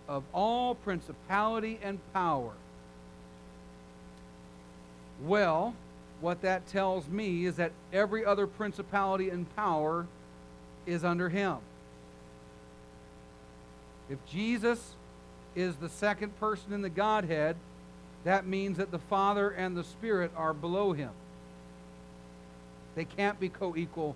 of 0.08 0.24
all 0.34 0.76
principality 0.76 1.80
and 1.84 2.00
power. 2.14 2.52
Well, 5.22 5.74
what 6.22 6.42
that 6.42 6.68
tells 6.68 7.08
me 7.08 7.46
is 7.46 7.56
that 7.56 7.72
every 7.94 8.26
other 8.26 8.48
principality 8.48 9.30
and 9.30 9.54
power 9.56 10.08
is 10.86 11.04
under 11.04 11.30
him. 11.30 11.58
If 14.10 14.18
Jesus 14.26 14.96
is 15.56 15.76
the 15.76 15.90
second 15.90 16.38
person 16.40 16.74
in 16.74 16.82
the 16.82 16.90
Godhead, 16.90 17.56
that 18.24 18.46
means 18.46 18.78
that 18.78 18.92
the 18.92 19.00
Father 19.00 19.50
and 19.50 19.78
the 19.78 19.84
Spirit 19.84 20.32
are 20.36 20.54
below 20.54 20.94
him. 20.94 21.12
They 22.96 23.06
can't 23.06 23.40
be 23.40 23.50
co 23.50 23.76
equal 23.76 24.16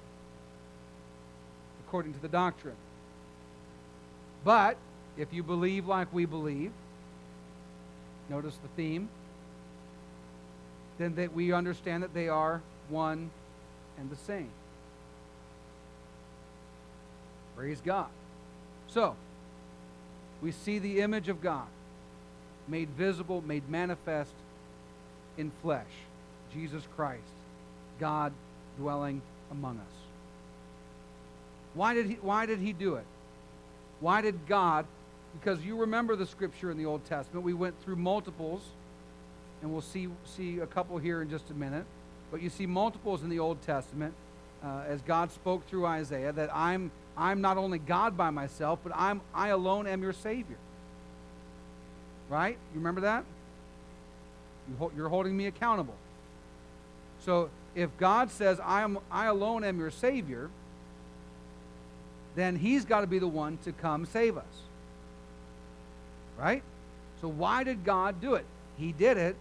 according 1.86 2.14
to 2.14 2.20
the 2.20 2.28
doctrine. 2.28 2.76
But 4.44 4.78
if 5.18 5.32
you 5.32 5.44
believe 5.44 5.88
like 5.88 6.12
we 6.12 6.26
believe, 6.26 6.72
notice 8.30 8.58
the 8.58 8.68
theme, 8.70 9.10
then 10.98 11.16
that 11.16 11.34
we 11.34 11.54
understand 11.54 12.04
that 12.04 12.14
they 12.14 12.30
are 12.30 12.62
one 12.90 13.30
and 14.00 14.10
the 14.10 14.16
same. 14.16 14.50
Praise 17.56 17.80
God. 17.80 18.08
So, 18.88 19.16
we 20.44 20.52
see 20.52 20.78
the 20.78 21.00
image 21.00 21.30
of 21.30 21.42
God 21.42 21.68
made 22.68 22.90
visible, 22.90 23.42
made 23.42 23.70
manifest 23.70 24.34
in 25.38 25.52
flesh. 25.62 25.88
Jesus 26.54 26.84
Christ, 26.98 27.22
God 27.98 28.34
dwelling 28.78 29.22
among 29.50 29.78
us. 29.78 29.94
Why 31.74 31.94
did 31.94 32.08
he, 32.08 32.16
why 32.16 32.46
did 32.46 32.60
he 32.60 32.74
do 32.74 32.96
it? 32.96 33.06
Why 34.02 34.20
did 34.20 34.46
God? 34.46 34.86
Because 35.40 35.64
you 35.64 35.78
remember 35.78 36.16
the 36.18 36.28
scripture 36.28 36.70
in 36.70 36.78
the 36.78 36.86
Old 36.86 37.06
Testament. 37.06 37.46
We 37.46 37.54
went 37.54 37.82
through 37.82 37.96
multiples, 37.96 38.62
and 39.62 39.72
we'll 39.72 39.82
see, 39.82 40.10
see 40.26 40.60
a 40.60 40.68
couple 40.68 40.98
here 40.98 41.22
in 41.22 41.30
just 41.30 41.50
a 41.52 41.54
minute. 41.54 41.86
But 42.32 42.42
you 42.42 42.50
see 42.50 42.66
multiples 42.66 43.24
in 43.24 43.30
the 43.30 43.40
Old 43.40 43.62
Testament 43.62 44.14
uh, 44.62 44.84
as 44.88 45.02
God 45.02 45.32
spoke 45.32 45.66
through 45.70 45.86
Isaiah 45.86 46.34
that 46.34 46.54
I'm 46.54 46.92
I'm 47.18 47.42
not 47.42 47.58
only 47.58 47.78
God 47.78 48.18
by 48.18 48.30
myself, 48.30 48.80
but 48.84 48.92
I'm, 48.96 49.22
I 49.34 49.50
alone 49.50 49.88
am 49.88 50.02
your 50.02 50.14
Savior. 50.14 50.58
Right? 52.30 52.58
You 52.74 52.80
remember 52.80 53.02
that? 53.02 53.24
You, 54.68 54.92
you're 54.96 55.10
holding 55.10 55.36
me 55.36 55.48
accountable. 55.48 55.96
So 57.26 57.50
if 57.76 57.96
God 57.98 58.32
says, 58.32 58.60
I, 58.60 58.82
am, 58.82 58.98
I 59.12 59.28
alone 59.28 59.64
am 59.64 59.80
your 59.80 59.92
Savior, 59.92 60.50
then 62.36 62.56
He's 62.56 62.86
got 62.86 63.02
to 63.02 63.08
be 63.08 63.20
the 63.20 63.28
one 63.28 63.58
to 63.66 63.72
come 63.72 64.06
save 64.06 64.38
us. 64.38 64.46
Right? 66.40 66.64
So 67.22 67.28
why 67.28 67.64
did 67.64 67.84
God 67.84 68.20
do 68.20 68.34
it? 68.36 68.46
He 68.78 68.92
did 68.92 69.18
it 69.18 69.36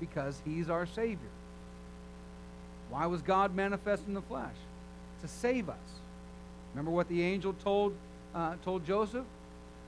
because 0.00 0.40
He's 0.44 0.68
our 0.68 0.86
Savior. 0.86 1.18
Why 2.90 3.06
was 3.06 3.22
God 3.22 3.54
manifest 3.54 4.02
in 4.06 4.14
the 4.14 4.22
flesh? 4.22 4.54
To 5.22 5.28
save 5.28 5.68
us. 5.68 5.76
Remember 6.76 6.90
what 6.90 7.08
the 7.08 7.22
angel 7.22 7.54
told, 7.64 7.94
uh, 8.34 8.56
told 8.62 8.84
Joseph? 8.84 9.24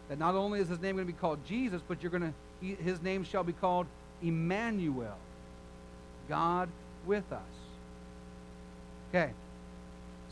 That 0.09 0.19
not 0.19 0.35
only 0.35 0.59
is 0.59 0.69
his 0.69 0.81
name 0.81 0.97
going 0.97 1.07
to 1.07 1.13
be 1.13 1.19
called 1.19 1.39
Jesus, 1.47 1.83
but 1.87 2.03
you're 2.03 2.11
going 2.11 2.33
to, 2.63 2.67
his 2.83 3.03
name 3.03 3.25
shall 3.25 3.45
be 3.45 3.53
called 3.53 3.87
Emmanuel, 4.23 5.19
God 6.31 6.71
with 7.05 7.31
us. 7.31 7.43
Okay. 9.11 9.33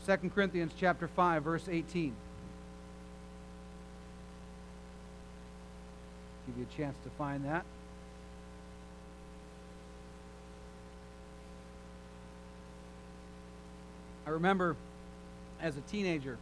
2 0.07 0.31
Corinthians 0.33 0.71
chapter 0.79 1.07
5 1.07 1.43
verse 1.43 1.67
18. 1.69 2.15
Give 6.47 6.57
you 6.57 6.65
a 6.71 6.75
chance 6.75 6.97
to 7.03 7.11
find 7.19 7.45
that. 7.45 7.65
I 14.25 14.31
remember 14.31 14.75
as 15.61 15.77
a 15.77 15.81
teenager, 15.81 16.37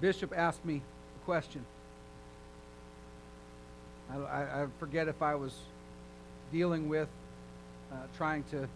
Bishop 0.00 0.32
asked 0.36 0.64
me 0.64 0.82
a 1.20 1.24
question. 1.24 1.64
I, 4.10 4.16
I, 4.16 4.62
I 4.62 4.66
forget 4.78 5.08
if 5.08 5.22
I 5.22 5.34
was 5.34 5.54
dealing 6.52 6.88
with 6.88 7.08
uh, 7.92 7.96
trying 8.16 8.44
to 8.50 8.68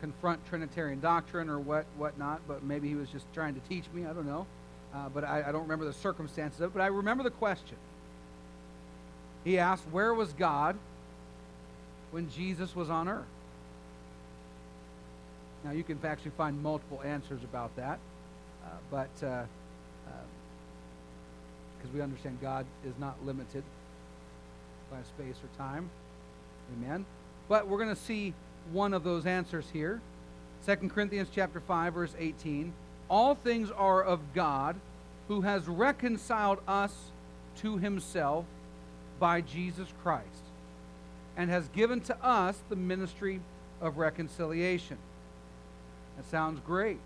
confront 0.00 0.44
Trinitarian 0.46 1.00
doctrine 1.00 1.50
or 1.50 1.58
what 1.58 1.84
whatnot, 1.96 2.40
but 2.48 2.62
maybe 2.62 2.88
he 2.88 2.94
was 2.94 3.08
just 3.10 3.26
trying 3.34 3.54
to 3.54 3.60
teach 3.68 3.84
me. 3.92 4.06
I 4.06 4.12
don't 4.12 4.26
know. 4.26 4.46
Uh, 4.94 5.08
but 5.08 5.24
I, 5.24 5.44
I 5.46 5.52
don't 5.52 5.62
remember 5.62 5.84
the 5.84 5.92
circumstances 5.92 6.60
of 6.60 6.70
it. 6.70 6.74
But 6.74 6.82
I 6.82 6.86
remember 6.86 7.22
the 7.22 7.30
question. 7.30 7.76
He 9.44 9.58
asked, 9.58 9.84
Where 9.90 10.12
was 10.12 10.32
God 10.32 10.76
when 12.10 12.30
Jesus 12.30 12.74
was 12.74 12.90
on 12.90 13.08
earth? 13.08 13.24
Now, 15.64 15.72
you 15.72 15.84
can 15.84 15.98
actually 16.04 16.32
find 16.32 16.62
multiple 16.62 17.02
answers 17.04 17.42
about 17.44 17.74
that, 17.76 17.98
uh, 18.64 18.68
but 18.90 19.14
because 19.14 19.46
uh, 20.06 20.10
uh 20.10 21.94
we 21.94 22.00
understand 22.00 22.38
God 22.40 22.66
is 22.84 22.94
not 22.98 23.16
limited 23.24 23.62
by 24.90 24.98
space 25.02 25.36
or 25.42 25.56
time. 25.58 25.90
Amen. 26.76 27.04
But 27.48 27.68
we're 27.68 27.78
going 27.78 27.94
to 27.94 28.00
see 28.00 28.34
one 28.72 28.94
of 28.94 29.04
those 29.04 29.26
answers 29.26 29.66
here. 29.72 30.00
2 30.66 30.76
Corinthians 30.88 31.28
chapter 31.34 31.60
5 31.60 31.94
verse 31.94 32.14
18. 32.18 32.72
All 33.08 33.34
things 33.34 33.70
are 33.70 34.02
of 34.02 34.20
God, 34.34 34.76
who 35.28 35.40
has 35.42 35.66
reconciled 35.66 36.60
us 36.66 36.94
to 37.58 37.78
himself 37.78 38.44
by 39.18 39.40
Jesus 39.40 39.88
Christ 40.02 40.26
and 41.36 41.50
has 41.50 41.68
given 41.68 42.00
to 42.02 42.24
us 42.24 42.58
the 42.68 42.76
ministry 42.76 43.40
of 43.80 43.98
reconciliation. 43.98 44.98
Sounds 46.26 46.60
great. 46.66 46.98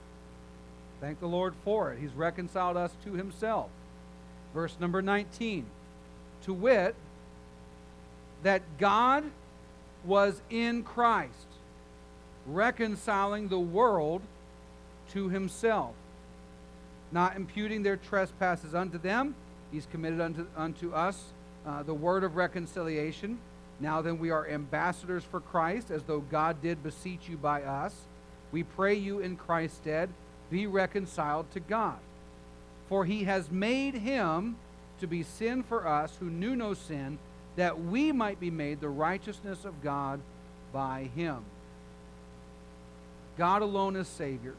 Thank 1.00 1.20
the 1.20 1.26
Lord 1.26 1.54
for 1.64 1.92
it. 1.92 1.98
He's 1.98 2.12
reconciled 2.12 2.76
us 2.76 2.92
to 3.04 3.12
himself. 3.12 3.70
Verse 4.54 4.76
number 4.80 5.02
19. 5.02 5.66
To 6.44 6.54
wit, 6.54 6.94
that 8.42 8.62
God 8.78 9.24
was 10.04 10.40
in 10.50 10.82
Christ, 10.82 11.46
reconciling 12.46 13.48
the 13.48 13.58
world 13.58 14.22
to 15.12 15.28
himself, 15.28 15.94
not 17.10 17.36
imputing 17.36 17.82
their 17.82 17.96
trespasses 17.96 18.74
unto 18.74 18.98
them. 18.98 19.34
He's 19.72 19.86
committed 19.86 20.20
unto, 20.20 20.46
unto 20.56 20.92
us 20.92 21.22
uh, 21.66 21.82
the 21.82 21.94
word 21.94 22.22
of 22.22 22.36
reconciliation. 22.36 23.38
Now 23.80 24.02
then, 24.02 24.18
we 24.18 24.30
are 24.30 24.48
ambassadors 24.48 25.24
for 25.24 25.40
Christ, 25.40 25.90
as 25.90 26.02
though 26.04 26.20
God 26.20 26.62
did 26.62 26.82
beseech 26.82 27.28
you 27.28 27.36
by 27.36 27.62
us. 27.62 27.94
We 28.55 28.62
pray 28.62 28.94
you 28.94 29.18
in 29.18 29.34
Christ's 29.34 29.78
stead, 29.78 30.11
be 30.48 30.68
reconciled 30.68 31.50
to 31.55 31.59
God. 31.61 31.98
For 32.88 33.05
he 33.05 33.24
has 33.24 33.50
made 33.50 33.94
him 33.94 34.55
to 35.00 35.09
be 35.09 35.24
sin 35.24 35.64
for 35.64 35.88
us 35.88 36.16
who 36.20 36.26
knew 36.30 36.55
no 36.55 36.72
sin, 36.72 37.18
that 37.57 37.80
we 37.80 38.12
might 38.12 38.38
be 38.38 38.52
made 38.52 38.80
the 38.80 38.88
righteousness 38.88 39.64
of 39.64 39.82
God 39.82 40.20
by 40.72 41.11
him. 41.16 41.38
God 43.36 43.61
alone 43.61 43.96
is 43.96 44.07
Savior. 44.07 44.55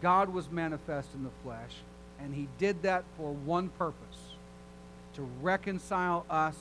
God 0.00 0.28
was 0.28 0.48
manifest 0.48 1.08
in 1.12 1.24
the 1.24 1.30
flesh, 1.42 1.72
and 2.20 2.32
he 2.32 2.46
did 2.58 2.82
that 2.82 3.02
for 3.16 3.32
one 3.32 3.70
purpose 3.70 4.36
to 5.14 5.28
reconcile 5.42 6.24
us 6.30 6.54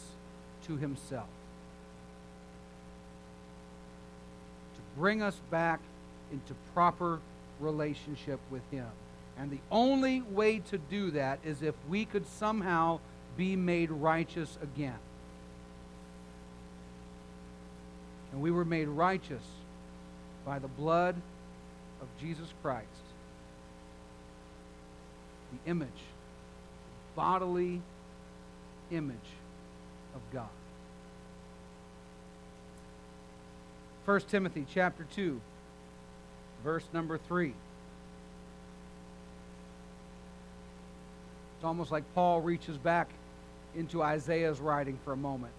to 0.65 0.77
himself, 0.77 1.29
to 4.73 4.99
bring 4.99 5.21
us 5.21 5.39
back 5.51 5.79
into 6.31 6.53
proper 6.73 7.19
relationship 7.59 8.39
with 8.49 8.61
Him. 8.71 8.87
And 9.37 9.51
the 9.51 9.59
only 9.71 10.21
way 10.21 10.59
to 10.59 10.77
do 10.77 11.11
that 11.11 11.39
is 11.43 11.61
if 11.61 11.75
we 11.89 12.05
could 12.05 12.25
somehow 12.25 12.99
be 13.35 13.55
made 13.55 13.91
righteous 13.91 14.57
again. 14.61 14.97
And 18.31 18.41
we 18.41 18.51
were 18.51 18.65
made 18.65 18.87
righteous 18.87 19.43
by 20.45 20.59
the 20.59 20.67
blood 20.67 21.15
of 22.01 22.07
Jesus 22.19 22.47
Christ. 22.61 22.85
The 25.51 25.69
image, 25.69 25.89
bodily 27.15 27.81
image 28.91 29.15
of 30.13 30.21
God. 30.31 30.49
1 34.05 34.21
Timothy 34.21 34.65
chapter 34.71 35.05
2 35.15 35.41
verse 36.65 36.83
number 36.91 37.19
3. 37.19 37.53
It's 41.55 41.63
almost 41.63 41.91
like 41.91 42.03
Paul 42.15 42.41
reaches 42.41 42.77
back 42.77 43.07
into 43.75 44.01
Isaiah's 44.01 44.59
writing 44.59 44.97
for 45.05 45.13
a 45.13 45.17
moment. 45.17 45.53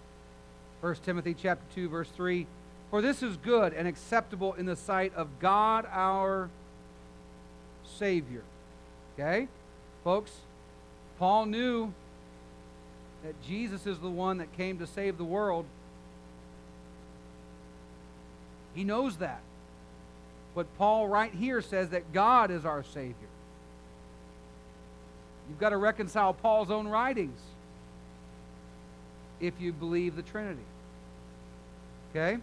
1 0.81 0.95
Timothy 1.05 1.33
chapter 1.33 1.63
2 1.73 1.89
verse 1.89 2.09
3 2.09 2.45
For 2.91 3.01
this 3.01 3.23
is 3.23 3.37
good 3.37 3.73
and 3.73 3.87
acceptable 3.87 4.53
in 4.53 4.65
the 4.65 4.75
sight 4.75 5.15
of 5.15 5.27
God 5.39 5.87
our 5.89 6.49
Savior. 7.97 8.43
Okay? 9.17 9.47
Folks, 10.03 10.31
Paul 11.17 11.45
knew 11.45 11.93
that 13.23 13.41
Jesus 13.41 13.87
is 13.87 13.97
the 13.99 14.09
one 14.09 14.39
that 14.39 14.55
came 14.57 14.77
to 14.79 14.85
save 14.85 15.17
the 15.17 15.23
world. 15.23 15.65
He 18.75 18.83
knows 18.83 19.17
that. 19.17 19.41
But 20.57 20.75
Paul, 20.79 21.07
right 21.07 21.31
here, 21.31 21.61
says 21.61 21.89
that 21.89 22.13
God 22.13 22.49
is 22.49 22.65
our 22.65 22.81
Savior. 22.81 23.13
You've 25.47 25.59
got 25.59 25.69
to 25.69 25.77
reconcile 25.77 26.33
Paul's 26.33 26.71
own 26.71 26.87
writings 26.87 27.39
if 29.39 29.53
you 29.61 29.71
believe 29.71 30.15
the 30.15 30.23
Trinity. 30.23 30.65
Okay? 32.09 32.39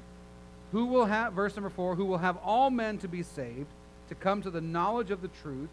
Who 0.71 0.87
will 0.87 1.07
have, 1.07 1.33
verse 1.33 1.57
number 1.57 1.71
four, 1.71 1.97
who 1.97 2.05
will 2.05 2.19
have 2.19 2.37
all 2.37 2.71
men 2.71 2.99
to 2.99 3.09
be 3.09 3.25
saved, 3.25 3.67
to 4.09 4.15
come 4.15 4.43
to 4.43 4.51
the 4.51 4.61
knowledge 4.61 5.11
of 5.11 5.21
the 5.21 5.31
truth, 5.43 5.71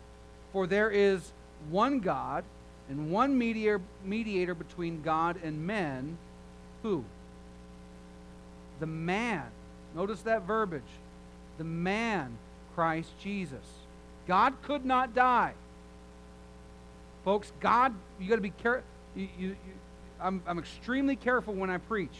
for 0.52 0.66
there 0.66 0.89
is 0.89 1.34
one 1.70 2.00
God 2.00 2.44
and 2.89 3.12
one 3.12 3.38
mediator, 3.38 3.82
mediator 4.04 4.56
between 4.56 5.04
God 5.04 5.38
and 5.44 5.68
men. 5.68 6.18
Who? 6.82 7.06
The 8.80 8.88
man. 8.88 9.46
Notice 9.94 10.24
that 10.24 10.42
verbiage 10.48 10.82
the 11.62 11.66
man, 11.66 12.36
Christ 12.74 13.12
Jesus. 13.22 13.64
God 14.28 14.55
could 14.64 14.84
not 14.84 15.14
die. 15.14 15.53
Folks, 17.24 17.53
God, 17.59 17.93
you 18.20 18.28
got 18.28 18.38
to 18.38 18.41
be 18.41 18.49
careful. 18.49 18.84
I'm, 20.20 20.41
I'm 20.47 20.57
extremely 20.57 21.16
careful 21.16 21.53
when 21.53 21.70
I 21.70 21.78
preach 21.78 22.18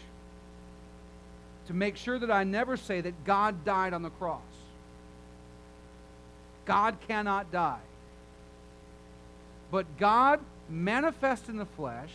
to 1.66 1.74
make 1.74 1.98
sure 1.98 2.20
that 2.20 2.30
I 2.30 2.44
never 2.44 2.78
say 2.78 3.02
that 3.02 3.26
God 3.26 3.66
died 3.66 3.94
on 3.94 4.04
the 4.04 4.12
cross. 4.12 4.42
God 6.66 6.98
cannot 7.08 7.52
die. 7.52 7.82
But 9.72 9.98
God 9.98 10.40
manifest 10.70 11.50
in 11.50 11.58
the 11.58 11.66
flesh, 11.66 12.12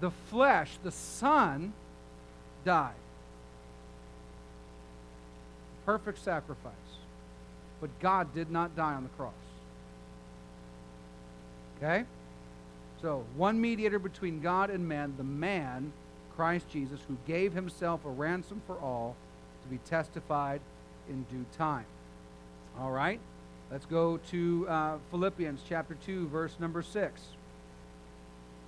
the 0.00 0.10
flesh, 0.10 0.70
the 0.82 0.90
Son, 0.90 1.74
died 2.64 2.94
perfect 5.84 6.22
sacrifice. 6.22 6.72
But 7.80 7.90
God 8.00 8.34
did 8.34 8.50
not 8.50 8.76
die 8.76 8.94
on 8.94 9.02
the 9.02 9.08
cross. 9.10 9.32
Okay? 11.76 12.04
So, 13.02 13.24
one 13.36 13.60
mediator 13.60 13.98
between 13.98 14.40
God 14.40 14.70
and 14.70 14.88
man, 14.88 15.14
the 15.18 15.24
man, 15.24 15.92
Christ 16.36 16.68
Jesus, 16.70 17.00
who 17.06 17.16
gave 17.26 17.52
himself 17.52 18.04
a 18.04 18.08
ransom 18.08 18.62
for 18.66 18.76
all, 18.76 19.14
to 19.62 19.68
be 19.68 19.78
testified 19.84 20.60
in 21.08 21.24
due 21.24 21.44
time. 21.56 21.84
All 22.80 22.90
right, 22.90 23.20
let's 23.70 23.84
go 23.84 24.18
to 24.30 24.66
uh, 24.68 24.96
Philippians 25.10 25.60
chapter 25.68 25.96
2, 26.06 26.28
verse 26.28 26.54
number 26.58 26.82
6. 26.82 27.20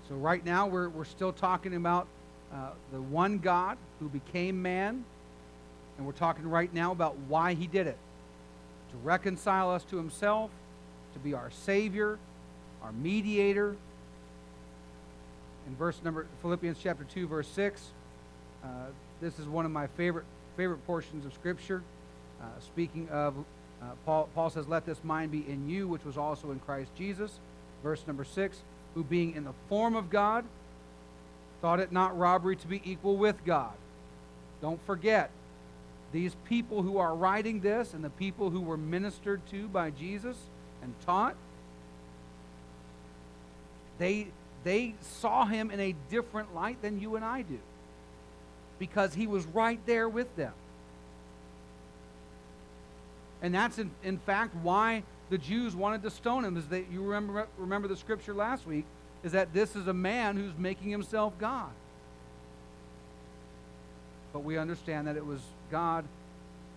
So, 0.08 0.14
right 0.16 0.44
now, 0.44 0.66
we're, 0.66 0.90
we're 0.90 1.04
still 1.04 1.32
talking 1.32 1.74
about 1.74 2.06
uh, 2.52 2.70
the 2.92 3.00
one 3.00 3.38
God 3.38 3.78
who 4.00 4.08
became 4.08 4.60
man, 4.60 5.04
and 5.97 6.07
we're 6.07 6.12
talking 6.12 6.49
right 6.49 6.72
now 6.72 6.92
about 6.92 7.16
why 7.28 7.55
he 7.55 7.66
did 7.66 7.86
it 7.86 7.99
to 8.90 8.97
reconcile 8.99 9.70
us 9.70 9.82
to 9.84 9.97
himself, 9.97 10.51
to 11.12 11.18
be 11.18 11.34
our 11.34 11.51
Savior, 11.51 12.18
our 12.82 12.92
mediator. 12.92 13.76
In 15.66 15.76
verse 15.76 16.01
number, 16.05 16.26
Philippians 16.42 16.78
chapter 16.82 17.05
2, 17.05 17.26
verse 17.26 17.49
6, 17.49 17.82
uh, 18.62 18.68
this 19.20 19.38
is 19.38 19.47
one 19.47 19.64
of 19.64 19.72
my 19.72 19.86
favorite, 19.88 20.24
favorite 20.57 20.84
portions 20.86 21.24
of 21.24 21.32
Scripture. 21.34 21.82
Uh, 22.40 22.44
speaking 22.61 23.09
of, 23.11 23.34
uh, 23.82 23.86
Paul, 24.05 24.28
Paul 24.34 24.51
says, 24.51 24.68
Let 24.68 24.86
this 24.86 25.03
mind 25.03 25.32
be 25.32 25.44
in 25.49 25.68
you, 25.68 25.88
which 25.88 26.05
was 26.05 26.16
also 26.16 26.51
in 26.51 26.61
Christ 26.61 26.90
Jesus. 26.97 27.38
Verse 27.82 28.07
number 28.07 28.24
6, 28.24 28.59
who 28.94 29.03
being 29.05 29.34
in 29.34 29.44
the 29.44 29.53
form 29.68 29.97
of 29.97 30.11
God, 30.11 30.44
thought 31.61 31.80
it 31.80 31.92
not 31.92 32.16
robbery 32.16 32.57
to 32.57 32.66
be 32.66 32.80
equal 32.84 33.16
with 33.16 33.44
God. 33.44 33.72
Don't 34.61 34.84
forget, 34.86 35.30
these 36.12 36.34
people 36.44 36.82
who 36.82 36.98
are 36.98 37.14
writing 37.14 37.61
this 37.61 37.94
and 37.94 38.02
the 38.02 38.11
people 38.11 38.50
who 38.50 38.61
were 38.61 38.76
ministered 38.76 39.40
to 39.50 39.68
by 39.68 39.90
Jesus 39.90 40.36
and 40.82 40.94
taught, 41.04 41.34
they, 43.98 44.28
they 44.64 44.94
saw 45.00 45.44
him 45.44 45.70
in 45.70 45.80
a 45.80 45.94
different 46.11 46.54
light 46.54 46.80
than 46.82 47.00
you 47.00 47.16
and 47.16 47.24
I 47.24 47.42
do 47.42 47.59
because 48.78 49.14
he 49.14 49.26
was 49.26 49.44
right 49.46 49.80
there 49.86 50.09
with 50.09 50.34
them. 50.36 50.52
And 53.42 53.54
that's, 53.54 53.78
in, 53.78 53.90
in 54.02 54.18
fact, 54.18 54.54
why 54.62 55.02
the 55.30 55.38
Jews 55.38 55.74
wanted 55.74 56.02
to 56.02 56.11
stone 56.11 56.44
him. 56.44 56.57
Is 56.57 56.66
that 56.68 56.90
you 56.90 57.02
remember, 57.02 57.46
remember 57.59 57.88
the 57.88 57.96
scripture 57.96 58.34
last 58.34 58.66
week? 58.66 58.84
Is 59.22 59.32
that 59.32 59.52
this 59.52 59.76
is 59.76 59.86
a 59.88 59.94
man 59.94 60.36
who's 60.36 60.57
making 60.57 60.90
himself 60.90 61.36
God. 61.38 61.70
But 64.32 64.40
we 64.40 64.59
understand 64.59 65.07
that 65.07 65.16
it 65.16 65.24
was 65.24 65.40
God 65.70 66.04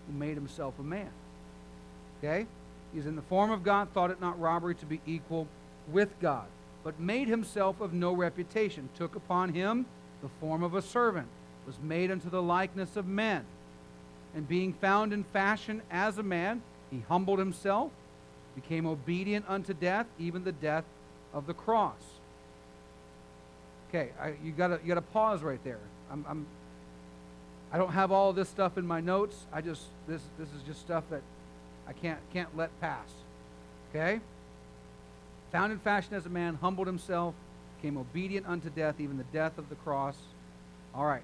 who 0.08 0.18
made 0.18 0.36
himself 0.36 0.74
a 0.80 0.84
man. 0.84 1.10
Okay? 2.20 2.46
He's 2.94 3.06
in 3.06 3.16
the 3.16 3.22
form 3.24 3.52
of 3.52 3.64
God, 3.64 3.90
thought 3.94 4.12
it 4.12 4.20
not 4.20 4.40
robbery 4.40 4.76
to 4.76 4.86
be 4.86 5.02
equal 5.06 5.48
with 5.88 6.20
God, 6.20 6.46
but 6.84 7.00
made 7.00 7.28
himself 7.28 7.82
of 7.82 7.94
no 7.94 8.14
reputation, 8.14 8.90
took 8.98 9.16
upon 9.16 9.54
him 9.54 9.86
the 10.22 10.30
form 10.40 10.64
of 10.64 10.74
a 10.76 10.82
servant, 10.82 11.28
was 11.66 11.76
made 11.82 12.12
unto 12.12 12.30
the 12.30 12.42
likeness 12.42 12.96
of 12.96 13.06
men. 13.06 13.46
And 14.36 14.48
being 14.48 14.74
found 14.74 15.14
in 15.14 15.24
fashion 15.24 15.82
as 15.90 16.18
a 16.18 16.24
man, 16.24 16.62
he 16.92 17.04
humbled 17.08 17.40
himself, 17.40 17.92
became 18.56 18.86
obedient 18.86 19.46
unto 19.48 19.74
death, 19.74 20.08
even 20.18 20.44
the 20.44 20.52
death 20.52 20.84
of 21.34 21.48
the 21.48 21.54
cross. 21.54 22.02
Okay, 23.90 24.10
I, 24.22 24.34
you 24.44 24.52
gotta 24.52 24.80
you 24.84 24.88
got 24.88 24.96
to 24.96 25.02
pause 25.02 25.42
right 25.42 25.64
there. 25.64 25.80
I'm, 26.12 26.26
I'm 26.28 26.46
I 27.72 27.78
don't 27.78 27.92
have 27.92 28.12
all 28.12 28.34
this 28.34 28.50
stuff 28.50 28.78
in 28.78 28.86
my 28.86 29.00
notes. 29.00 29.36
I 29.54 29.62
just 29.62 29.84
this 30.08 30.22
this 30.38 30.50
is 30.50 30.64
just 30.66 30.80
stuff 30.80 31.04
that 31.12 31.22
I 31.88 31.94
can't 31.94 32.20
can't 32.34 32.56
let 32.58 32.78
pass. 32.82 33.08
Okay? 33.90 34.20
Found 35.52 35.72
in 35.72 35.80
fashion 35.80 36.14
as 36.14 36.26
a 36.26 36.30
man, 36.30 36.56
humbled 36.62 36.88
himself, 36.88 37.34
came 37.82 37.98
obedient 37.98 38.48
unto 38.48 38.70
death, 38.70 38.96
even 39.00 39.18
the 39.18 39.24
death 39.26 39.58
of 39.58 39.70
the 39.70 39.76
cross. 39.76 40.16
All 40.94 41.06
right. 41.06 41.24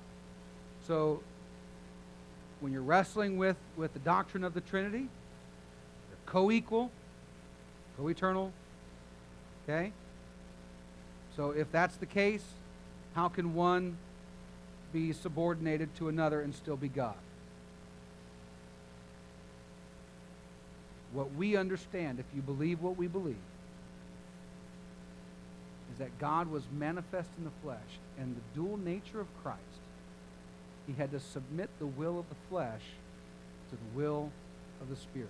So 0.87 1.21
when 2.59 2.71
you're 2.71 2.81
wrestling 2.81 3.37
with, 3.37 3.57
with 3.75 3.93
the 3.93 3.99
doctrine 3.99 4.43
of 4.43 4.53
the 4.53 4.61
Trinity, 4.61 5.07
they're 6.09 6.17
co-equal, 6.25 6.91
co-eternal. 7.97 8.51
Okay? 9.63 9.91
So 11.35 11.51
if 11.51 11.71
that's 11.71 11.97
the 11.97 12.05
case, 12.05 12.43
how 13.13 13.29
can 13.29 13.53
one 13.53 13.97
be 14.91 15.13
subordinated 15.13 15.95
to 15.97 16.07
another 16.07 16.41
and 16.41 16.53
still 16.55 16.77
be 16.77 16.87
God. 16.87 17.15
What 21.13 21.33
we 21.35 21.55
understand, 21.55 22.19
if 22.19 22.25
you 22.35 22.41
believe 22.41 22.81
what 22.81 22.97
we 22.97 23.07
believe, 23.07 23.35
is 25.93 25.99
that 25.99 26.17
God 26.19 26.51
was 26.51 26.63
manifest 26.77 27.29
in 27.37 27.45
the 27.45 27.51
flesh, 27.63 27.99
and 28.17 28.35
the 28.35 28.59
dual 28.59 28.77
nature 28.77 29.21
of 29.21 29.27
Christ, 29.41 29.61
he 30.87 30.93
had 30.93 31.11
to 31.11 31.19
submit 31.19 31.69
the 31.79 31.85
will 31.85 32.19
of 32.19 32.27
the 32.29 32.35
flesh 32.49 32.81
to 33.69 33.75
the 33.75 33.97
will 33.97 34.31
of 34.81 34.89
the 34.89 34.95
Spirit. 34.95 35.29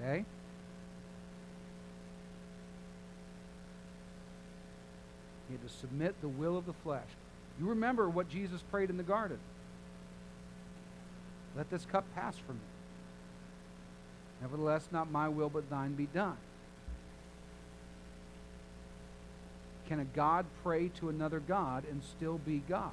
Okay? 0.00 0.24
To 5.56 5.68
submit 5.68 6.20
the 6.20 6.28
will 6.28 6.56
of 6.56 6.66
the 6.66 6.72
flesh. 6.72 7.08
You 7.60 7.68
remember 7.68 8.08
what 8.08 8.28
Jesus 8.28 8.62
prayed 8.70 8.90
in 8.90 8.96
the 8.96 9.02
garden. 9.02 9.38
Let 11.56 11.70
this 11.70 11.84
cup 11.84 12.04
pass 12.14 12.36
from 12.38 12.56
me. 12.56 12.62
Nevertheless, 14.40 14.88
not 14.90 15.10
my 15.10 15.28
will, 15.28 15.50
but 15.50 15.68
thine 15.70 15.94
be 15.94 16.06
done. 16.06 16.36
Can 19.88 20.00
a 20.00 20.04
God 20.04 20.46
pray 20.62 20.88
to 21.00 21.10
another 21.10 21.38
God 21.40 21.84
and 21.90 22.02
still 22.02 22.38
be 22.38 22.62
God? 22.68 22.92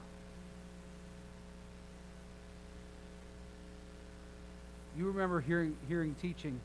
You 4.98 5.08
remember 5.08 5.40
hearing, 5.40 5.78
hearing 5.88 6.16
teaching 6.22 6.60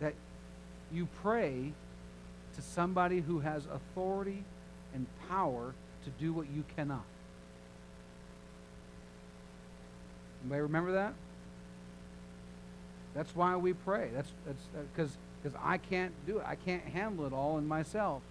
that 0.00 0.14
you 0.92 1.08
pray 1.22 1.72
to 2.56 2.62
somebody 2.62 3.20
who 3.20 3.40
has 3.40 3.66
authority 3.66 4.44
and 4.94 5.06
power 5.28 5.74
to 6.04 6.10
do 6.10 6.32
what 6.32 6.46
you 6.50 6.64
cannot. 6.76 7.04
Anybody 10.42 10.62
remember 10.62 10.92
that? 10.92 11.14
That's 13.14 13.34
why 13.36 13.56
we 13.56 13.72
pray. 13.72 14.10
That's 14.14 14.30
that's 14.46 14.62
because 14.94 15.10
uh, 15.10 15.18
because 15.42 15.58
I 15.62 15.78
can't 15.78 16.12
do 16.26 16.38
it. 16.38 16.44
I 16.46 16.54
can't 16.54 16.84
handle 16.84 17.26
it 17.26 17.32
all 17.32 17.58
in 17.58 17.66
myself. 17.66 18.22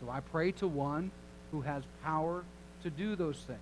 So 0.00 0.10
I 0.10 0.20
pray 0.20 0.52
to 0.52 0.66
one 0.66 1.10
who 1.50 1.60
has 1.60 1.84
power 2.02 2.44
to 2.82 2.90
do 2.90 3.14
those 3.14 3.38
things. 3.46 3.60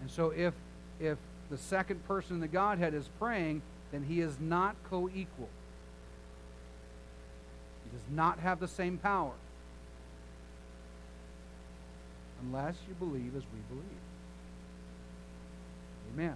And 0.00 0.10
so 0.10 0.30
if 0.30 0.54
if 0.98 1.18
the 1.50 1.58
second 1.58 2.06
person 2.06 2.36
in 2.36 2.40
the 2.40 2.48
Godhead 2.48 2.94
is 2.94 3.08
praying, 3.18 3.62
then 3.92 4.02
he 4.02 4.20
is 4.20 4.40
not 4.40 4.76
co-equal 4.90 5.48
does 7.94 8.16
not 8.16 8.40
have 8.40 8.60
the 8.60 8.68
same 8.68 8.98
power 8.98 9.32
unless 12.42 12.74
you 12.88 12.94
believe 12.94 13.34
as 13.36 13.42
we 13.42 13.60
believe. 13.68 13.84
Amen. 16.12 16.34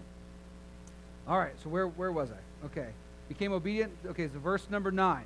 All 1.27 1.39
right, 1.39 1.53
so 1.63 1.69
where, 1.69 1.87
where 1.87 2.13
was 2.13 2.31
I? 2.31 2.67
Okay. 2.67 2.89
Became 3.29 3.53
obedient. 3.53 3.93
Okay, 4.07 4.29
so 4.33 4.39
verse 4.39 4.67
number 4.71 4.91
9. 4.91 5.25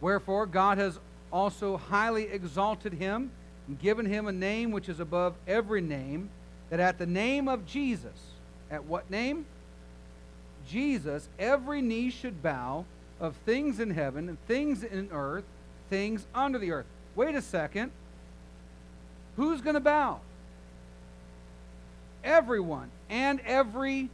Wherefore, 0.00 0.46
God 0.46 0.78
has 0.78 0.98
also 1.32 1.76
highly 1.76 2.24
exalted 2.24 2.92
him 2.94 3.30
and 3.66 3.78
given 3.78 4.06
him 4.06 4.26
a 4.26 4.32
name 4.32 4.70
which 4.70 4.88
is 4.88 5.00
above 5.00 5.34
every 5.48 5.80
name, 5.80 6.30
that 6.70 6.80
at 6.80 6.98
the 6.98 7.06
name 7.06 7.48
of 7.48 7.66
Jesus, 7.66 8.16
at 8.70 8.84
what 8.84 9.10
name? 9.10 9.46
Jesus, 10.68 11.28
every 11.38 11.82
knee 11.82 12.10
should 12.10 12.42
bow 12.42 12.84
of 13.18 13.34
things 13.44 13.80
in 13.80 13.90
heaven 13.90 14.28
and 14.28 14.38
things 14.46 14.84
in 14.84 15.08
earth 15.12 15.44
things 15.90 16.26
under 16.34 16.58
the 16.58 16.70
earth. 16.70 16.86
Wait 17.14 17.34
a 17.34 17.42
second. 17.42 17.90
Who's 19.36 19.60
going 19.60 19.74
to 19.74 19.80
bow? 19.80 20.20
Everyone 22.24 22.90
and 23.08 23.40
everything. 23.40 24.10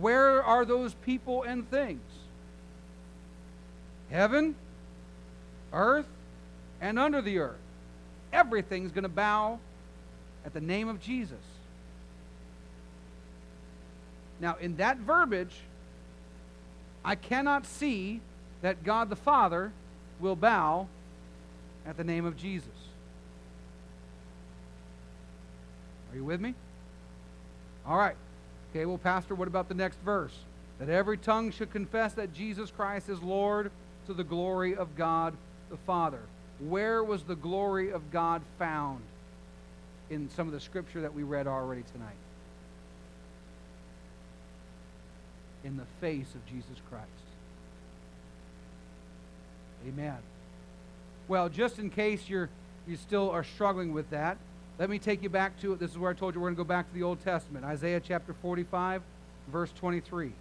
Where 0.00 0.42
are 0.42 0.64
those 0.64 0.94
people 0.94 1.44
and 1.44 1.68
things? 1.70 2.02
Heaven, 4.10 4.54
earth, 5.72 6.06
and 6.80 6.98
under 6.98 7.22
the 7.22 7.38
earth. 7.38 7.56
Everything's 8.32 8.92
going 8.92 9.04
to 9.04 9.08
bow 9.08 9.58
at 10.44 10.52
the 10.52 10.60
name 10.60 10.88
of 10.88 11.00
Jesus. 11.00 11.38
Now, 14.40 14.56
in 14.60 14.76
that 14.76 14.98
verbiage, 14.98 15.54
I 17.04 17.14
cannot 17.14 17.66
see 17.66 18.20
that 18.66 18.82
God 18.82 19.08
the 19.08 19.14
Father 19.14 19.70
will 20.18 20.34
bow 20.34 20.88
at 21.86 21.96
the 21.96 22.02
name 22.02 22.24
of 22.24 22.36
Jesus. 22.36 22.68
Are 26.10 26.16
you 26.16 26.24
with 26.24 26.40
me? 26.40 26.52
All 27.86 27.96
right. 27.96 28.16
Okay, 28.72 28.84
well, 28.84 28.98
Pastor, 28.98 29.36
what 29.36 29.46
about 29.46 29.68
the 29.68 29.74
next 29.74 30.00
verse? 30.04 30.36
That 30.80 30.88
every 30.88 31.16
tongue 31.16 31.52
should 31.52 31.70
confess 31.70 32.14
that 32.14 32.34
Jesus 32.34 32.72
Christ 32.72 33.08
is 33.08 33.22
Lord 33.22 33.70
to 34.08 34.14
the 34.14 34.24
glory 34.24 34.74
of 34.74 34.96
God 34.96 35.34
the 35.70 35.76
Father. 35.76 36.22
where 36.58 37.04
was 37.04 37.22
the 37.22 37.36
glory 37.36 37.92
of 37.92 38.10
God 38.10 38.42
found 38.58 39.00
in 40.10 40.28
some 40.30 40.48
of 40.48 40.52
the 40.52 40.58
scripture 40.58 41.02
that 41.02 41.14
we 41.14 41.22
read 41.22 41.46
already 41.46 41.84
tonight? 41.92 42.16
In 45.62 45.76
the 45.76 45.86
face 46.00 46.34
of 46.34 46.44
Jesus 46.46 46.82
Christ. 46.90 47.25
Amen. 49.86 50.16
Well, 51.28 51.48
just 51.48 51.78
in 51.78 51.90
case 51.90 52.28
you're 52.28 52.48
you 52.86 52.96
still 52.96 53.30
are 53.30 53.42
struggling 53.42 53.92
with 53.92 54.10
that, 54.10 54.36
let 54.78 54.90
me 54.90 54.98
take 54.98 55.22
you 55.22 55.28
back 55.28 55.60
to 55.60 55.72
it. 55.72 55.80
This 55.80 55.90
is 55.90 55.98
where 55.98 56.10
I 56.10 56.14
told 56.14 56.34
you 56.34 56.40
we're 56.40 56.48
going 56.48 56.56
to 56.56 56.62
go 56.62 56.68
back 56.68 56.88
to 56.88 56.94
the 56.94 57.02
Old 57.02 57.20
Testament. 57.24 57.64
Isaiah 57.64 58.00
chapter 58.00 58.32
45, 58.32 59.02
verse 59.50 59.72
23. 59.72 60.32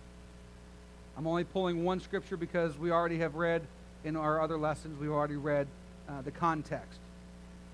I'm 1.18 1.26
only 1.26 1.43
pulling 1.43 1.84
one 1.84 2.00
scripture 2.00 2.38
because 2.38 2.78
we 2.78 2.91
already 2.91 3.18
have 3.20 3.36
read 3.36 3.64
in 4.04 4.16
our 4.16 4.39
other 4.41 4.58
lessons, 4.58 5.00
we've 5.00 5.10
already 5.10 5.36
read 5.36 5.68
uh, 6.08 6.22
the 6.22 6.32
context. 6.32 7.00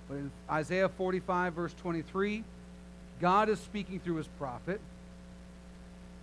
But 0.07 0.15
in 0.15 0.31
Isaiah 0.49 0.87
45, 0.87 1.53
verse 1.53 1.73
23, 1.73 2.43
God 3.19 3.49
is 3.49 3.59
speaking 3.59 3.99
through 3.99 4.15
his 4.15 4.27
prophet. 4.39 4.79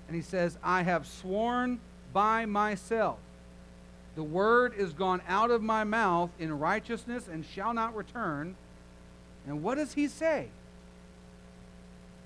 And 0.07 0.17
he 0.17 0.23
says, 0.23 0.57
I 0.63 0.83
have 0.83 1.07
sworn 1.07 1.81
by 2.15 2.47
myself. 2.47 3.19
The 4.19 4.25
word 4.25 4.75
is 4.77 4.93
gone 4.95 5.23
out 5.29 5.53
of 5.53 5.63
my 5.63 5.85
mouth 5.85 6.31
in 6.41 6.59
righteousness 6.59 7.29
and 7.29 7.47
shall 7.47 7.73
not 7.73 7.95
return. 7.95 8.57
And 9.47 9.63
what 9.63 9.77
does 9.77 9.93
he 9.93 10.09
say? 10.09 10.49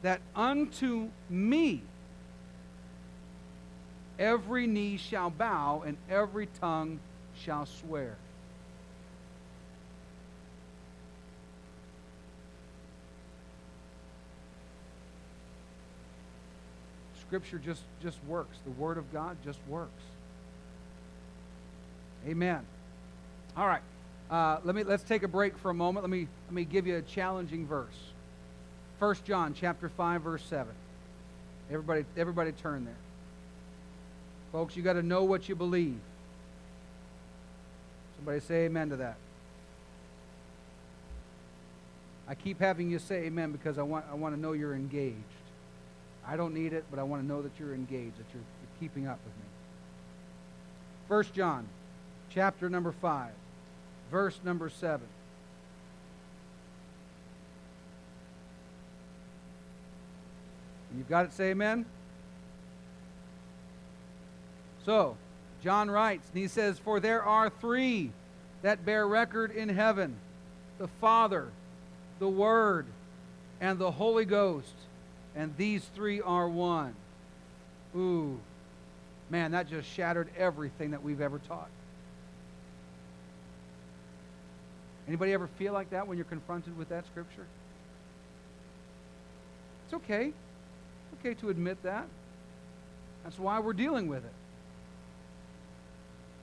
That 0.01 0.23
unto 0.35 1.11
me 1.29 1.83
every 4.19 4.67
knee 4.67 4.97
shall 4.97 5.29
bow 5.29 5.83
and 5.85 5.99
every 6.09 6.47
tongue 6.63 6.99
shall 7.39 7.67
swear. 7.67 8.17
Scripture 17.21 17.59
just, 17.59 17.83
just 18.03 18.17
works. 18.27 18.57
The 18.65 18.71
Word 18.71 18.97
of 18.97 19.13
God 19.13 19.37
just 19.45 19.59
works. 19.69 20.03
Amen. 22.27 22.65
All 23.57 23.67
right. 23.67 23.83
Uh, 24.31 24.59
let 24.65 24.75
me 24.75 24.83
let's 24.83 25.03
take 25.03 25.23
a 25.23 25.29
break 25.29 25.59
for 25.59 25.71
a 25.71 25.75
moment. 25.75 26.05
Let 26.05 26.11
me 26.11 26.29
let 26.47 26.55
me 26.55 26.65
give 26.65 26.87
you 26.87 26.97
a 26.97 27.03
challenging 27.03 27.67
verse. 27.67 27.99
1 28.99 29.17
John 29.25 29.53
chapter 29.53 29.89
5 29.89 30.23
verse 30.23 30.45
7. 30.45 30.73
Everybody 31.71 32.05
everybody 32.17 32.53
turn 32.53 32.85
there. 32.85 32.95
Folks, 34.53 34.77
you 34.77 34.83
got 34.83 34.95
to 34.95 35.03
know 35.03 35.25
what 35.25 35.49
you 35.49 35.55
believe. 35.55 35.99
Somebody 38.17 38.41
say 38.41 38.65
amen 38.67 38.91
to 38.91 38.97
that. 38.97 39.17
I 42.29 42.35
keep 42.35 42.61
having 42.61 42.91
you 42.91 42.99
say 42.99 43.25
amen 43.25 43.53
because 43.53 43.77
I 43.77 43.83
want 43.83 44.05
I 44.11 44.15
want 44.15 44.35
to 44.35 44.41
know 44.41 44.53
you're 44.53 44.75
engaged. 44.75 45.17
I 46.27 46.37
don't 46.37 46.55
need 46.55 46.73
it, 46.73 46.85
but 46.91 46.99
I 46.99 47.03
want 47.03 47.21
to 47.21 47.27
know 47.27 47.43
that 47.43 47.51
you're 47.59 47.75
engaged, 47.75 48.17
that 48.17 48.27
you're, 48.33 48.43
you're 48.43 48.79
keeping 48.81 49.09
up 49.09 49.19
with 49.25 49.35
me. 49.35 49.43
1 51.09 51.25
John 51.35 51.67
chapter 52.35 52.71
number 52.71 52.93
5, 52.93 53.31
verse 54.11 54.39
number 54.45 54.69
7. 54.69 55.01
You've 60.97 61.09
got 61.09 61.27
it, 61.27 61.33
say 61.33 61.51
amen. 61.51 61.87
So, 64.85 65.17
John 65.63 65.91
writes, 65.91 66.29
and 66.33 66.41
he 66.41 66.49
says, 66.49 66.79
For 66.79 67.01
there 67.01 67.23
are 67.23 67.51
three 67.51 68.11
that 68.63 68.85
bear 68.85 69.07
record 69.07 69.51
in 69.51 69.69
heaven 69.69 70.17
the 70.79 70.89
Father, 71.01 71.49
the 72.19 72.29
Word, 72.29 72.87
and 73.61 73.79
the 73.79 73.91
Holy 73.91 74.25
Ghost, 74.25 74.75
and 75.37 75.57
these 75.57 75.85
three 75.95 76.21
are 76.21 76.49
one. 76.49 76.95
Ooh, 77.97 78.41
man, 79.31 79.53
that 79.53 79.69
just 79.69 79.89
shattered 79.89 80.29
everything 80.37 80.91
that 80.91 81.03
we've 81.03 81.21
ever 81.21 81.39
taught. 81.39 81.69
Anybody 85.09 85.33
ever 85.33 85.49
feel 85.59 85.73
like 85.73 85.91
that 85.91 86.07
when 86.07 86.17
you're 86.17 86.25
confronted 86.25 86.77
with 86.79 86.89
that 86.91 87.07
scripture? 87.07 87.47
It's 89.87 89.95
okay. 89.95 90.27
It's 90.27 91.21
okay 91.21 91.35
to 91.41 91.51
admit 91.51 91.83
that. 91.83 92.07
That's 93.25 93.39
why 93.39 93.59
we're 93.61 93.73
dealing 93.73 94.09
with 94.09 94.25
it. 94.25 94.33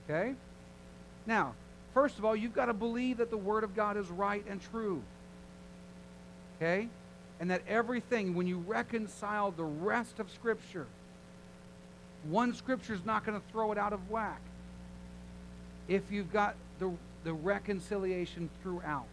Okay? 0.09 0.35
Now, 1.25 1.53
first 1.93 2.17
of 2.17 2.25
all, 2.25 2.35
you've 2.35 2.53
got 2.53 2.65
to 2.65 2.73
believe 2.73 3.17
that 3.17 3.29
the 3.29 3.37
Word 3.37 3.63
of 3.63 3.75
God 3.75 3.97
is 3.97 4.07
right 4.07 4.43
and 4.47 4.61
true. 4.71 5.01
Okay? 6.57 6.87
And 7.39 7.49
that 7.51 7.61
everything, 7.67 8.35
when 8.35 8.47
you 8.47 8.57
reconcile 8.67 9.51
the 9.51 9.63
rest 9.63 10.19
of 10.19 10.29
Scripture, 10.29 10.87
one 12.23 12.53
Scripture 12.53 12.93
is 12.93 13.05
not 13.05 13.25
going 13.25 13.39
to 13.39 13.47
throw 13.51 13.71
it 13.71 13.77
out 13.77 13.93
of 13.93 14.09
whack. 14.09 14.41
If 15.87 16.11
you've 16.11 16.31
got 16.33 16.55
the 16.79 16.91
the 17.23 17.33
reconciliation 17.33 18.49
throughout. 18.61 19.05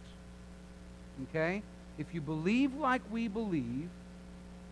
Okay? 1.29 1.61
If 1.97 2.13
you 2.13 2.21
believe 2.21 2.73
like 2.75 3.01
we 3.11 3.27
believe, 3.27 3.89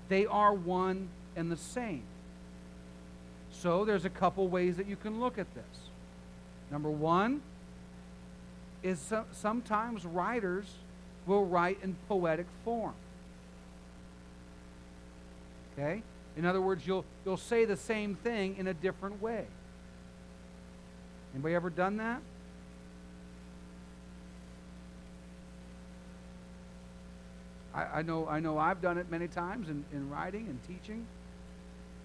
they 0.09 0.25
are 0.25 0.53
one 0.53 1.09
and 1.35 1.51
the 1.51 1.57
same. 1.57 2.03
So 3.51 3.85
there's 3.85 4.05
a 4.05 4.09
couple 4.09 4.47
ways 4.47 4.77
that 4.77 4.87
you 4.87 4.95
can 4.95 5.19
look 5.19 5.37
at 5.37 5.53
this. 5.55 5.63
Number 6.71 6.89
one 6.89 7.41
is 8.83 8.99
so, 8.99 9.25
sometimes 9.31 10.05
writers 10.05 10.65
will 11.25 11.45
write 11.45 11.79
in 11.81 11.95
poetic 12.07 12.45
form. 12.63 12.93
Okay? 15.73 16.03
In 16.37 16.45
other 16.45 16.61
words, 16.61 16.85
you'll, 16.85 17.05
you'll 17.25 17.37
say 17.37 17.65
the 17.65 17.77
same 17.77 18.15
thing 18.15 18.55
in 18.57 18.67
a 18.67 18.73
different 18.73 19.21
way. 19.21 19.45
Anybody 21.33 21.55
ever 21.55 21.69
done 21.69 21.97
that? 21.97 22.21
I, 27.75 27.99
I, 27.99 28.01
know 28.01 28.27
I 28.27 28.39
know 28.39 28.57
I've 28.57 28.81
done 28.81 28.97
it 28.97 29.11
many 29.11 29.27
times 29.27 29.69
in, 29.69 29.83
in 29.91 30.09
writing 30.09 30.47
and 30.47 30.59
teaching. 30.63 31.05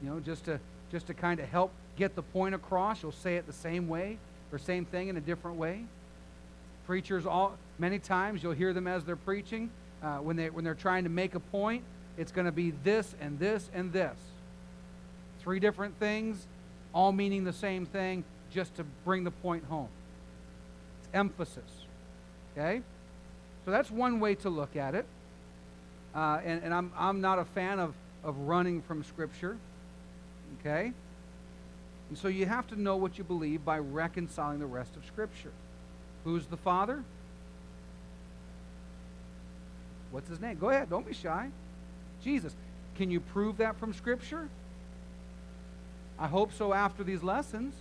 You 0.03 0.11
know, 0.11 0.21
just 0.21 0.45
to 0.47 0.59
just 0.91 1.07
to 1.07 1.15
kind 1.15 1.39
of 1.39 1.49
help 1.49 1.71
get 1.97 2.17
the 2.17 2.23
point 2.23 2.55
across. 2.55 3.03
You'll 3.03 3.13
say 3.13 3.37
it 3.37 3.47
the 3.47 3.53
same 3.53 3.89
way 3.89 4.19
or 4.53 4.59
same 4.59 4.85
thing 4.85 5.09
in 5.09 5.17
a 5.17 5.21
different 5.21 5.57
way. 5.57 5.85
Preachers 6.87 7.25
all 7.27 7.57
many 7.79 7.99
times 7.99 8.43
you'll 8.43 8.53
hear 8.53 8.73
them 8.73 8.89
as 8.89 9.05
they're 9.05 9.15
preaching 9.17 9.71
uh, 10.03 10.19
when 10.19 10.37
they 10.37 10.51
when 10.51 10.65
they're 10.65 10.75
trying 10.75 11.05
to 11.05 11.11
make 11.11 11.35
a 11.35 11.41
point. 11.41 11.85
It's 12.19 12.33
going 12.33 12.47
to 12.47 12.53
be 12.53 12.73
this 12.83 13.15
and 13.21 13.39
this 13.39 13.71
and 13.73 13.93
this. 13.93 14.19
Three 15.41 15.61
different 15.61 15.99
things, 15.99 16.47
all 16.93 17.13
meaning 17.13 17.45
the 17.45 17.53
same 17.53 17.87
thing, 17.87 18.25
just 18.51 18.75
to 18.77 18.85
bring 19.05 19.25
the 19.25 19.31
point 19.31 19.65
home. 19.65 19.89
It's 20.99 21.09
emphasis. 21.15 21.87
Okay? 22.53 22.83
So 23.65 23.71
that's 23.71 23.91
one 23.91 24.21
way 24.21 24.35
to 24.37 24.51
look 24.51 24.77
at 24.77 24.95
it. 24.95 25.07
Uh, 26.15 26.41
and, 26.45 26.63
and 26.65 26.75
I'm, 26.75 26.93
I'm 26.97 27.21
not 27.21 27.39
a 27.39 27.45
fan 27.45 27.79
of, 27.79 27.95
of 28.25 28.37
running 28.39 28.83
from 28.83 29.05
Scripture. 29.05 29.57
Okay? 30.61 30.93
And 32.09 32.19
so 32.19 32.29
you 32.29 32.47
have 32.47 32.67
to 32.69 32.81
know 32.81 32.97
what 32.97 33.19
you 33.19 33.25
believe 33.25 33.65
by 33.65 33.79
reconciling 33.79 34.59
the 34.59 34.67
rest 34.67 34.97
of 34.97 35.05
Scripture. 35.07 35.53
Who's 36.25 36.47
the 36.47 36.57
Father? 36.57 37.05
What's 40.11 40.29
his 40.29 40.41
name? 40.41 40.59
Go 40.59 40.71
ahead. 40.71 40.91
Don't 40.91 41.07
be 41.07 41.15
shy. 41.15 41.51
Jesus. 42.23 42.55
Can 42.97 43.11
you 43.11 43.21
prove 43.21 43.59
that 43.59 43.79
from 43.79 43.95
Scripture? 43.95 44.49
I 46.19 46.27
hope 46.27 46.53
so 46.53 46.75
after 46.75 47.05
these 47.05 47.23
lessons. 47.23 47.75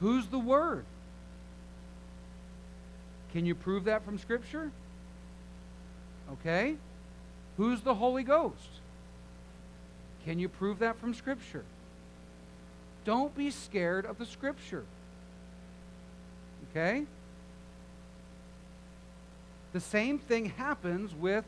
Who's 0.00 0.26
the 0.26 0.38
Word? 0.38 0.84
Can 3.32 3.46
you 3.46 3.54
prove 3.54 3.84
that 3.84 4.04
from 4.04 4.18
Scripture? 4.18 4.70
Okay? 6.32 6.76
Who's 7.56 7.80
the 7.80 7.94
Holy 7.94 8.22
Ghost? 8.22 8.80
Can 10.24 10.38
you 10.38 10.48
prove 10.48 10.80
that 10.80 10.98
from 10.98 11.14
Scripture? 11.14 11.64
Don't 13.04 13.34
be 13.36 13.50
scared 13.50 14.04
of 14.04 14.18
the 14.18 14.26
Scripture. 14.26 14.84
Okay? 16.70 17.04
The 19.72 19.80
same 19.80 20.18
thing 20.18 20.46
happens 20.46 21.14
with 21.14 21.44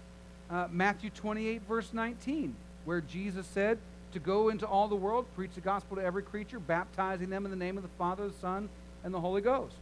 uh, 0.51 0.69
Matthew 0.71 1.11
28, 1.11 1.63
verse 1.69 1.93
19, 1.93 2.55
where 2.85 3.01
Jesus 3.01 3.47
said 3.47 3.79
to 4.13 4.19
go 4.19 4.49
into 4.49 4.67
all 4.67 4.89
the 4.89 4.97
world, 4.97 5.27
preach 5.35 5.55
the 5.55 5.61
gospel 5.61 5.97
to 5.97 6.03
every 6.03 6.23
creature, 6.23 6.59
baptizing 6.59 7.29
them 7.29 7.45
in 7.45 7.51
the 7.51 7.57
name 7.57 7.77
of 7.77 7.83
the 7.83 7.91
Father, 7.99 8.29
the 8.29 8.35
Son, 8.35 8.69
and 9.05 9.13
the 9.13 9.21
Holy 9.21 9.43
Ghost. 9.43 9.77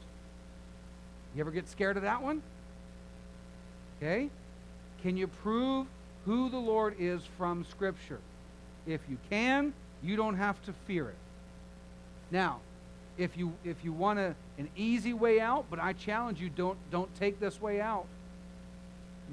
You 1.34 1.40
ever 1.40 1.50
get 1.50 1.68
scared 1.68 1.96
of 1.96 2.02
that 2.02 2.22
one? 2.22 2.42
Okay? 3.98 4.30
Can 5.02 5.16
you 5.16 5.26
prove 5.26 5.86
who 6.26 6.50
the 6.50 6.58
Lord 6.58 6.96
is 6.98 7.22
from 7.38 7.64
Scripture. 7.70 8.18
If 8.86 9.00
you 9.08 9.16
can, 9.30 9.72
you 10.02 10.16
don't 10.16 10.36
have 10.36 10.62
to 10.64 10.74
fear 10.86 11.08
it. 11.08 11.16
Now, 12.30 12.60
if 13.16 13.36
you 13.36 13.52
if 13.64 13.84
you 13.84 13.92
want 13.92 14.18
a, 14.18 14.34
an 14.58 14.68
easy 14.76 15.14
way 15.14 15.40
out, 15.40 15.66
but 15.70 15.78
I 15.78 15.94
challenge 15.94 16.40
you 16.40 16.50
don't 16.50 16.78
don't 16.90 17.12
take 17.14 17.40
this 17.40 17.60
way 17.60 17.80
out. 17.80 18.06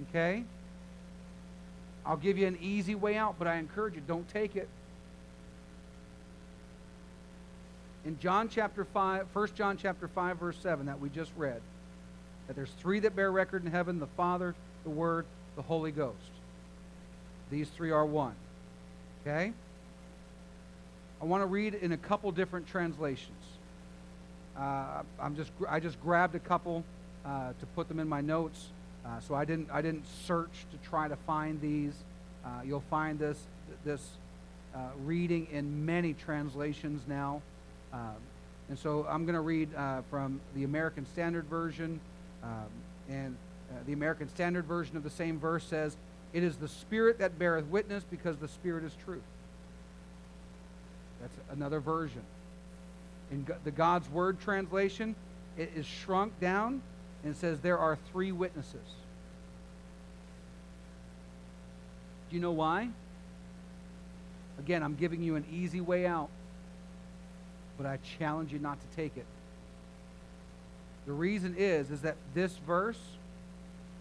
Okay? 0.10 0.44
I'll 2.06 2.18
give 2.18 2.38
you 2.38 2.48
an 2.48 2.58
easy 2.62 2.96
way 2.96 3.18
out, 3.18 3.36
but 3.40 3.48
I 3.48 3.56
encourage 3.56 3.96
you 3.96 4.02
don't 4.08 4.28
take 4.30 4.56
it. 4.56 4.70
In 8.06 8.20
John 8.20 8.50
chapter 8.50 8.84
5, 8.84 9.28
1 9.32 9.48
John 9.56 9.78
chapter 9.78 10.10
5 10.10 10.38
verse 10.38 10.58
7 10.62 10.88
that 10.88 11.00
we 11.00 11.10
just 11.10 11.32
read, 11.38 11.62
that 12.48 12.56
there's 12.56 12.72
three 12.80 13.00
that 13.00 13.16
bear 13.16 13.32
record 13.32 13.64
in 13.64 13.72
heaven, 13.72 14.00
the 14.00 14.08
Father, 14.08 14.56
the 14.84 14.90
Word, 14.90 15.26
the 15.56 15.62
Holy 15.62 15.92
Ghost. 15.92 16.33
These 17.54 17.70
three 17.70 17.92
are 17.92 18.04
one. 18.04 18.34
Okay? 19.22 19.54
I 21.22 21.26
want 21.26 21.44
to 21.44 21.46
read 21.46 21.76
in 21.76 21.92
a 21.92 21.98
couple 21.98 22.32
different 22.32 22.66
translations. 22.66 23.44
Uh, 24.58 25.04
I'm 25.20 25.36
just 25.36 25.52
I 25.70 25.80
just 25.80 26.02
grabbed 26.02 26.34
a 26.34 26.40
couple 26.40 26.84
uh, 27.24 27.50
to 27.60 27.66
put 27.76 27.88
them 27.88 28.00
in 28.00 28.10
my 28.10 28.22
notes, 28.22 28.70
uh, 29.06 29.20
so 29.20 29.36
I 29.36 29.46
didn't 29.46 29.70
I 29.72 29.84
didn't 29.84 30.06
search 30.26 30.66
to 30.72 30.90
try 30.90 31.08
to 31.08 31.16
find 31.28 31.62
these. 31.62 31.94
Uh, 32.44 32.50
you'll 32.66 32.84
find 32.90 33.20
this 33.20 33.38
this 33.86 34.02
uh, 34.74 34.80
reading 35.06 35.48
in 35.52 35.86
many 35.86 36.14
translations 36.16 37.04
now, 37.08 37.44
um, 37.94 38.16
and 38.68 38.80
so 38.80 39.06
I'm 39.08 39.26
going 39.26 39.36
to 39.36 39.42
read 39.42 39.70
uh, 39.76 40.02
from 40.10 40.42
the 40.56 40.64
American 40.64 41.06
Standard 41.06 41.46
Version, 41.46 42.00
um, 42.44 42.50
and 43.10 43.38
the 43.86 43.94
American 43.94 44.28
Standard 44.30 44.66
Version 44.66 44.98
of 44.98 45.04
the 45.04 45.12
same 45.12 45.40
verse 45.40 45.64
says, 45.64 45.96
"It 46.34 46.44
is 46.44 46.58
the 46.58 46.68
Spirit 46.68 47.20
that 47.20 47.40
beareth 47.40 47.66
witness, 47.66 48.04
because 48.04 48.38
the 48.38 48.48
Spirit 48.48 48.84
is 48.84 48.96
truth." 49.06 49.24
That's 51.22 51.38
another 51.52 51.80
version. 51.80 52.24
In 53.32 53.48
the 53.64 53.72
God's 53.72 54.10
Word 54.10 54.40
translation, 54.42 55.16
it 55.58 55.72
is 55.76 55.86
shrunk 55.86 56.40
down 56.40 56.82
and 57.24 57.36
says 57.36 57.60
there 57.62 57.78
are 57.78 57.96
three 58.12 58.32
witnesses. 58.32 58.96
Do 62.30 62.36
you 62.36 62.42
know 62.42 62.52
why? 62.52 62.90
Again, 64.60 64.84
I'm 64.84 64.96
giving 64.96 65.22
you 65.22 65.36
an 65.36 65.46
easy 65.52 65.82
way 65.82 66.06
out, 66.06 66.30
but 67.78 67.86
I 67.86 68.00
challenge 68.20 68.52
you 68.52 68.60
not 68.60 68.80
to 68.82 68.96
take 68.96 69.16
it. 69.18 69.26
The 71.06 71.14
reason 71.14 71.56
is 71.58 71.92
is 71.92 72.02
that 72.02 72.18
this 72.34 72.58
verse, 72.58 73.00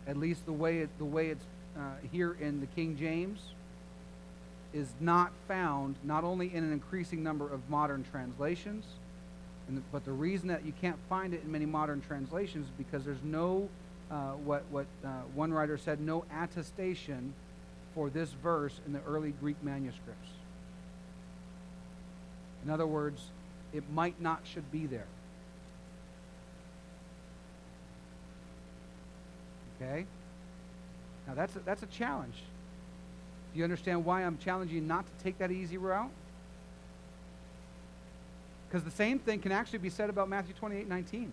at 0.07 0.17
least 0.17 0.47
the 0.47 0.53
way 0.53 0.79
it, 0.79 0.91
the 0.99 1.05
way 1.05 1.29
it's 1.29 1.45
uh, 1.77 1.81
here 2.11 2.37
in 2.41 2.61
the 2.61 2.67
King 2.67 2.97
James, 2.97 3.41
is 4.73 4.89
not 5.01 5.33
found 5.47 5.97
not 6.05 6.25
only 6.25 6.55
in 6.55 6.65
an 6.65 6.73
increasing 6.73 7.23
number 7.23 7.53
of 7.53 7.69
modern 7.69 8.05
translations, 8.11 8.85
the, 9.69 9.83
but 9.93 10.05
the 10.05 10.13
reason 10.13 10.49
that 10.49 10.65
you 10.65 10.73
can't 10.81 10.99
find 11.09 11.35
it 11.35 11.43
in 11.43 11.51
many 11.51 11.67
modern 11.67 12.01
translations 12.01 12.67
is 12.67 12.73
because 12.77 13.05
there's 13.05 13.23
no, 13.23 13.69
uh, 14.11 14.33
what, 14.33 14.65
what 14.71 14.87
uh, 15.05 15.09
one 15.35 15.53
writer 15.53 15.79
said, 15.79 16.01
no 16.01 16.25
attestation 16.35 17.33
for 17.95 18.11
this 18.11 18.31
verse 18.43 18.81
in 18.87 18.93
the 18.93 19.01
early 19.07 19.33
Greek 19.41 19.57
manuscripts. 19.63 20.29
In 22.65 22.71
other 22.71 22.87
words, 22.87 23.21
it 23.73 23.83
might 23.93 24.21
not 24.21 24.41
should 24.45 24.71
be 24.71 24.87
there. 24.87 25.07
Okay? 29.81 30.07
Now 31.27 31.35
that's 31.35 31.55
a, 31.57 31.61
that's 31.61 31.83
a 31.83 31.87
challenge. 31.87 32.35
Do 33.53 33.59
you 33.59 33.65
understand 33.65 34.05
why 34.05 34.23
I'm 34.23 34.39
challenging 34.39 34.77
you 34.77 34.83
not 34.83 35.05
to 35.07 35.25
take 35.25 35.39
that 35.39 35.51
easy 35.51 35.77
route? 35.77 36.11
Because 38.69 38.85
the 38.85 38.91
same 38.91 39.19
thing 39.19 39.41
can 39.41 39.53
actually 39.53 39.81
be 39.81 39.91
said 39.91 40.09
about 40.09 40.29
Matthew 40.29 40.55
28 40.55 40.89
19. 40.89 41.33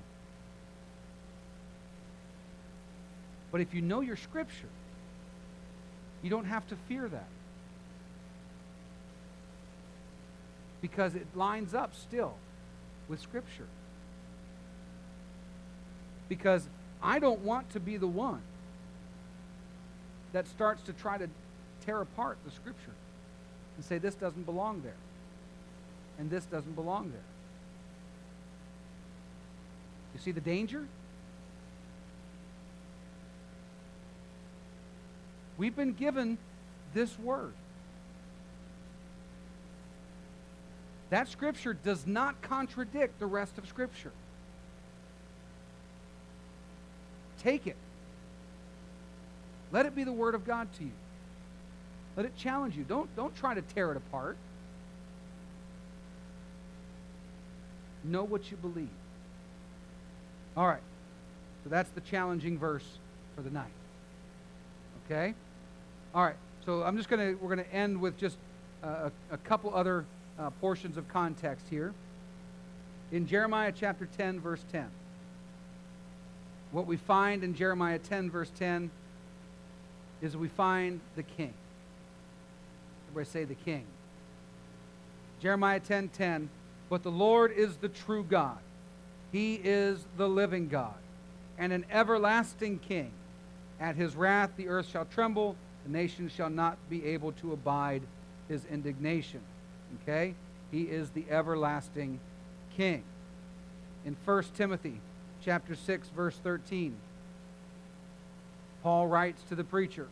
But 3.52 3.62
if 3.62 3.74
you 3.74 3.82
know 3.82 4.02
your 4.02 4.18
scripture, 4.18 4.68
you 6.22 6.30
don't 6.30 6.46
have 6.46 6.68
to 6.68 6.76
fear 6.88 7.08
that. 7.08 7.28
Because 10.82 11.16
it 11.16 11.28
lines 11.36 11.74
up 11.74 11.96
still 11.96 12.36
with 13.08 13.20
scripture. 13.20 13.68
Because 16.28 16.70
I 17.02 17.20
don't 17.20 17.40
want 17.40 17.72
to 17.72 17.80
be 17.80 17.98
the 17.98 18.08
one 18.08 18.42
that 20.34 20.48
starts 20.48 20.82
to 20.84 20.94
try 20.94 21.18
to 21.18 21.28
tear 21.86 22.02
apart 22.02 22.38
the 22.46 22.52
scripture 22.52 22.94
and 23.76 23.86
say 23.86 23.98
this 23.98 24.16
doesn't 24.16 24.44
belong 24.44 24.82
there 24.82 24.98
and 26.20 26.30
this 26.30 26.46
doesn't 26.46 26.76
belong 26.76 27.12
there. 27.12 27.22
You 30.14 30.20
see 30.20 30.32
the 30.32 30.42
danger? 30.42 30.86
We've 35.58 35.76
been 35.76 35.94
given 35.94 36.38
this 36.94 37.18
word. 37.20 37.54
That 41.10 41.28
scripture 41.28 41.74
does 41.74 42.06
not 42.06 42.42
contradict 42.42 43.20
the 43.20 43.26
rest 43.26 43.58
of 43.58 43.68
scripture. 43.68 44.12
Take 47.42 47.66
it. 47.66 47.76
Let 49.72 49.86
it 49.86 49.96
be 49.96 50.04
the 50.04 50.12
word 50.12 50.36
of 50.36 50.46
God 50.46 50.68
to 50.78 50.84
you. 50.84 50.92
Let 52.16 52.26
it 52.26 52.36
challenge 52.36 52.76
you. 52.76 52.84
Don't, 52.84 53.14
don't 53.16 53.36
try 53.36 53.54
to 53.54 53.62
tear 53.62 53.92
it 53.92 53.98
apart. 53.98 54.38
Know 58.04 58.24
what 58.24 58.50
you 58.50 58.58
believe. 58.58 58.90
All 60.58 60.68
right. 60.68 60.82
So 61.64 61.70
that's 61.70 61.90
the 61.92 62.02
challenging 62.02 62.58
verse 62.58 62.86
for 63.36 63.42
the 63.42 63.50
night. 63.50 63.72
Okay? 65.06 65.34
All 66.16 66.24
right. 66.24 66.36
So 66.66 66.84
I'm 66.84 66.98
just 66.98 67.10
going 67.10 67.20
to, 67.20 67.42
we're 67.42 67.56
going 67.56 67.66
to 67.66 67.74
end 67.74 68.00
with 68.00 68.18
just 68.18 68.38
a, 68.84 69.12
a 69.32 69.38
couple 69.38 69.74
other 69.74 70.06
uh, 70.38 70.50
portions 70.62 70.98
of 70.98 71.08
context 71.08 71.66
here. 71.70 71.94
In 73.12 73.28
Jeremiah 73.28 73.74
chapter 73.76 74.08
10, 74.18 74.40
verse 74.40 74.64
10. 74.72 74.86
What 76.72 76.86
we 76.86 76.98
find 76.98 77.44
in 77.44 77.56
Jeremiah 77.56 77.98
10, 77.98 78.30
verse 78.30 78.52
10, 78.58 78.92
is 80.22 80.36
we 80.36 80.48
find 80.48 81.00
the 81.16 81.24
king. 81.24 81.54
Everybody 83.10 83.30
say 83.30 83.44
the 83.46 83.56
king. 83.56 83.86
Jeremiah 85.42 85.80
10 85.80 86.10
10. 86.10 86.50
But 86.90 87.04
the 87.04 87.12
Lord 87.12 87.52
is 87.52 87.78
the 87.78 87.90
true 87.90 88.24
God. 88.24 88.58
He 89.32 89.56
is 89.56 90.06
the 90.18 90.28
living 90.28 90.68
God 90.68 90.96
and 91.60 91.74
an 91.74 91.86
everlasting 91.92 92.80
king. 92.80 93.12
At 93.80 93.96
his 93.96 94.16
wrath 94.16 94.52
the 94.58 94.70
earth 94.70 94.90
shall 94.90 95.06
tremble, 95.06 95.56
the 95.86 95.92
nations 95.92 96.32
shall 96.32 96.50
not 96.50 96.78
be 96.90 97.06
able 97.06 97.34
to 97.34 97.54
abide 97.54 98.02
his 98.48 98.66
indignation. 98.66 99.42
Okay? 100.02 100.34
He 100.72 100.84
is 100.84 101.12
the 101.12 101.26
everlasting 101.30 102.20
king. 102.76 103.04
In 104.06 104.16
1 104.26 104.44
Timothy 104.56 105.00
chapter 105.44 105.76
6 105.76 106.10
verse 106.10 106.38
13, 106.44 106.96
Paul 108.84 109.08
writes 109.08 109.44
to 109.50 109.56
the 109.56 109.64
preacher, 109.64 110.08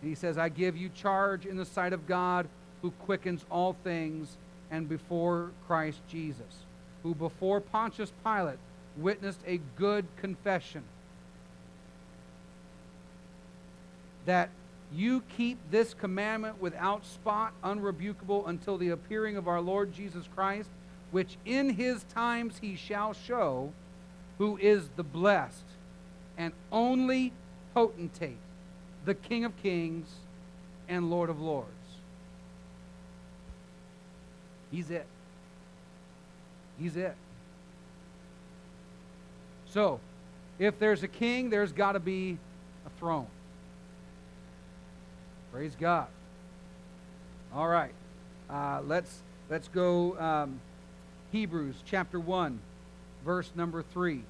and 0.00 0.08
he 0.08 0.14
says, 0.14 0.38
I 0.38 0.48
give 0.48 0.76
you 0.76 0.88
charge 0.90 1.46
in 1.46 1.56
the 1.56 1.64
sight 1.64 1.92
of 1.92 2.06
God 2.06 2.48
who 2.82 2.90
quickens 2.92 3.44
all 3.50 3.76
things 3.84 4.36
and 4.70 4.88
before 4.88 5.50
Christ 5.66 6.00
Jesus, 6.08 6.64
who 7.02 7.14
before 7.14 7.60
Pontius 7.60 8.12
Pilate 8.24 8.58
witnessed 8.96 9.40
a 9.46 9.60
good 9.76 10.06
confession. 10.16 10.82
That 14.26 14.50
you 14.92 15.22
keep 15.36 15.58
this 15.70 15.94
commandment 15.94 16.60
without 16.60 17.04
spot, 17.04 17.52
unrebukable, 17.64 18.48
until 18.48 18.78
the 18.78 18.90
appearing 18.90 19.36
of 19.36 19.48
our 19.48 19.60
Lord 19.60 19.92
Jesus 19.92 20.26
Christ, 20.34 20.68
which 21.10 21.36
in 21.44 21.70
his 21.70 22.04
times 22.04 22.58
he 22.60 22.76
shall 22.76 23.12
show, 23.12 23.72
who 24.38 24.56
is 24.58 24.88
the 24.96 25.02
blessed 25.02 25.64
and 26.36 26.52
only 26.70 27.32
potentate 27.74 28.38
the 29.04 29.14
King 29.14 29.44
of 29.44 29.56
kings 29.62 30.06
and 30.88 31.10
Lord 31.10 31.30
of 31.30 31.40
lords. 31.40 31.68
He's 34.70 34.90
it. 34.90 35.06
He's 36.78 36.96
it. 36.96 37.14
So, 39.70 40.00
if 40.58 40.78
there's 40.78 41.02
a 41.02 41.08
king, 41.08 41.50
there's 41.50 41.72
got 41.72 41.92
to 41.92 42.00
be 42.00 42.38
a 42.86 42.90
throne. 42.98 43.26
Praise 45.52 45.76
God. 45.78 46.08
All 47.54 47.68
right. 47.68 47.92
Uh, 48.50 48.80
let's 48.86 49.22
let's 49.48 49.68
go 49.68 50.18
um, 50.18 50.60
Hebrews 51.32 51.76
chapter 51.84 52.18
1, 52.18 52.58
verse 53.24 53.50
number 53.54 53.82
3. 53.82 54.22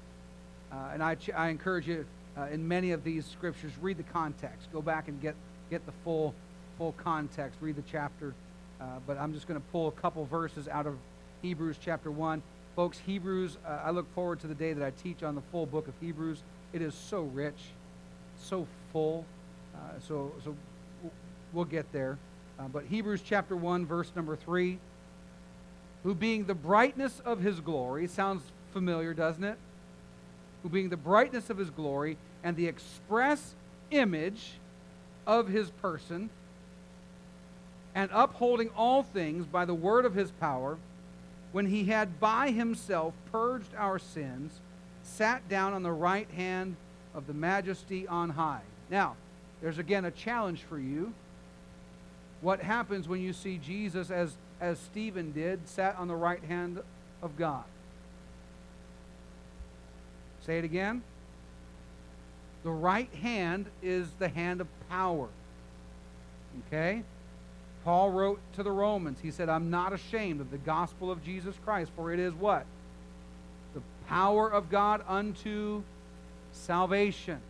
Uh, 0.71 0.75
and 0.93 1.03
I, 1.03 1.17
I 1.35 1.49
encourage 1.49 1.87
you 1.87 2.05
uh, 2.37 2.47
in 2.51 2.67
many 2.67 2.91
of 2.91 3.03
these 3.03 3.25
scriptures, 3.25 3.71
read 3.81 3.97
the 3.97 4.03
context. 4.03 4.71
Go 4.71 4.81
back 4.81 5.07
and 5.07 5.21
get, 5.21 5.35
get 5.69 5.85
the 5.85 5.91
full, 6.03 6.33
full 6.77 6.93
context. 6.93 7.57
Read 7.61 7.75
the 7.75 7.83
chapter. 7.89 8.33
Uh, 8.79 8.85
but 9.05 9.17
I'm 9.17 9.33
just 9.33 9.47
going 9.47 9.59
to 9.59 9.65
pull 9.71 9.87
a 9.87 9.91
couple 9.91 10.25
verses 10.25 10.67
out 10.67 10.87
of 10.87 10.95
Hebrews 11.41 11.77
chapter 11.81 12.11
1. 12.11 12.41
Folks, 12.75 12.99
Hebrews, 12.99 13.57
uh, 13.65 13.81
I 13.83 13.91
look 13.91 14.13
forward 14.13 14.39
to 14.41 14.47
the 14.47 14.55
day 14.55 14.73
that 14.73 14.85
I 14.85 14.91
teach 14.91 15.23
on 15.23 15.35
the 15.35 15.41
full 15.51 15.65
book 15.65 15.87
of 15.87 15.93
Hebrews. 15.99 16.43
It 16.71 16.81
is 16.81 16.93
so 16.93 17.23
rich, 17.23 17.59
so 18.39 18.67
full. 18.93 19.25
Uh, 19.75 19.99
so, 20.07 20.31
so 20.43 20.55
we'll 21.51 21.65
get 21.65 21.91
there. 21.91 22.17
Uh, 22.57 22.67
but 22.67 22.85
Hebrews 22.85 23.21
chapter 23.25 23.55
1, 23.55 23.85
verse 23.85 24.11
number 24.15 24.35
3 24.35 24.77
who 26.03 26.15
being 26.15 26.45
the 26.45 26.55
brightness 26.55 27.19
of 27.25 27.41
his 27.41 27.59
glory, 27.59 28.07
sounds 28.07 28.43
familiar, 28.71 29.13
doesn't 29.13 29.43
it? 29.43 29.57
Who 30.63 30.69
being 30.69 30.89
the 30.89 30.97
brightness 30.97 31.49
of 31.49 31.57
his 31.57 31.69
glory 31.69 32.17
and 32.43 32.55
the 32.55 32.67
express 32.67 33.53
image 33.91 34.53
of 35.25 35.47
his 35.47 35.69
person, 35.69 36.29
and 37.95 38.09
upholding 38.13 38.69
all 38.75 39.03
things 39.03 39.45
by 39.45 39.65
the 39.65 39.73
word 39.73 40.05
of 40.05 40.15
his 40.15 40.31
power, 40.31 40.77
when 41.51 41.65
he 41.65 41.85
had 41.85 42.19
by 42.19 42.51
himself 42.51 43.13
purged 43.31 43.73
our 43.77 43.99
sins, 43.99 44.59
sat 45.03 45.47
down 45.49 45.73
on 45.73 45.83
the 45.83 45.91
right 45.91 46.29
hand 46.31 46.75
of 47.15 47.25
the 47.27 47.33
majesty 47.33 48.07
on 48.07 48.29
high. 48.29 48.61
Now, 48.89 49.15
there's 49.61 49.79
again 49.79 50.05
a 50.05 50.11
challenge 50.11 50.61
for 50.61 50.79
you. 50.79 51.13
What 52.41 52.61
happens 52.61 53.07
when 53.07 53.21
you 53.21 53.33
see 53.33 53.57
Jesus 53.57 54.11
as, 54.11 54.35
as 54.61 54.79
Stephen 54.79 55.31
did, 55.31 55.67
sat 55.67 55.97
on 55.97 56.07
the 56.07 56.15
right 56.15 56.43
hand 56.43 56.81
of 57.21 57.37
God? 57.37 57.63
Say 60.49 60.57
it 60.57 60.65
again. 60.65 61.03
The 62.63 62.71
right 62.71 63.13
hand 63.21 63.67
is 63.83 64.07
the 64.17 64.29
hand 64.29 64.61
of 64.61 64.67
power. 64.89 65.27
Okay? 66.65 67.03
Paul 67.85 68.09
wrote 68.09 68.39
to 68.53 68.63
the 68.63 68.71
Romans, 68.71 69.19
he 69.21 69.29
said, 69.29 69.47
I'm 69.47 69.69
not 69.69 69.93
ashamed 69.93 70.41
of 70.41 70.49
the 70.49 70.57
gospel 70.57 71.11
of 71.11 71.23
Jesus 71.23 71.53
Christ, 71.63 71.91
for 71.95 72.11
it 72.11 72.19
is 72.19 72.33
what? 72.33 72.65
The 73.75 73.83
power 74.07 74.51
of 74.51 74.71
God 74.71 75.03
unto 75.07 75.83
salvation. 76.51 77.41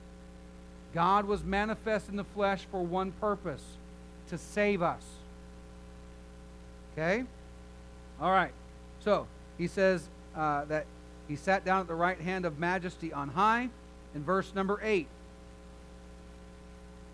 God 0.94 1.24
was 1.24 1.42
manifest 1.42 2.10
in 2.10 2.18
the 2.18 2.26
flesh 2.26 2.68
for 2.70 2.84
one 2.84 3.14
purpose 3.14 3.64
to 4.28 4.38
save 4.38 4.82
us. 4.82 5.06
Okay? 6.92 7.24
All 8.20 8.32
right. 8.32 8.52
So, 9.00 9.26
he 9.58 9.68
says 9.68 10.10
uh, 10.36 10.66
that 10.66 10.86
he 11.30 11.36
sat 11.36 11.64
down 11.64 11.80
at 11.82 11.88
the 11.88 11.96
right 11.96 12.20
hand 12.20 12.44
of 12.44 12.58
majesty 12.58 13.14
on 13.14 13.30
high 13.30 13.70
in 14.16 14.24
verse 14.24 14.54
number 14.56 14.80
8. 14.84 15.08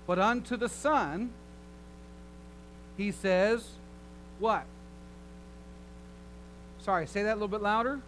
But 0.07 0.17
unto 0.19 0.55
the 0.55 0.69
Son, 0.69 1.31
he 2.95 3.11
says, 3.11 3.67
what? 4.39 4.63
Sorry, 6.79 7.07
say 7.07 7.23
that 7.23 7.33
a 7.33 7.35
little 7.35 7.49
bit 7.49 7.61
louder. 7.61 7.99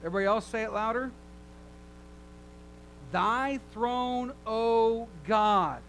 Everybody 0.00 0.26
else 0.26 0.46
say 0.46 0.62
it 0.62 0.72
louder. 0.72 1.12
Thy 3.12 3.60
throne, 3.72 4.32
O 4.46 5.06
God, 5.26 5.80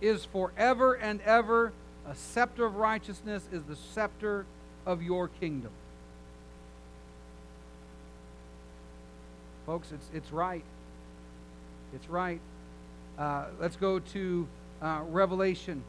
is 0.00 0.24
forever 0.24 0.94
and 0.94 1.20
ever. 1.20 1.72
A 2.08 2.14
scepter 2.14 2.64
of 2.64 2.76
righteousness 2.76 3.46
is 3.52 3.62
the 3.64 3.76
scepter 3.76 4.46
of 4.86 5.02
your 5.02 5.28
kingdom. 5.28 5.70
Folks, 9.70 9.92
it's, 9.92 10.10
it's 10.12 10.32
right. 10.32 10.64
It's 11.94 12.08
right. 12.08 12.40
Uh, 13.16 13.44
let's 13.60 13.76
go 13.76 14.00
to 14.00 14.48
uh, 14.82 15.02
Revelation 15.08 15.84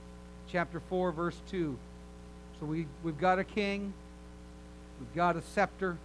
chapter 0.51 0.79
4, 0.81 1.11
verse 1.11 1.35
2. 1.49 1.75
So 2.59 2.67
we, 2.67 2.85
we've 3.03 3.17
got 3.17 3.39
a 3.39 3.43
king, 3.43 3.91
we've 4.99 5.15
got 5.15 5.35
a 5.35 5.41
scepter. 5.41 5.97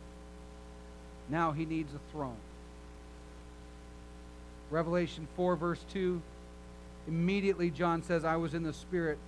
Now 1.28 1.52
he 1.52 1.66
needs 1.66 1.92
a 1.92 2.00
throne. 2.12 2.38
Revelation 4.70 5.28
4, 5.36 5.56
verse 5.56 5.84
2. 5.92 6.22
Immediately, 7.06 7.68
John 7.68 8.02
says, 8.02 8.24
I 8.24 8.36
was 8.36 8.54
in 8.54 8.62
the 8.62 8.72
Spirit, 8.72 9.18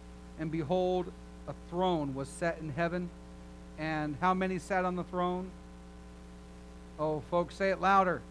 and 0.41 0.51
behold, 0.51 1.13
a 1.49 1.53
throne 1.69 2.15
was 2.15 2.31
set 2.31 2.61
in 2.63 2.71
heaven. 2.71 3.11
And 3.79 4.17
how 4.23 4.33
many 4.33 4.59
sat 4.59 4.87
on 4.87 4.97
the 4.97 5.05
throne? 5.05 5.51
Oh, 6.99 7.23
folks, 7.31 7.55
say 7.55 7.69
it 7.69 7.83
louder. 7.83 8.23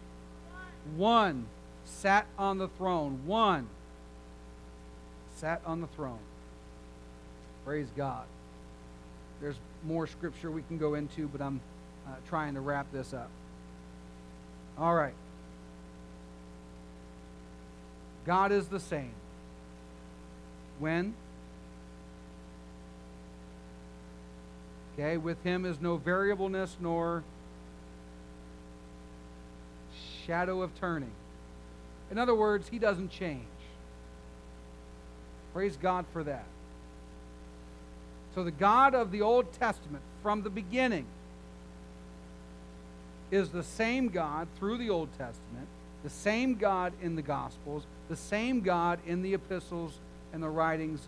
One 0.96 1.46
sat 1.84 2.26
on 2.38 2.58
the 2.58 2.68
throne. 2.68 3.20
One 3.26 3.68
sat 5.36 5.62
on 5.64 5.80
the 5.80 5.86
throne. 5.88 6.18
Praise 7.64 7.88
God. 7.96 8.24
There's 9.40 9.56
more 9.84 10.06
scripture 10.06 10.50
we 10.50 10.62
can 10.62 10.78
go 10.78 10.94
into, 10.94 11.28
but 11.28 11.40
I'm 11.40 11.60
uh, 12.06 12.10
trying 12.28 12.54
to 12.54 12.60
wrap 12.60 12.90
this 12.92 13.12
up. 13.14 13.30
All 14.78 14.94
right. 14.94 15.14
God 18.26 18.52
is 18.52 18.68
the 18.68 18.80
same. 18.80 19.12
When? 20.78 21.14
Okay, 24.94 25.16
with 25.16 25.42
him 25.44 25.64
is 25.64 25.80
no 25.80 25.96
variableness 25.96 26.76
nor 26.80 27.22
shadow 30.28 30.60
of 30.60 30.78
turning. 30.78 31.10
In 32.10 32.18
other 32.18 32.34
words, 32.34 32.68
he 32.68 32.78
doesn't 32.78 33.10
change. 33.10 33.42
Praise 35.54 35.76
God 35.76 36.04
for 36.12 36.22
that. 36.22 36.44
So, 38.34 38.44
the 38.44 38.50
God 38.50 38.94
of 38.94 39.10
the 39.10 39.22
Old 39.22 39.50
Testament 39.54 40.02
from 40.22 40.42
the 40.42 40.50
beginning 40.50 41.06
is 43.30 43.48
the 43.48 43.62
same 43.62 44.10
God 44.10 44.46
through 44.58 44.76
the 44.78 44.90
Old 44.90 45.08
Testament, 45.12 45.66
the 46.04 46.10
same 46.10 46.54
God 46.54 46.92
in 47.02 47.16
the 47.16 47.22
Gospels, 47.22 47.84
the 48.08 48.16
same 48.16 48.60
God 48.60 48.98
in 49.06 49.22
the 49.22 49.34
epistles 49.34 49.98
and 50.32 50.42
the 50.42 50.48
writings 50.48 51.00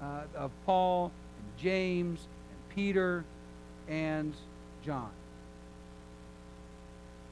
uh, 0.00 0.22
of 0.36 0.50
Paul 0.64 1.10
and 1.38 1.62
James 1.62 2.20
and 2.20 2.76
Peter 2.76 3.24
and 3.88 4.32
John. 4.84 5.10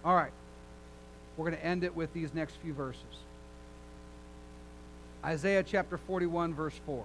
All 0.05 0.15
right. 0.15 0.33
We're 1.37 1.45
going 1.45 1.59
to 1.59 1.65
end 1.65 1.85
it 1.85 1.95
with 1.95 2.13
these 2.13 2.33
next 2.33 2.55
few 2.63 2.73
verses. 2.73 3.03
Isaiah 5.25 5.63
chapter 5.63 5.99
41, 5.99 6.55
verse 6.55 6.79
4. 6.87 7.05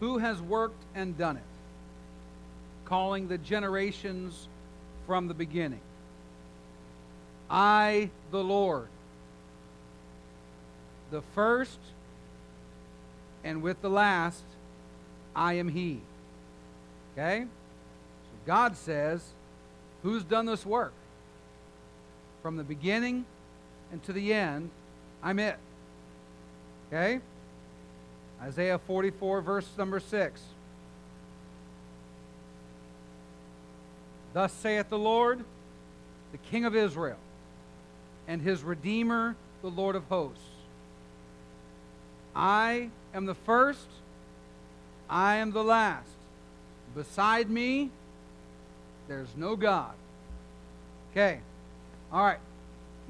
Who 0.00 0.18
has 0.18 0.40
worked 0.40 0.82
and 0.94 1.16
done 1.18 1.36
it, 1.36 1.42
calling 2.84 3.28
the 3.28 3.38
generations 3.38 4.48
from 5.06 5.26
the 5.26 5.34
beginning? 5.34 5.80
I, 7.50 8.10
the 8.30 8.44
Lord, 8.44 8.88
the 11.10 11.22
first 11.34 11.78
and 13.44 13.62
with 13.62 13.80
the 13.80 13.90
last, 13.90 14.42
I 15.34 15.54
am 15.54 15.68
He. 15.68 16.00
Okay? 17.12 17.42
So 17.42 18.36
God 18.46 18.76
says, 18.76 19.22
Who's 20.02 20.24
done 20.24 20.46
this 20.46 20.64
work? 20.64 20.92
From 22.42 22.56
the 22.56 22.64
beginning 22.64 23.24
and 23.90 24.02
to 24.04 24.12
the 24.12 24.32
end, 24.32 24.70
I'm 25.22 25.38
it. 25.38 25.58
Okay? 26.88 27.20
Isaiah 28.42 28.78
44, 28.78 29.40
verse 29.40 29.68
number 29.78 29.98
6. 29.98 30.40
Thus 34.32 34.52
saith 34.52 34.90
the 34.90 34.98
Lord, 34.98 35.44
the 36.32 36.38
King 36.38 36.66
of 36.66 36.76
Israel, 36.76 37.16
and 38.28 38.42
his 38.42 38.62
Redeemer, 38.62 39.34
the 39.62 39.70
Lord 39.70 39.96
of 39.96 40.04
hosts. 40.04 40.42
I 42.36 42.90
am 43.14 43.24
the 43.24 43.34
first, 43.34 43.86
I 45.08 45.36
am 45.36 45.52
the 45.52 45.64
last. 45.64 46.10
Beside 46.94 47.48
me, 47.48 47.90
there's 49.08 49.34
no 49.36 49.56
God. 49.56 49.94
Okay. 51.12 51.40
All 52.12 52.22
right. 52.22 52.38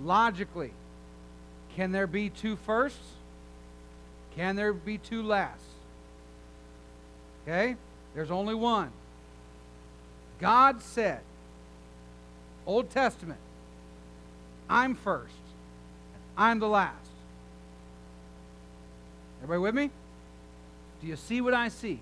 Logically, 0.00 0.72
can 1.74 1.90
there 1.90 2.06
be 2.06 2.30
two 2.30 2.54
firsts? 2.54 2.98
Can 4.36 4.54
there 4.54 4.72
be 4.72 4.96
two 4.96 5.22
lasts? 5.22 5.64
Okay? 7.42 7.74
There's 8.14 8.30
only 8.30 8.54
one. 8.54 8.90
God 10.38 10.82
said, 10.82 11.20
Old 12.64 12.90
Testament, 12.90 13.40
I'm 14.68 14.94
first, 14.94 15.32
I'm 16.36 16.58
the 16.58 16.68
last. 16.68 17.05
Everybody 19.47 19.62
with 19.62 19.74
me? 19.76 19.90
Do 21.01 21.07
you 21.07 21.14
see 21.14 21.40
what 21.40 21.55
I 21.55 21.68
see? 21.68 22.01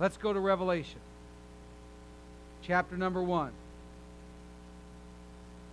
Let's 0.00 0.16
go 0.16 0.32
to 0.32 0.40
Revelation. 0.40 0.98
chapter 2.64 2.96
number 2.96 3.22
1. 3.22 3.52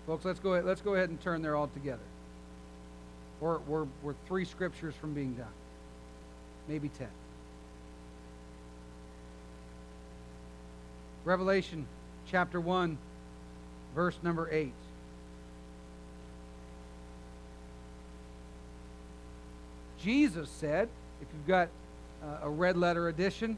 Folks, 0.05 0.25
let's 0.25 0.39
go 0.39 0.53
ahead, 0.53 0.63
let's 0.63 0.81
go 0.81 0.93
ahead 0.93 1.09
and 1.09 1.19
turn 1.21 1.41
there 1.41 1.55
all 1.55 1.69
together. 1.69 2.03
We're, 3.39 3.57
we're, 3.57 3.87
we're 4.03 4.13
three 4.27 4.45
scriptures 4.45 4.93
from 4.93 5.15
being 5.15 5.33
done, 5.33 5.47
maybe 6.67 6.89
ten. 6.89 7.07
Revelation 11.25 11.87
chapter 12.29 12.61
1, 12.61 12.95
verse 13.95 14.19
number 14.21 14.47
8. 14.51 14.71
Jesus 20.03 20.49
said, 20.49 20.89
if 21.21 21.27
you've 21.33 21.47
got 21.47 21.69
uh, 22.21 22.39
a 22.43 22.49
red 22.49 22.75
letter 22.75 23.07
edition, 23.07 23.57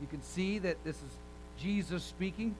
you 0.00 0.06
can 0.06 0.22
see 0.22 0.58
that 0.58 0.82
this 0.84 0.96
is 0.96 1.10
Jesus 1.60 2.02
speaking. 2.02 2.54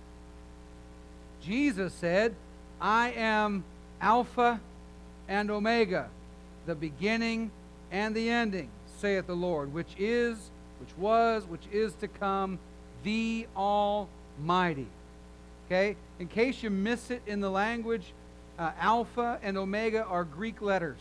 Jesus 1.43 1.95
said, 1.95 2.35
I 2.81 3.13
am 3.13 3.65
Alpha 4.01 4.61
and 5.29 5.51
Omega, 5.51 6.09
the 6.67 6.75
beginning 6.75 7.51
and 7.91 8.15
the 8.15 8.29
ending, 8.29 8.69
saith 8.99 9.27
the 9.27 9.35
Lord, 9.35 9.73
which 9.73 9.95
is, 9.99 10.37
which 10.81 10.97
was, 10.99 11.45
which 11.45 11.67
is 11.73 11.95
to 11.95 12.09
come, 12.09 12.59
the 13.03 13.47
Almighty. 13.57 14.89
Okay? 15.67 15.97
In 16.19 16.29
case 16.29 16.63
you 16.63 16.71
miss 16.71 17.11
it 17.11 17.23
in 17.27 17.41
the 17.41 17.51
language, 17.51 18.13
uh, 18.59 18.73
Alpha 18.79 19.39
and 19.43 19.57
Omega 19.57 20.05
are 20.05 20.25
Greek 20.25 20.61
letters. 20.61 21.01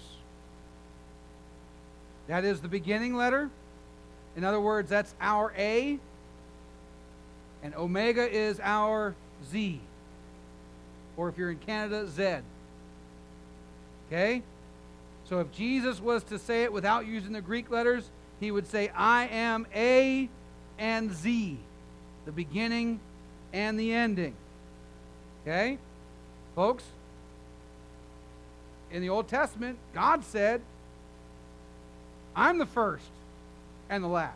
That 2.28 2.44
is 2.44 2.62
the 2.62 2.68
beginning 2.68 3.16
letter. 3.16 3.50
In 4.36 4.44
other 4.44 4.60
words, 4.60 4.90
that's 4.90 5.14
our 5.22 5.54
A. 5.58 6.00
And 7.64 7.76
Omega 7.76 8.28
is 8.28 8.60
our 8.62 9.16
Z. 9.50 9.80
Or 11.18 11.30
if 11.30 11.38
you're 11.38 11.52
in 11.52 11.60
Canada, 11.60 12.08
Z. 12.08 12.38
Okay? 14.08 14.44
So 15.30 15.40
if 15.40 15.52
Jesus 15.52 16.00
was 16.00 16.24
to 16.26 16.38
say 16.38 16.64
it 16.64 16.74
without 16.74 17.08
using 17.08 17.34
the 17.34 17.42
Greek 17.42 17.72
letters, 17.72 18.10
he 18.40 18.52
would 18.52 18.68
say, 18.68 18.90
I 18.90 19.28
am 19.28 19.66
A 19.74 20.30
and 20.78 21.14
Z, 21.14 21.58
the 22.26 22.32
beginning 22.32 23.00
and 23.54 23.80
the 23.80 23.94
ending. 23.94 24.36
Okay? 25.44 25.78
Folks, 26.54 26.84
in 28.92 29.02
the 29.02 29.10
Old 29.10 29.28
Testament, 29.28 29.78
God 29.94 30.24
said, 30.24 30.62
I'm 32.36 32.58
the 32.58 32.66
first 32.66 33.10
and 33.90 34.04
the 34.04 34.08
last. 34.08 34.34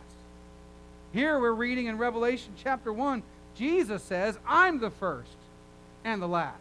Here 1.12 1.38
we're 1.38 1.52
reading 1.52 1.86
in 1.86 1.98
Revelation 1.98 2.52
chapter 2.62 2.92
1, 2.92 3.22
Jesus 3.54 4.02
says, 4.02 4.38
I'm 4.46 4.78
the 4.78 4.90
first 4.90 5.36
and 6.04 6.22
the 6.22 6.28
last. 6.28 6.56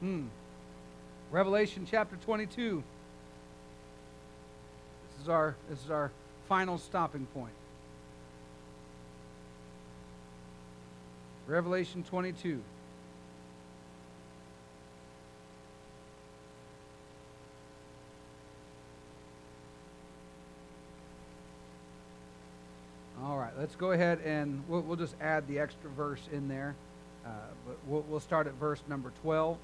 Hmm. 0.00 0.26
Revelation 1.30 1.86
chapter 1.88 2.16
22. 2.24 2.82
This 5.08 5.22
is 5.22 5.28
our 5.28 5.54
this 5.70 5.84
is 5.84 5.90
our 5.90 6.10
final 6.48 6.76
stopping 6.76 7.26
point. 7.26 7.52
Revelation 11.46 12.02
22. 12.02 12.60
All 23.24 23.38
right, 23.38 23.52
let's 23.56 23.76
go 23.76 23.92
ahead 23.92 24.20
and 24.24 24.64
we'll, 24.66 24.80
we'll 24.80 24.96
just 24.96 25.14
add 25.20 25.46
the 25.46 25.60
extra 25.60 25.88
verse 25.90 26.20
in 26.32 26.48
there. 26.48 26.74
Uh, 27.24 27.28
but 27.64 27.76
we'll, 27.86 28.04
we'll 28.08 28.20
start 28.20 28.48
at 28.48 28.54
verse 28.54 28.82
number 28.88 29.12
12. 29.22 29.56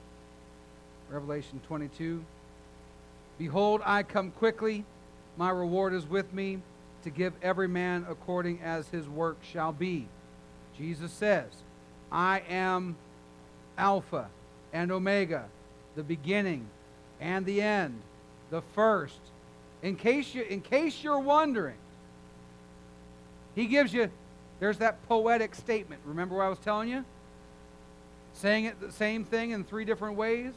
Revelation 1.11 1.61
22. 1.67 2.23
Behold, 3.37 3.81
I 3.85 4.05
come 4.05 4.31
quickly. 4.31 4.85
My 5.37 5.51
reward 5.51 5.93
is 5.93 6.07
with 6.07 6.33
me 6.33 6.61
to 7.03 7.11
give 7.11 7.33
every 7.43 7.67
man 7.67 8.07
according 8.09 8.61
as 8.63 8.87
his 8.89 9.09
work 9.09 9.39
shall 9.43 9.73
be. 9.73 10.07
Jesus 10.77 11.11
says, 11.11 11.49
I 12.13 12.43
am 12.49 12.95
Alpha 13.77 14.29
and 14.73 14.93
Omega, 14.93 15.47
the 15.97 16.05
beginning 16.05 16.67
and 17.21 17.45
the 17.45 17.61
end, 17.61 18.01
the 18.51 18.63
first. 18.75 19.19
In 19.83 19.97
case, 19.97 20.33
you, 20.33 20.43
in 20.43 20.61
case 20.61 21.03
you're 21.03 21.19
wondering, 21.19 21.77
he 23.59 23.67
gives 23.67 23.93
you, 23.93 24.09
there's 24.61 24.79
that 24.79 25.07
poetic 25.09 25.55
statement. 25.55 26.01
Remember 26.05 26.37
what 26.37 26.45
I 26.45 26.49
was 26.49 26.61
telling 26.61 26.89
you? 26.89 27.05
Saying 28.35 28.67
it 28.67 28.81
the 28.81 28.93
same 28.93 29.25
thing 29.25 29.51
in 29.51 29.65
three 29.65 29.85
different 29.85 30.17
ways. 30.17 30.53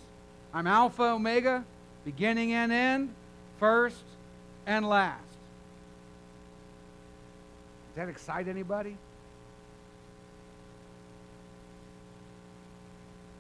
I'm 0.54 0.68
Alpha, 0.68 1.04
Omega, 1.04 1.66
beginning 2.06 2.54
and 2.54 2.72
end, 2.72 3.14
first 3.60 4.04
and 4.68 4.88
last. 4.88 5.20
Does 7.90 7.96
that 7.96 8.10
excite 8.10 8.48
anybody? 8.48 8.96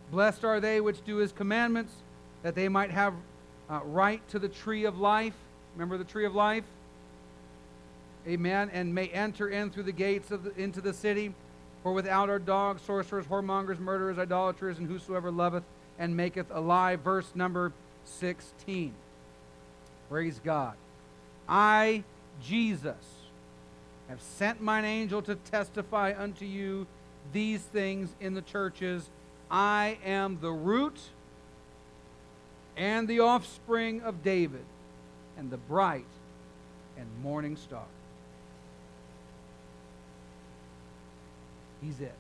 Blessed 0.10 0.44
are 0.44 0.60
they 0.60 0.82
which 0.82 1.06
do 1.06 1.18
his 1.18 1.32
commandments, 1.32 1.94
that 2.42 2.56
they 2.56 2.68
might 2.68 2.90
have 2.90 3.14
uh, 3.70 3.82
right 3.86 4.28
to 4.30 4.40
the 4.40 4.50
tree 4.50 4.86
of 4.86 4.98
life. 4.98 5.36
Remember 5.76 6.00
the 6.00 6.04
tree 6.04 6.26
of 6.26 6.34
life? 6.34 6.64
Amen. 8.28 8.70
And 8.72 8.94
may 8.94 9.08
enter 9.08 9.50
in 9.50 9.72
through 9.72 9.84
the 9.84 9.92
gates 9.92 10.32
of 10.32 10.44
the, 10.44 10.62
into 10.62 10.82
the 10.82 10.94
city. 10.94 11.34
For 11.84 11.94
without 11.94 12.30
are 12.30 12.40
dogs, 12.40 12.82
sorcerers, 12.84 13.26
whoremongers, 13.26 13.80
murderers, 13.80 14.20
idolaters, 14.20 14.78
and 14.78 14.88
whosoever 14.88 15.32
loveth 15.32 15.64
and 15.98 16.16
maketh 16.16 16.48
a 16.52 16.60
lie. 16.60 16.96
Verse 16.96 17.32
number 17.34 17.74
16. 18.06 18.94
Praise 20.10 20.40
God. 20.44 20.76
I, 21.48 22.04
Jesus, 22.44 22.96
have 24.10 24.22
sent 24.22 24.62
mine 24.62 24.86
angel 24.86 25.22
to 25.24 25.36
testify 25.36 26.14
unto 26.18 26.46
you 26.46 26.86
these 27.34 27.62
things 27.62 28.10
in 28.20 28.34
the 28.34 28.42
churches. 28.42 29.10
I 29.50 29.98
am 30.06 30.40
the 30.42 30.52
root 30.52 31.00
and 32.78 33.08
the 33.08 33.20
offspring 33.20 34.02
of 34.02 34.24
David 34.24 34.66
and 35.38 35.50
the 35.50 35.58
bright 35.58 36.06
and 36.98 37.08
morning 37.22 37.56
star. 37.56 37.86
He's 41.82 42.00
it. 42.00 42.16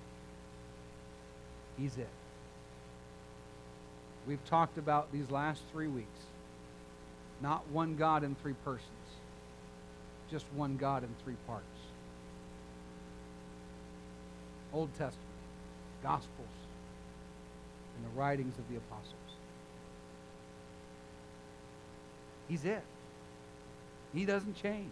He's 1.78 1.98
it. 1.98 2.10
We've 4.28 4.44
talked 4.46 4.78
about 4.78 5.12
these 5.12 5.30
last 5.32 5.62
three 5.72 5.88
weeks. 5.88 6.08
Not 7.42 7.68
one 7.70 7.96
God 7.96 8.24
in 8.24 8.36
three 8.36 8.54
persons, 8.64 8.86
just 10.30 10.46
one 10.56 10.78
God 10.78 11.04
in 11.04 11.10
three 11.24 11.36
parts. 11.48 11.66
Old 14.74 14.90
Testament, 14.92 15.18
Gospels, 16.04 16.30
and 17.96 18.06
the 18.06 18.20
writings 18.20 18.58
of 18.58 18.70
the 18.70 18.78
apostles. 18.78 19.16
He's 22.48 22.64
it. 22.64 22.84
He 24.14 24.26
doesn't 24.26 24.56
change. 24.62 24.92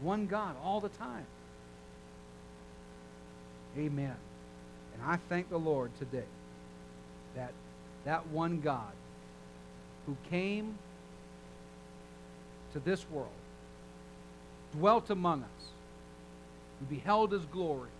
One 0.00 0.26
God 0.26 0.56
all 0.62 0.80
the 0.80 0.88
time. 0.88 1.26
Amen. 3.78 4.16
And 4.94 5.02
I 5.06 5.18
thank 5.28 5.48
the 5.48 5.58
Lord 5.58 5.96
today 5.98 6.24
that 7.36 7.52
that 8.04 8.26
one 8.28 8.60
God 8.60 8.92
who 10.06 10.16
came 10.30 10.78
to 12.72 12.80
this 12.80 13.08
world, 13.10 13.28
dwelt 14.72 15.10
among 15.10 15.42
us, 15.42 15.66
who 16.78 16.96
beheld 16.96 17.32
his 17.32 17.44
glory, 17.46 17.90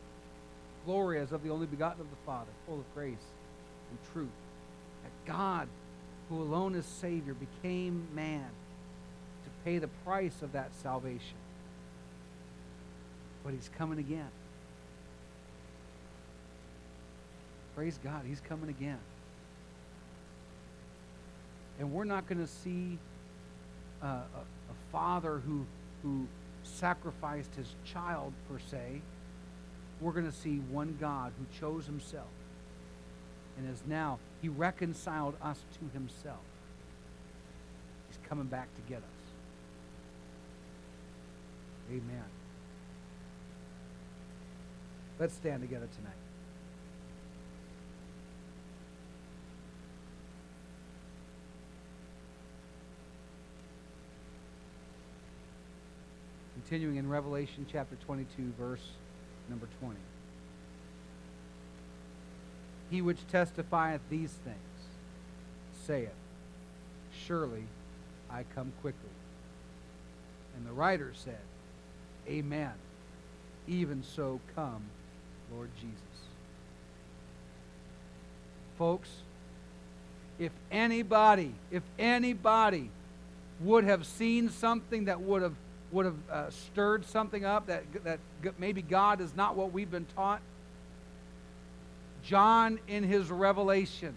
glory 0.84 1.20
as 1.20 1.32
of 1.32 1.42
the 1.42 1.50
only 1.50 1.66
begotten 1.66 2.00
of 2.00 2.10
the 2.10 2.16
Father, 2.26 2.50
full 2.66 2.78
of 2.78 2.94
grace 2.94 3.16
and 3.90 3.98
truth. 4.12 4.28
That 5.02 5.32
God, 5.32 5.68
who 6.28 6.40
alone 6.42 6.74
is 6.74 6.84
Savior, 6.84 7.34
became 7.34 8.06
man 8.14 8.48
to 9.44 9.50
pay 9.64 9.78
the 9.78 9.88
price 9.88 10.42
of 10.42 10.52
that 10.52 10.70
salvation. 10.82 11.36
But 13.44 13.55
he's 13.55 13.70
coming 13.76 13.98
again. 13.98 14.30
Praise 17.78 18.00
God, 18.02 18.22
he's 18.26 18.40
coming 18.40 18.70
again. 18.70 18.98
And 21.78 21.92
we're 21.92 22.02
not 22.02 22.26
going 22.26 22.40
to 22.40 22.46
see 22.48 22.98
uh, 24.02 24.06
a, 24.06 24.40
a 24.40 24.74
father 24.90 25.40
who, 25.46 25.64
who 26.02 26.26
sacrificed 26.64 27.55
his 27.55 27.76
child, 27.84 28.32
per 28.50 28.59
se. 28.59 29.00
We're 30.00 30.10
going 30.10 30.26
to 30.26 30.36
see 30.36 30.56
one 30.72 30.96
God 31.00 31.32
who 31.38 31.60
chose 31.60 31.86
himself 31.86 32.26
and 33.56 33.72
is 33.72 33.84
now, 33.86 34.18
he 34.42 34.48
reconciled 34.48 35.36
us 35.40 35.60
to 35.74 35.96
himself. 35.96 36.42
He's 38.09 38.18
coming 38.28 38.46
back 38.46 38.74
to 38.74 38.80
get 38.92 38.98
us. 38.98 39.30
Amen. 41.90 42.24
Let's 45.20 45.34
stand 45.34 45.62
together 45.62 45.86
tonight. 45.96 46.27
Continuing 56.69 56.99
in 56.99 57.09
Revelation 57.09 57.65
chapter 57.73 57.97
22, 58.05 58.53
verse 58.59 58.82
number 59.49 59.66
20. 59.81 59.97
He 62.90 63.01
which 63.01 63.27
testifieth 63.32 64.03
these 64.11 64.31
things 64.45 64.59
saith, 65.86 66.11
Surely 67.24 67.65
I 68.31 68.45
come 68.55 68.70
quickly. 68.82 69.01
And 70.59 70.66
the 70.66 70.73
writer 70.73 71.12
said, 71.15 71.40
Amen. 72.28 72.73
Even 73.66 74.03
so 74.03 74.39
come, 74.55 74.82
Lord 75.51 75.70
Jesus. 75.81 75.97
Folks, 78.77 79.09
if 80.39 80.53
anybody, 80.70 81.55
if 81.70 81.82
anybody 81.99 82.90
would 83.59 83.85
have 83.85 84.05
seen 84.05 84.51
something 84.51 85.07
that 85.07 85.23
would 85.23 85.40
have 85.40 85.55
would 85.90 86.06
have 86.06 86.31
uh, 86.31 86.51
stirred 86.51 87.05
something 87.06 87.44
up 87.44 87.66
that 87.66 87.85
that 88.05 88.19
maybe 88.59 88.82
God 88.82 89.20
is 89.20 89.35
not 89.35 89.56
what 89.56 89.73
we've 89.73 89.90
been 89.90 90.06
taught, 90.15 90.40
John 92.23 92.78
in 92.89 93.05
his 93.05 93.31
revelation 93.31 94.15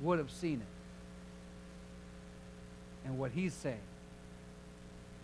would 0.00 0.18
have 0.18 0.30
seen 0.30 0.60
it. 0.60 0.66
And 3.06 3.18
what 3.18 3.30
he's 3.32 3.52
saying 3.52 3.80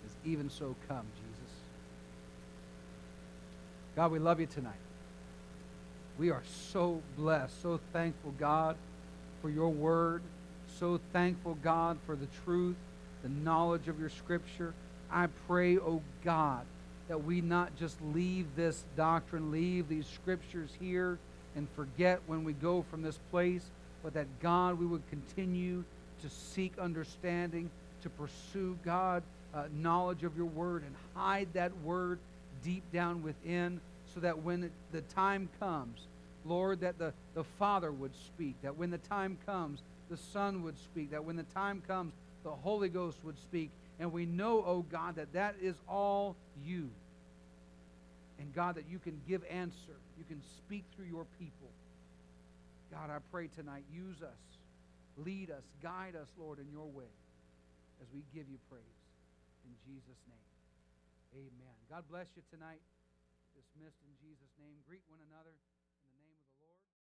is 0.06 0.12
even 0.30 0.50
so 0.50 0.74
come, 0.88 1.06
Jesus. 1.14 1.54
God, 3.94 4.12
we 4.12 4.18
love 4.18 4.40
you 4.40 4.46
tonight. 4.46 4.74
We 6.18 6.30
are 6.30 6.42
so 6.70 7.02
blessed, 7.16 7.62
so 7.62 7.80
thankful, 7.92 8.32
God, 8.38 8.76
for 9.42 9.50
your 9.50 9.68
word. 9.68 10.22
So 10.78 11.00
thankful, 11.12 11.56
God, 11.62 11.98
for 12.06 12.16
the 12.16 12.26
truth, 12.44 12.76
the 13.22 13.28
knowledge 13.28 13.88
of 13.88 13.98
your 13.98 14.10
scripture. 14.10 14.74
I 15.10 15.28
pray, 15.46 15.78
oh 15.78 16.02
God, 16.24 16.64
that 17.08 17.24
we 17.24 17.40
not 17.40 17.76
just 17.76 17.96
leave 18.14 18.46
this 18.56 18.84
doctrine, 18.96 19.50
leave 19.50 19.88
these 19.88 20.06
scriptures 20.06 20.70
here 20.80 21.18
and 21.54 21.68
forget 21.76 22.20
when 22.26 22.44
we 22.44 22.52
go 22.52 22.84
from 22.90 23.02
this 23.02 23.18
place, 23.30 23.64
but 24.02 24.14
that 24.14 24.26
God, 24.40 24.78
we 24.78 24.86
would 24.86 25.08
continue 25.08 25.84
to 26.22 26.28
seek 26.28 26.78
understanding, 26.78 27.70
to 28.02 28.10
pursue 28.10 28.78
God, 28.84 29.22
uh, 29.54 29.64
knowledge 29.74 30.22
of 30.22 30.36
your 30.36 30.46
word, 30.46 30.82
and 30.82 30.94
hide 31.14 31.48
that 31.54 31.76
word 31.82 32.18
deep 32.62 32.82
down 32.92 33.22
within 33.22 33.80
so 34.12 34.20
that 34.20 34.42
when 34.42 34.70
the 34.92 35.00
time 35.02 35.48
comes, 35.60 36.00
Lord, 36.44 36.80
that 36.80 36.98
the, 36.98 37.12
the 37.34 37.44
Father 37.44 37.90
would 37.92 38.14
speak, 38.14 38.54
that 38.62 38.76
when 38.76 38.90
the 38.90 38.98
time 38.98 39.38
comes, 39.46 39.80
the 40.10 40.16
Son 40.16 40.62
would 40.62 40.78
speak, 40.78 41.10
that 41.10 41.24
when 41.24 41.36
the 41.36 41.42
time 41.54 41.82
comes, 41.86 42.12
the 42.44 42.50
Holy 42.50 42.88
Ghost 42.88 43.18
would 43.24 43.38
speak. 43.38 43.70
And 43.98 44.12
we 44.12 44.26
know, 44.26 44.62
oh 44.66 44.82
God, 44.82 45.16
that 45.16 45.32
that 45.32 45.56
is 45.60 45.74
all 45.88 46.36
you. 46.62 46.90
And 48.38 48.54
God, 48.54 48.76
that 48.76 48.84
you 48.88 48.98
can 48.98 49.20
give 49.26 49.42
answer. 49.50 49.96
You 50.18 50.24
can 50.24 50.42
speak 50.58 50.84
through 50.94 51.06
your 51.06 51.24
people. 51.38 51.70
God, 52.92 53.10
I 53.10 53.18
pray 53.32 53.48
tonight, 53.48 53.84
use 53.90 54.22
us, 54.22 54.42
lead 55.16 55.50
us, 55.50 55.64
guide 55.82 56.14
us, 56.14 56.28
Lord, 56.38 56.58
in 56.58 56.70
your 56.70 56.86
way 56.86 57.10
as 58.00 58.06
we 58.12 58.22
give 58.32 58.46
you 58.48 58.60
praise. 58.70 59.00
In 59.64 59.74
Jesus' 59.82 60.20
name, 60.28 60.48
amen. 61.34 61.76
God 61.90 62.04
bless 62.08 62.28
you 62.36 62.42
tonight. 62.52 62.80
Dismissed 63.56 63.98
in 64.04 64.14
Jesus' 64.22 64.52
name. 64.60 64.76
Greet 64.86 65.02
one 65.08 65.18
another. 65.32 65.56